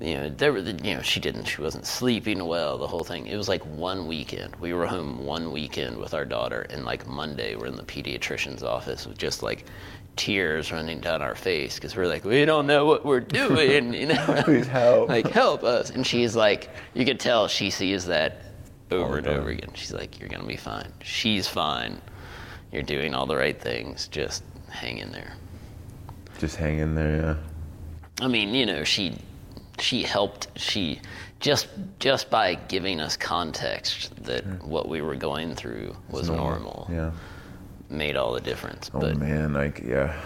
You 0.00 0.14
know, 0.14 0.28
there 0.30 0.50
were, 0.50 0.62
the, 0.62 0.72
you 0.82 0.94
know, 0.94 1.02
she 1.02 1.20
didn't, 1.20 1.44
she 1.44 1.60
wasn't 1.60 1.84
sleeping 1.86 2.42
well. 2.46 2.78
The 2.78 2.86
whole 2.86 3.04
thing. 3.04 3.26
It 3.26 3.36
was 3.36 3.50
like 3.50 3.62
one 3.66 4.06
weekend. 4.06 4.56
We 4.56 4.72
were 4.72 4.86
home 4.86 5.26
one 5.26 5.52
weekend 5.52 5.98
with 5.98 6.14
our 6.14 6.24
daughter, 6.24 6.66
and 6.70 6.86
like 6.86 7.06
Monday, 7.06 7.54
we're 7.54 7.66
in 7.66 7.76
the 7.76 7.82
pediatrician's 7.82 8.62
office 8.62 9.06
with 9.06 9.18
just 9.18 9.42
like 9.42 9.66
tears 10.16 10.72
running 10.72 11.00
down 11.00 11.20
our 11.20 11.34
face 11.34 11.74
because 11.74 11.94
we're 11.94 12.06
like, 12.06 12.24
we 12.24 12.46
don't 12.46 12.66
know 12.66 12.86
what 12.86 13.04
we're 13.04 13.20
doing. 13.20 13.92
You 13.92 14.06
know, 14.06 14.42
Please 14.44 14.66
help. 14.66 15.10
like 15.10 15.26
help 15.28 15.64
us. 15.64 15.90
And 15.90 16.06
she's 16.06 16.34
like, 16.34 16.70
you 16.94 17.04
could 17.04 17.20
tell 17.20 17.46
she 17.46 17.68
sees 17.68 18.06
that 18.06 18.38
over 18.90 19.18
and 19.18 19.26
oh 19.26 19.32
time. 19.32 19.40
over 19.40 19.50
again. 19.50 19.70
She's 19.74 19.92
like, 19.92 20.18
you're 20.18 20.30
gonna 20.30 20.46
be 20.46 20.56
fine. 20.56 20.90
She's 21.02 21.46
fine. 21.46 22.00
You're 22.72 22.82
doing 22.82 23.14
all 23.14 23.26
the 23.26 23.36
right 23.36 23.58
things. 23.60 24.08
Just 24.08 24.42
hang 24.70 24.98
in 24.98 25.12
there. 25.12 25.34
Just 26.38 26.56
hang 26.56 26.78
in 26.78 26.94
there. 26.94 27.16
Yeah. 27.16 28.24
I 28.24 28.28
mean, 28.28 28.54
you 28.54 28.66
know, 28.66 28.82
she 28.84 29.18
she 29.78 30.02
helped. 30.02 30.48
She 30.56 31.00
just 31.40 31.68
just 31.98 32.30
by 32.30 32.54
giving 32.54 33.00
us 33.00 33.16
context 33.16 34.14
that 34.24 34.44
hmm. 34.44 34.68
what 34.68 34.88
we 34.88 35.02
were 35.02 35.16
going 35.16 35.54
through 35.54 35.94
was 36.08 36.30
normal, 36.30 36.88
Yeah. 36.90 37.10
made 37.90 38.16
all 38.16 38.32
the 38.32 38.40
difference. 38.40 38.90
Oh 38.94 39.00
but 39.00 39.18
man, 39.18 39.52
like 39.52 39.82
yeah. 39.84 40.18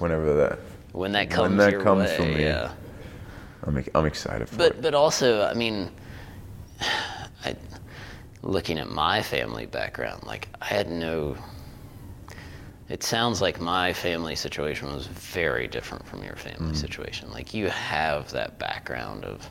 Whenever 0.00 0.34
that, 0.34 0.58
when 0.92 1.12
that 1.12 1.30
comes 1.30 1.56
that 1.58 1.72
your 1.72 1.82
comes 1.82 2.10
way, 2.10 2.16
from 2.16 2.34
me, 2.34 2.42
yeah. 2.42 2.72
I'm 3.64 3.84
I'm 3.94 4.06
excited 4.06 4.48
for 4.48 4.56
But 4.56 4.72
it. 4.72 4.82
but 4.82 4.94
also, 4.94 5.44
I 5.44 5.54
mean, 5.54 5.90
I, 7.44 7.54
looking 8.42 8.78
at 8.78 8.88
my 8.88 9.22
family 9.22 9.66
background, 9.66 10.24
like 10.24 10.48
I 10.60 10.66
had 10.66 10.90
no. 10.90 11.36
It 12.90 13.02
sounds 13.04 13.40
like 13.40 13.60
my 13.60 13.92
family 13.92 14.34
situation 14.34 14.92
was 14.92 15.06
very 15.06 15.68
different 15.68 16.06
from 16.06 16.22
your 16.24 16.34
Mm. 16.34 16.38
family 16.58 16.74
situation. 16.74 17.30
Like 17.30 17.54
you 17.54 17.68
have 17.68 18.30
that 18.32 18.58
background 18.58 19.24
of 19.24 19.48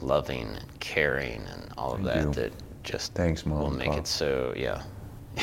loving 0.00 0.46
and 0.48 0.80
caring 0.80 1.40
and 1.52 1.72
all 1.78 1.94
of 1.94 2.00
I 2.02 2.14
that 2.14 2.22
do. 2.32 2.40
that 2.42 2.52
just 2.82 3.14
Thanks, 3.14 3.46
Mom 3.46 3.58
will 3.58 3.70
make 3.70 3.88
Pop. 3.88 3.98
it 4.00 4.06
so 4.06 4.52
yeah. 4.56 4.82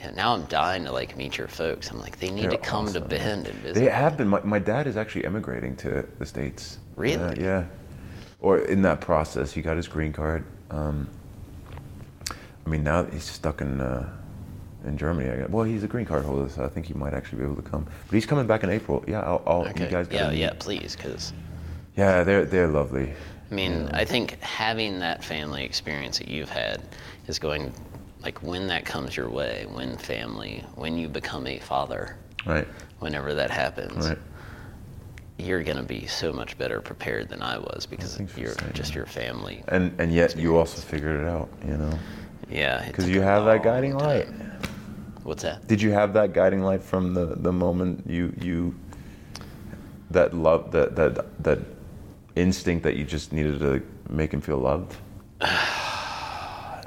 Yeah, 0.00 0.10
now 0.12 0.32
I'm 0.34 0.44
dying 0.44 0.84
to 0.84 0.92
like 0.92 1.16
meet 1.16 1.36
your 1.36 1.48
folks. 1.48 1.90
I'm 1.90 1.98
like, 1.98 2.20
they 2.20 2.30
need 2.30 2.44
They're 2.44 2.50
to 2.52 2.58
come 2.58 2.86
to. 2.92 3.00
Bend 3.00 3.48
and 3.48 3.56
visit. 3.58 3.74
They 3.74 3.90
have 3.90 4.16
been. 4.16 4.28
My, 4.28 4.40
my 4.42 4.60
dad 4.60 4.86
is 4.86 4.96
actually 4.96 5.24
emigrating 5.24 5.74
to 5.78 6.06
the 6.20 6.24
states. 6.24 6.78
Really? 6.94 7.40
Yeah. 7.40 7.44
yeah. 7.44 7.64
or 8.40 8.58
in 8.58 8.80
that 8.82 9.00
process, 9.00 9.50
he 9.52 9.60
got 9.60 9.76
his 9.76 9.88
green 9.88 10.12
card. 10.12 10.44
Um, 10.70 11.08
I 12.30 12.68
mean, 12.70 12.84
now 12.84 13.04
he's 13.06 13.24
stuck 13.24 13.60
in 13.60 13.80
uh, 13.80 14.08
in 14.84 14.96
Germany. 14.96 15.30
I 15.30 15.36
guess. 15.36 15.48
Well, 15.48 15.64
he's 15.64 15.82
a 15.82 15.88
green 15.88 16.06
card 16.06 16.24
holder, 16.24 16.48
so 16.48 16.64
I 16.64 16.68
think 16.68 16.86
he 16.86 16.94
might 16.94 17.14
actually 17.14 17.38
be 17.38 17.44
able 17.44 17.56
to 17.56 17.62
come. 17.68 17.84
But 17.84 18.14
he's 18.14 18.26
coming 18.26 18.46
back 18.46 18.62
in 18.64 18.70
April. 18.70 19.04
Yeah, 19.06 19.20
I'll, 19.20 19.42
I'll 19.46 19.66
you 19.66 19.86
guys. 19.86 20.08
Yeah, 20.10 20.30
yeah, 20.30 20.52
please, 20.58 20.96
because 20.96 21.32
Yeah, 21.96 22.22
they're 22.24 22.44
they're 22.44 22.68
lovely. 22.68 23.12
I 23.50 23.54
mean, 23.54 23.88
I 23.92 24.04
think 24.04 24.38
having 24.40 24.98
that 24.98 25.24
family 25.24 25.64
experience 25.64 26.18
that 26.18 26.28
you've 26.28 26.50
had 26.50 26.82
is 27.28 27.38
going, 27.38 27.72
like, 28.22 28.42
when 28.42 28.66
that 28.66 28.84
comes 28.84 29.16
your 29.16 29.30
way, 29.30 29.66
when 29.72 29.96
family, 29.96 30.62
when 30.74 30.98
you 30.98 31.08
become 31.08 31.46
a 31.46 31.58
father, 31.58 32.16
Right, 32.44 32.68
whenever 32.98 33.32
that 33.34 33.50
happens, 33.50 34.06
right. 34.06 34.18
you're 35.38 35.62
going 35.62 35.78
to 35.78 35.82
be 35.82 36.06
so 36.06 36.30
much 36.32 36.58
better 36.58 36.80
prepared 36.82 37.30
than 37.30 37.40
I 37.40 37.56
was 37.58 37.86
because 37.86 38.18
you're 38.36 38.54
just 38.74 38.90
that. 38.90 38.94
your 38.94 39.06
family. 39.06 39.64
And 39.68 39.98
and 39.98 40.12
yet 40.12 40.36
you 40.36 40.56
also 40.58 40.80
figured 40.82 41.18
it 41.20 41.26
out, 41.26 41.48
you 41.66 41.76
know, 41.78 41.98
Yeah. 42.50 42.86
because 42.86 43.08
you 43.08 43.22
have 43.22 43.44
that 43.46 43.62
guiding 43.62 43.96
light. 43.96 44.26
time. 44.26 44.60
What's 45.28 45.42
that? 45.42 45.66
Did 45.66 45.82
you 45.82 45.90
have 45.90 46.14
that 46.14 46.32
guiding 46.32 46.62
light 46.62 46.82
from 46.82 47.12
the, 47.12 47.34
the 47.36 47.52
moment 47.52 48.08
you 48.08 48.32
you 48.40 48.74
that 50.10 50.32
love 50.32 50.72
that 50.72 50.96
that 50.96 51.44
that 51.44 51.58
instinct 52.34 52.82
that 52.84 52.96
you 52.96 53.04
just 53.04 53.30
needed 53.30 53.60
to 53.60 53.82
make 54.08 54.32
him 54.32 54.40
feel 54.40 54.56
loved? 54.56 54.96
I 55.42 56.86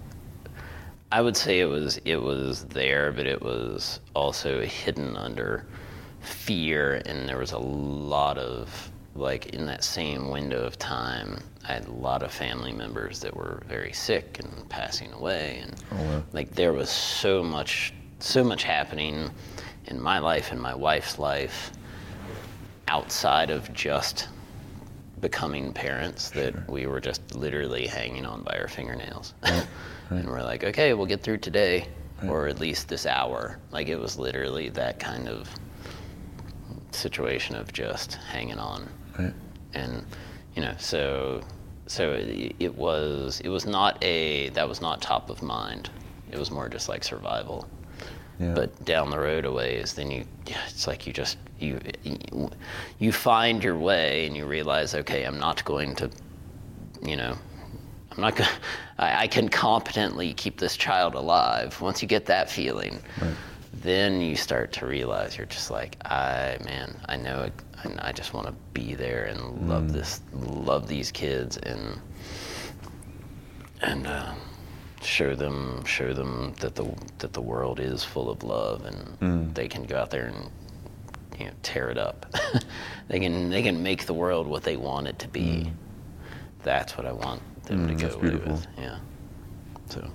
would 1.19 1.37
say 1.37 1.59
it 1.59 1.65
was 1.65 1.99
it 2.03 2.15
was 2.15 2.65
there, 2.65 3.11
but 3.11 3.27
it 3.27 3.43
was 3.43 3.99
also 4.15 4.65
hidden 4.65 5.15
under 5.17 5.67
fear, 6.21 7.03
and 7.05 7.29
there 7.29 7.37
was 7.37 7.51
a 7.51 7.59
lot 7.59 8.39
of 8.39 8.91
like 9.13 9.53
in 9.53 9.67
that 9.67 9.83
same 9.83 10.31
window 10.31 10.63
of 10.63 10.79
time. 10.79 11.37
I 11.69 11.73
had 11.73 11.85
a 11.85 11.91
lot 11.91 12.23
of 12.23 12.31
family 12.31 12.71
members 12.71 13.19
that 13.19 13.35
were 13.35 13.61
very 13.67 13.93
sick 13.93 14.39
and 14.39 14.67
passing 14.67 15.13
away, 15.13 15.59
and 15.61 15.75
oh, 15.91 16.03
wow. 16.05 16.23
like 16.33 16.55
there 16.55 16.73
was 16.73 16.89
so 16.89 17.43
much 17.43 17.93
so 18.23 18.43
much 18.43 18.63
happening 18.63 19.29
in 19.85 20.01
my 20.01 20.19
life 20.19 20.51
and 20.51 20.61
my 20.61 20.75
wife's 20.75 21.19
life 21.19 21.71
outside 22.87 23.49
of 23.49 23.71
just 23.73 24.27
becoming 25.21 25.71
parents 25.71 26.29
that 26.31 26.69
we 26.69 26.87
were 26.87 26.99
just 26.99 27.35
literally 27.35 27.87
hanging 27.87 28.25
on 28.25 28.41
by 28.41 28.57
our 28.57 28.67
fingernails. 28.67 29.33
and 29.43 30.27
we're 30.27 30.41
like, 30.41 30.63
okay, 30.63 30.93
we'll 30.93 31.05
get 31.05 31.21
through 31.21 31.37
today, 31.37 31.87
or 32.27 32.47
at 32.47 32.59
least 32.59 32.89
this 32.89 33.05
hour. 33.05 33.59
Like 33.71 33.87
it 33.87 33.97
was 33.97 34.17
literally 34.17 34.69
that 34.69 34.99
kind 34.99 35.27
of 35.27 35.49
situation 36.91 37.55
of 37.55 37.71
just 37.71 38.15
hanging 38.15 38.59
on. 38.59 38.89
Right. 39.17 39.33
And 39.73 40.05
you 40.55 40.61
know, 40.61 40.75
so 40.77 41.41
so 41.87 42.13
it, 42.13 42.55
it 42.59 42.75
was 42.75 43.41
it 43.41 43.49
was 43.49 43.65
not 43.65 44.03
a 44.03 44.49
that 44.49 44.67
was 44.67 44.81
not 44.81 45.01
top 45.01 45.29
of 45.29 45.41
mind. 45.41 45.89
It 46.31 46.37
was 46.37 46.51
more 46.51 46.69
just 46.69 46.89
like 46.89 47.03
survival. 47.03 47.67
Yeah. 48.41 48.53
But 48.55 48.85
down 48.85 49.11
the 49.11 49.19
road 49.19 49.45
a 49.45 49.51
ways, 49.51 49.93
then 49.93 50.09
you, 50.09 50.25
it's 50.47 50.87
like 50.87 51.05
you 51.05 51.13
just 51.13 51.37
you, 51.59 51.79
you 52.97 53.11
find 53.11 53.63
your 53.63 53.77
way 53.77 54.25
and 54.25 54.35
you 54.35 54.47
realize, 54.47 54.95
okay, 54.95 55.25
I'm 55.25 55.37
not 55.37 55.63
going 55.63 55.93
to, 55.97 56.09
you 57.03 57.15
know, 57.15 57.37
I'm 58.11 58.21
not 58.21 58.35
going. 58.35 58.49
I, 58.97 59.23
I 59.23 59.27
can 59.27 59.47
competently 59.47 60.33
keep 60.33 60.59
this 60.59 60.75
child 60.75 61.13
alive. 61.13 61.79
Once 61.81 62.01
you 62.01 62.07
get 62.07 62.25
that 62.25 62.49
feeling, 62.49 62.99
then 63.73 64.21
you 64.21 64.35
start 64.35 64.71
to 64.73 64.87
realize 64.87 65.37
you're 65.37 65.45
just 65.45 65.69
like, 65.69 65.97
I 66.05 66.57
man, 66.65 66.99
I 67.07 67.17
know 67.17 67.41
it. 67.43 67.53
I, 67.83 68.09
I 68.09 68.11
just 68.11 68.33
want 68.33 68.47
to 68.47 68.53
be 68.73 68.95
there 68.95 69.25
and 69.25 69.69
love 69.69 69.93
this, 69.93 70.21
love 70.33 70.87
these 70.87 71.11
kids 71.11 71.57
and 71.57 71.99
and. 73.81 74.07
Uh, 74.07 74.33
show 75.01 75.35
them 75.35 75.83
show 75.85 76.13
them 76.13 76.53
that 76.59 76.75
the 76.75 76.85
that 77.19 77.33
the 77.33 77.41
world 77.41 77.79
is 77.79 78.03
full 78.03 78.29
of 78.29 78.43
love 78.43 78.85
and 78.85 79.53
they 79.55 79.67
can 79.67 79.83
go 79.83 79.97
out 79.97 80.09
there 80.11 80.27
and 80.27 80.49
you 81.39 81.45
know 81.45 81.51
tear 81.63 81.89
it 81.89 81.97
up. 81.97 82.25
they 83.07 83.19
can 83.19 83.49
they 83.49 83.61
can 83.63 83.81
make 83.81 84.05
the 84.05 84.13
world 84.13 84.47
what 84.47 84.63
they 84.63 84.77
want 84.77 85.07
it 85.07 85.17
to 85.19 85.27
be. 85.27 85.71
That's 86.63 86.97
what 86.97 87.05
I 87.07 87.11
want 87.11 87.41
them 87.65 87.87
to 87.87 87.93
Mm, 87.95 87.99
go 87.99 88.17
away 88.19 88.35
with. 88.35 88.67
Yeah. 88.77 88.97
So 89.87 90.07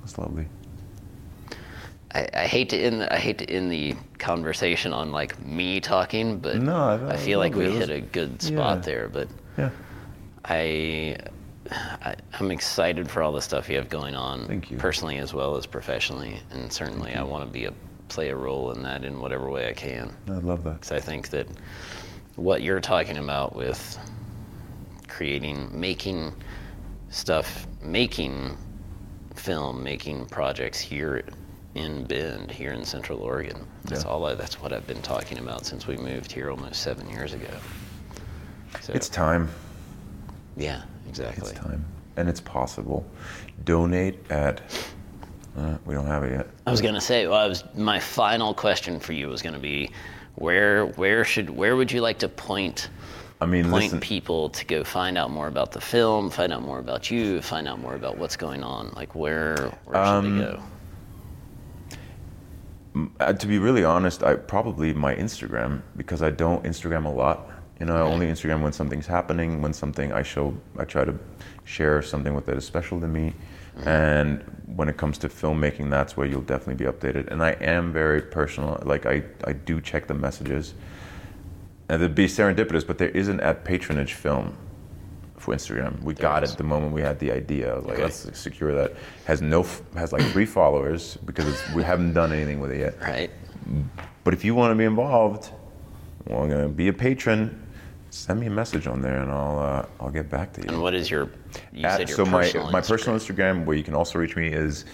That's 0.00 0.16
lovely. 0.18 0.46
I, 2.14 2.28
I 2.32 2.46
hate 2.46 2.68
to 2.70 2.78
end 2.78 3.00
the, 3.00 3.12
I 3.12 3.18
hate 3.18 3.38
to 3.38 3.50
end 3.50 3.70
the 3.70 3.94
conversation 4.18 4.92
on 4.92 5.10
like 5.10 5.38
me 5.44 5.80
talking, 5.80 6.38
but 6.38 6.56
No, 6.56 6.76
I 6.76 6.94
it 6.94 7.02
I 7.14 7.16
feel 7.16 7.40
like 7.40 7.54
we. 7.54 7.68
Hit 7.70 7.90
a 7.90 8.00
good 8.00 8.40
spot 8.40 8.78
yeah. 8.78 8.82
there. 8.84 9.08
But 9.08 9.28
Yeah. 9.58 9.70
I, 10.44 11.16
I 11.70 12.14
I'm 12.38 12.50
excited 12.50 13.10
for 13.10 13.22
all 13.22 13.32
the 13.32 13.42
stuff 13.42 13.68
you 13.68 13.76
have 13.76 13.88
going 13.88 14.14
on. 14.14 14.46
Thank 14.46 14.70
you. 14.70 14.76
Personally 14.76 15.18
as 15.18 15.32
well 15.34 15.56
as 15.56 15.66
professionally, 15.66 16.38
and 16.50 16.72
certainly 16.72 17.14
I 17.14 17.22
want 17.22 17.44
to 17.46 17.50
be 17.50 17.64
a 17.66 17.72
play 18.08 18.28
a 18.30 18.36
role 18.36 18.70
in 18.72 18.82
that 18.84 19.04
in 19.04 19.18
whatever 19.20 19.50
way 19.50 19.68
I 19.68 19.72
can. 19.72 20.14
I 20.28 20.32
love 20.34 20.62
that. 20.64 20.74
Because 20.74 20.92
I 20.92 21.00
think 21.00 21.30
that 21.30 21.48
what 22.36 22.62
you're 22.62 22.80
talking 22.80 23.18
about 23.18 23.56
with 23.56 23.98
creating, 25.08 25.68
making 25.78 26.32
stuff, 27.10 27.66
making 27.82 28.56
film, 29.34 29.82
making 29.82 30.26
projects 30.26 30.78
here 30.78 31.24
in 31.74 32.04
Bend, 32.04 32.50
here 32.50 32.72
in 32.72 32.84
Central 32.84 33.20
Oregon. 33.20 33.66
That's 33.84 34.04
Yeah. 34.04 34.10
all. 34.10 34.24
I, 34.26 34.34
that's 34.34 34.60
what 34.60 34.72
I've 34.72 34.86
been 34.86 35.02
talking 35.02 35.38
about 35.38 35.66
since 35.66 35.86
we 35.86 35.96
moved 35.96 36.30
here 36.32 36.50
almost 36.50 36.82
seven 36.82 37.08
years 37.10 37.32
ago. 37.34 37.50
So, 38.80 38.92
It's 38.92 39.08
time. 39.08 39.48
yeah, 40.56 40.82
exactly. 41.08 41.50
It's 41.50 41.58
time. 41.58 41.84
And 42.16 42.28
it's 42.28 42.40
possible. 42.40 43.06
Donate 43.64 44.18
at. 44.30 44.60
Uh, 45.56 45.76
we 45.86 45.94
don't 45.94 46.06
have 46.06 46.22
it 46.24 46.32
yet. 46.32 46.46
I 46.66 46.70
was 46.70 46.80
gonna 46.82 47.00
say, 47.00 47.26
well, 47.26 47.38
I 47.38 47.46
was 47.46 47.64
my 47.74 47.98
final 47.98 48.52
question 48.52 49.00
for 49.00 49.12
you 49.12 49.28
was 49.28 49.40
gonna 49.42 49.58
be, 49.58 49.90
where 50.34 50.86
where 50.86 51.24
should 51.24 51.48
where 51.50 51.76
would 51.76 51.90
you 51.90 52.00
like 52.02 52.18
to 52.18 52.28
point 52.28 52.90
I 53.40 53.46
mean, 53.46 53.64
point 53.70 53.84
listen. 53.84 54.00
people 54.00 54.50
to 54.50 54.64
go 54.64 54.84
find 54.84 55.16
out 55.18 55.30
more 55.30 55.48
about 55.48 55.72
the 55.72 55.80
film, 55.80 56.30
find 56.30 56.52
out 56.52 56.62
more 56.62 56.78
about 56.78 57.10
you, 57.10 57.40
find 57.42 57.68
out 57.68 57.80
more 57.80 57.94
about 57.94 58.18
what's 58.18 58.36
going 58.36 58.62
on? 58.62 58.92
Like 58.94 59.14
where 59.14 59.56
where 59.84 59.94
should 59.94 59.96
Um, 59.96 60.38
they 60.38 60.44
go? 60.44 60.62
Uh, 63.20 63.32
to 63.32 63.46
be 63.46 63.58
really 63.58 63.84
honest, 63.84 64.22
I 64.22 64.36
probably 64.36 64.94
my 64.94 65.14
Instagram 65.14 65.82
because 65.96 66.22
I 66.22 66.30
don't 66.30 66.64
Instagram 66.64 67.04
a 67.04 67.10
lot. 67.10 67.50
You 67.80 67.86
know, 67.86 67.96
I 67.96 68.00
only 68.00 68.26
Instagram 68.26 68.62
when 68.62 68.72
something's 68.72 69.06
happening, 69.06 69.60
when 69.60 69.72
something 69.72 70.12
I 70.12 70.22
show, 70.22 70.56
I 70.78 70.84
try 70.84 71.04
to 71.04 71.14
share 71.64 72.00
something 72.00 72.34
with 72.34 72.46
that 72.46 72.56
is 72.56 72.64
special 72.64 73.00
to 73.00 73.06
me. 73.06 73.34
Mm-hmm. 73.78 73.88
And 73.88 74.62
when 74.66 74.88
it 74.88 74.96
comes 74.96 75.18
to 75.18 75.28
filmmaking, 75.28 75.90
that's 75.90 76.16
where 76.16 76.26
you'll 76.26 76.40
definitely 76.40 76.82
be 76.82 76.90
updated. 76.90 77.28
And 77.30 77.42
I 77.42 77.50
am 77.60 77.92
very 77.92 78.22
personal. 78.22 78.82
Like 78.84 79.04
I, 79.04 79.22
I 79.44 79.52
do 79.52 79.80
check 79.80 80.06
the 80.06 80.14
messages. 80.14 80.74
And 81.88 82.02
it'd 82.02 82.14
be 82.14 82.26
serendipitous, 82.26 82.86
but 82.86 82.98
there 82.98 83.10
isn't 83.10 83.40
at 83.40 83.64
patronage 83.64 84.14
film 84.14 84.56
for 85.36 85.54
Instagram. 85.54 86.00
We 86.02 86.14
got 86.14 86.42
is. 86.42 86.52
it 86.52 86.58
the 86.58 86.64
moment 86.64 86.94
we 86.94 87.02
had 87.02 87.18
the 87.18 87.30
idea. 87.30 87.74
I 87.74 87.76
was 87.76 87.84
like, 87.84 87.94
Okay. 87.94 88.04
let's 88.04 88.38
secure 88.38 88.74
that. 88.74 88.94
Has 89.26 89.42
no, 89.42 89.66
has 89.94 90.12
like 90.12 90.22
three 90.32 90.46
followers 90.46 91.18
because 91.26 91.46
it's, 91.46 91.74
we 91.74 91.82
haven't 91.82 92.14
done 92.14 92.32
anything 92.32 92.58
with 92.58 92.72
it 92.72 92.78
yet. 92.78 93.00
Right? 93.00 93.30
But 94.24 94.32
if 94.32 94.44
you 94.44 94.54
want 94.54 94.72
to 94.72 94.76
be 94.76 94.84
involved, 94.84 95.50
well, 96.26 96.42
I'm 96.42 96.48
gonna 96.48 96.68
be 96.68 96.88
a 96.88 96.92
patron. 96.92 97.65
Send 98.16 98.40
me 98.40 98.46
a 98.46 98.50
message 98.50 98.86
on 98.86 99.02
there, 99.02 99.20
and 99.20 99.30
I'll 99.30 99.58
uh, 99.58 99.86
I'll 100.00 100.10
get 100.10 100.30
back 100.30 100.52
to 100.54 100.62
you. 100.62 100.68
And 100.68 100.82
what 100.82 100.94
is 100.94 101.10
your 101.10 101.28
you 101.72 101.84
At- 101.86 101.98
said 101.98 102.08
your 102.08 102.16
so 102.16 102.24
my 102.24 102.42
personal 102.42 102.70
my 102.70 102.80
personal 102.80 103.18
Instagram. 103.18 103.60
Instagram, 103.60 103.64
where 103.66 103.76
you 103.76 103.84
can 103.84 103.94
also 103.94 104.18
reach 104.18 104.36
me, 104.36 104.48
is 104.48 104.84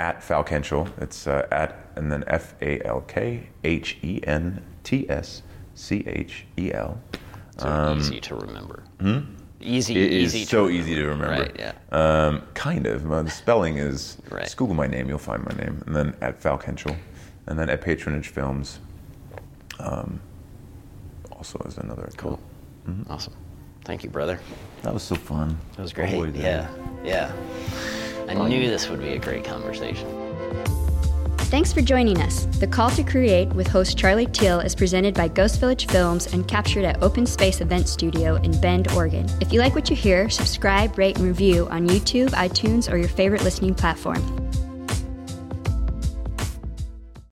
at 0.00 0.20
Falkhentschel. 0.20 0.90
It's 1.00 1.26
uh, 1.28 1.46
at 1.52 1.88
and 1.94 2.10
then 2.10 2.24
F 2.26 2.54
A 2.60 2.84
L 2.84 3.00
K 3.02 3.48
H 3.64 3.98
E 4.02 4.20
N 4.24 4.62
T 4.82 5.08
S 5.08 5.42
C 5.74 6.02
H 6.06 6.46
E 6.58 6.72
L. 6.72 7.00
So 7.58 7.94
easy 7.96 8.20
to 8.20 8.34
remember. 8.34 8.82
Easy, 9.00 9.06
Um, 9.08 9.26
hmm? 9.26 9.32
It 9.62 10.12
is 10.12 10.34
easy 10.34 10.44
so 10.44 10.66
to 10.66 10.72
easy 10.74 10.94
to 10.96 11.04
remember. 11.06 11.42
Right, 11.42 11.56
yeah. 11.58 11.72
Um, 11.92 12.42
kind 12.54 12.86
of. 12.86 13.08
The 13.08 13.30
spelling 13.30 13.78
is 13.78 14.18
Right. 14.30 14.42
just 14.44 14.56
Google 14.58 14.74
my 14.74 14.86
name, 14.88 15.08
you'll 15.08 15.18
find 15.18 15.42
my 15.44 15.56
name, 15.56 15.82
and 15.86 15.96
then 15.96 16.14
at 16.20 16.42
Falkhentschel, 16.42 16.94
and 17.46 17.58
then 17.58 17.70
at 17.70 17.80
Patronage 17.80 18.28
Films. 18.28 18.80
Um, 19.78 20.20
also 21.54 21.68
is 21.68 21.78
another 21.78 22.02
account. 22.02 22.18
Cool. 22.18 22.40
Mm-hmm. 22.88 23.12
Awesome. 23.12 23.34
Thank 23.84 24.02
you, 24.02 24.10
brother. 24.10 24.40
That 24.82 24.92
was 24.92 25.02
so 25.02 25.14
fun. 25.14 25.58
That 25.76 25.82
was 25.82 25.92
great. 25.92 26.14
Always 26.14 26.34
is. 26.34 26.42
yeah. 26.42 26.68
Yeah. 27.04 27.32
I 28.28 28.34
knew 28.34 28.68
this 28.68 28.88
would 28.88 29.00
be 29.00 29.10
a 29.10 29.18
great 29.18 29.44
conversation. 29.44 30.08
Thanks 31.38 31.72
for 31.72 31.80
joining 31.80 32.20
us. 32.20 32.46
The 32.58 32.66
Call 32.66 32.90
to 32.90 33.04
Create 33.04 33.48
with 33.50 33.68
host 33.68 33.96
Charlie 33.96 34.26
Teal 34.26 34.58
is 34.58 34.74
presented 34.74 35.14
by 35.14 35.28
Ghost 35.28 35.60
Village 35.60 35.86
Films 35.86 36.32
and 36.32 36.48
captured 36.48 36.84
at 36.84 37.00
Open 37.04 37.24
Space 37.24 37.60
Event 37.60 37.88
Studio 37.88 38.34
in 38.36 38.60
Bend, 38.60 38.90
Oregon. 38.92 39.28
If 39.40 39.52
you 39.52 39.60
like 39.60 39.76
what 39.76 39.88
you 39.88 39.94
hear, 39.94 40.28
subscribe, 40.28 40.98
rate, 40.98 41.18
and 41.18 41.26
review 41.26 41.68
on 41.68 41.86
YouTube, 41.86 42.30
iTunes, 42.30 42.92
or 42.92 42.96
your 42.96 43.08
favorite 43.08 43.44
listening 43.44 43.76
platform. 43.76 44.45